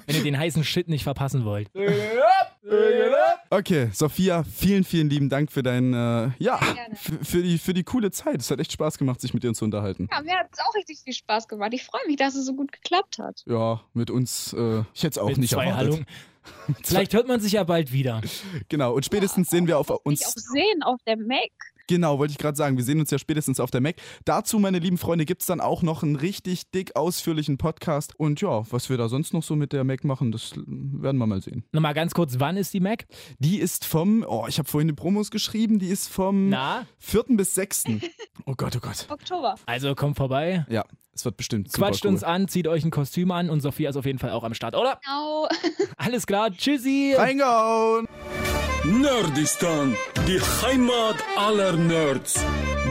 wenn 0.06 0.16
ihr 0.16 0.24
den 0.24 0.38
heißen 0.38 0.64
Shit 0.64 0.88
nicht 0.88 1.04
verpassen 1.04 1.44
wollt. 1.44 1.70
Okay, 3.50 3.90
Sophia, 3.94 4.46
vielen, 4.46 4.86
vielen 4.86 5.10
lieben 5.10 5.28
Dank 5.28 5.52
für 5.52 5.64
dein, 5.64 5.94
äh, 5.94 6.32
ja, 6.40 6.58
für, 7.22 7.42
die, 7.44 7.58
für 7.58 7.74
die 7.74 7.84
coole 7.84 8.12
Zeit. 8.12 8.40
Es 8.40 8.50
hat 8.50 8.62
echt 8.62 8.72
Spaß 8.72 8.98
gemacht, 8.98 9.20
sich 9.20 9.34
mit 9.34 9.44
dir 9.44 9.54
zu 9.54 9.66
unterhalten. 9.66 10.08
Ja, 10.10 10.22
mir 10.22 10.38
hat 10.38 10.48
es 10.54 10.60
auch 10.60 10.74
richtig 10.76 11.00
viel 11.04 11.14
Spaß 11.14 11.50
gemacht. 11.50 11.74
Ich 11.74 11.84
freue 11.84 12.06
mich, 12.08 12.16
dass 12.16 12.36
es 12.36 12.46
so 12.46 12.54
gut 12.56 12.72
geklappt 12.72 13.20
hat. 13.20 13.44
Ja, 13.46 13.82
mit 13.94 14.10
uns, 14.10 14.54
äh, 14.54 14.84
ich 14.94 15.04
hätte 15.04 15.12
es 15.12 15.18
auch 15.18 15.28
Mit 15.28 15.40
nicht 15.40 15.50
zwei 15.52 15.66
erwartet. 15.66 15.88
Hallungen. 15.88 16.06
Vielleicht 16.84 17.14
hört 17.14 17.28
man 17.28 17.40
sich 17.40 17.54
ja 17.54 17.64
bald 17.64 17.92
wieder. 17.92 18.22
Genau, 18.70 18.94
und 18.94 19.06
spätestens 19.06 19.50
sehen 19.50 19.68
wir 19.68 19.78
auf 19.78 19.90
Mich 19.90 19.96
auch 19.98 20.06
uns. 20.06 20.20
sehen 20.22 20.84
auf 20.84 21.00
der 21.06 21.18
Mac. 21.18 21.52
Genau, 21.90 22.20
wollte 22.20 22.32
ich 22.32 22.38
gerade 22.38 22.58
sagen, 22.58 22.76
wir 22.76 22.84
sehen 22.84 23.00
uns 23.00 23.12
ja 23.12 23.18
spätestens 23.18 23.62
auf 23.62 23.72
der 23.72 23.80
Mac. 23.80 23.96
Dazu, 24.26 24.60
meine 24.60 24.80
lieben 24.80 24.98
Freunde, 24.98 25.24
gibt 25.24 25.42
es 25.42 25.48
dann 25.48 25.62
auch 25.62 25.84
noch 25.84 26.04
einen 26.04 26.18
richtig 26.18 26.70
dick 26.72 26.98
ausführlichen 26.98 27.58
Podcast. 27.58 28.14
Und 28.20 28.42
ja, 28.42 28.70
was 28.72 28.90
wir 28.90 28.98
da 28.98 29.08
sonst 29.08 29.34
noch 29.34 29.42
so 29.42 29.56
mit 29.56 29.72
der 29.72 29.86
Mac 29.86 30.04
machen, 30.04 30.34
das 30.34 30.52
werden 30.58 31.18
wir 31.18 31.26
mal 31.28 31.42
sehen. 31.42 31.64
Nochmal 31.72 31.94
ganz 31.94 32.14
kurz, 32.14 32.40
wann 32.40 32.58
ist 32.58 32.74
die 32.74 32.82
Mac? 32.82 33.06
Die 33.40 33.58
ist 33.60 33.86
vom, 33.86 34.26
oh, 34.28 34.46
ich 34.50 34.60
habe 34.60 34.68
vorhin 34.68 34.90
die 34.90 34.94
Promos 34.94 35.32
geschrieben, 35.32 35.80
die 35.80 35.88
ist 35.88 36.10
vom 36.10 36.50
Na? 36.50 36.86
4. 37.00 37.24
bis 37.30 37.56
6. 37.56 37.86
Oh 38.46 38.54
Gott, 38.56 38.78
oh 38.78 38.80
Gott. 38.80 39.08
Oktober. 39.10 39.56
Also 39.66 39.94
kommt 39.94 40.16
vorbei. 40.16 40.66
Ja, 40.70 40.86
es 41.20 41.26
wird 41.26 41.38
bestimmt 41.38 41.72
super 41.72 41.88
Quatscht 41.88 42.06
cool. 42.06 42.12
uns 42.12 42.24
an, 42.24 42.48
zieht 42.48 42.68
euch 42.68 42.84
ein 42.84 42.92
Kostüm 42.92 43.32
an 43.32 43.50
und 43.50 43.62
Sophia 43.62 43.90
ist 43.90 43.98
auf 43.98 44.06
jeden 44.06 44.20
Fall 44.20 44.30
auch 44.32 44.44
am 44.44 44.54
Start, 44.54 44.76
oder? 44.76 45.00
Genau. 45.04 45.48
Alles 45.98 46.28
klar, 46.28 46.52
tschüssi! 46.52 47.16
Reingehauen! 47.18 48.08
Nerdistan, 48.84 49.96
die 50.28 50.40
Heimat 50.66 51.16
aller 51.36 51.74
Nerds. 51.74 52.36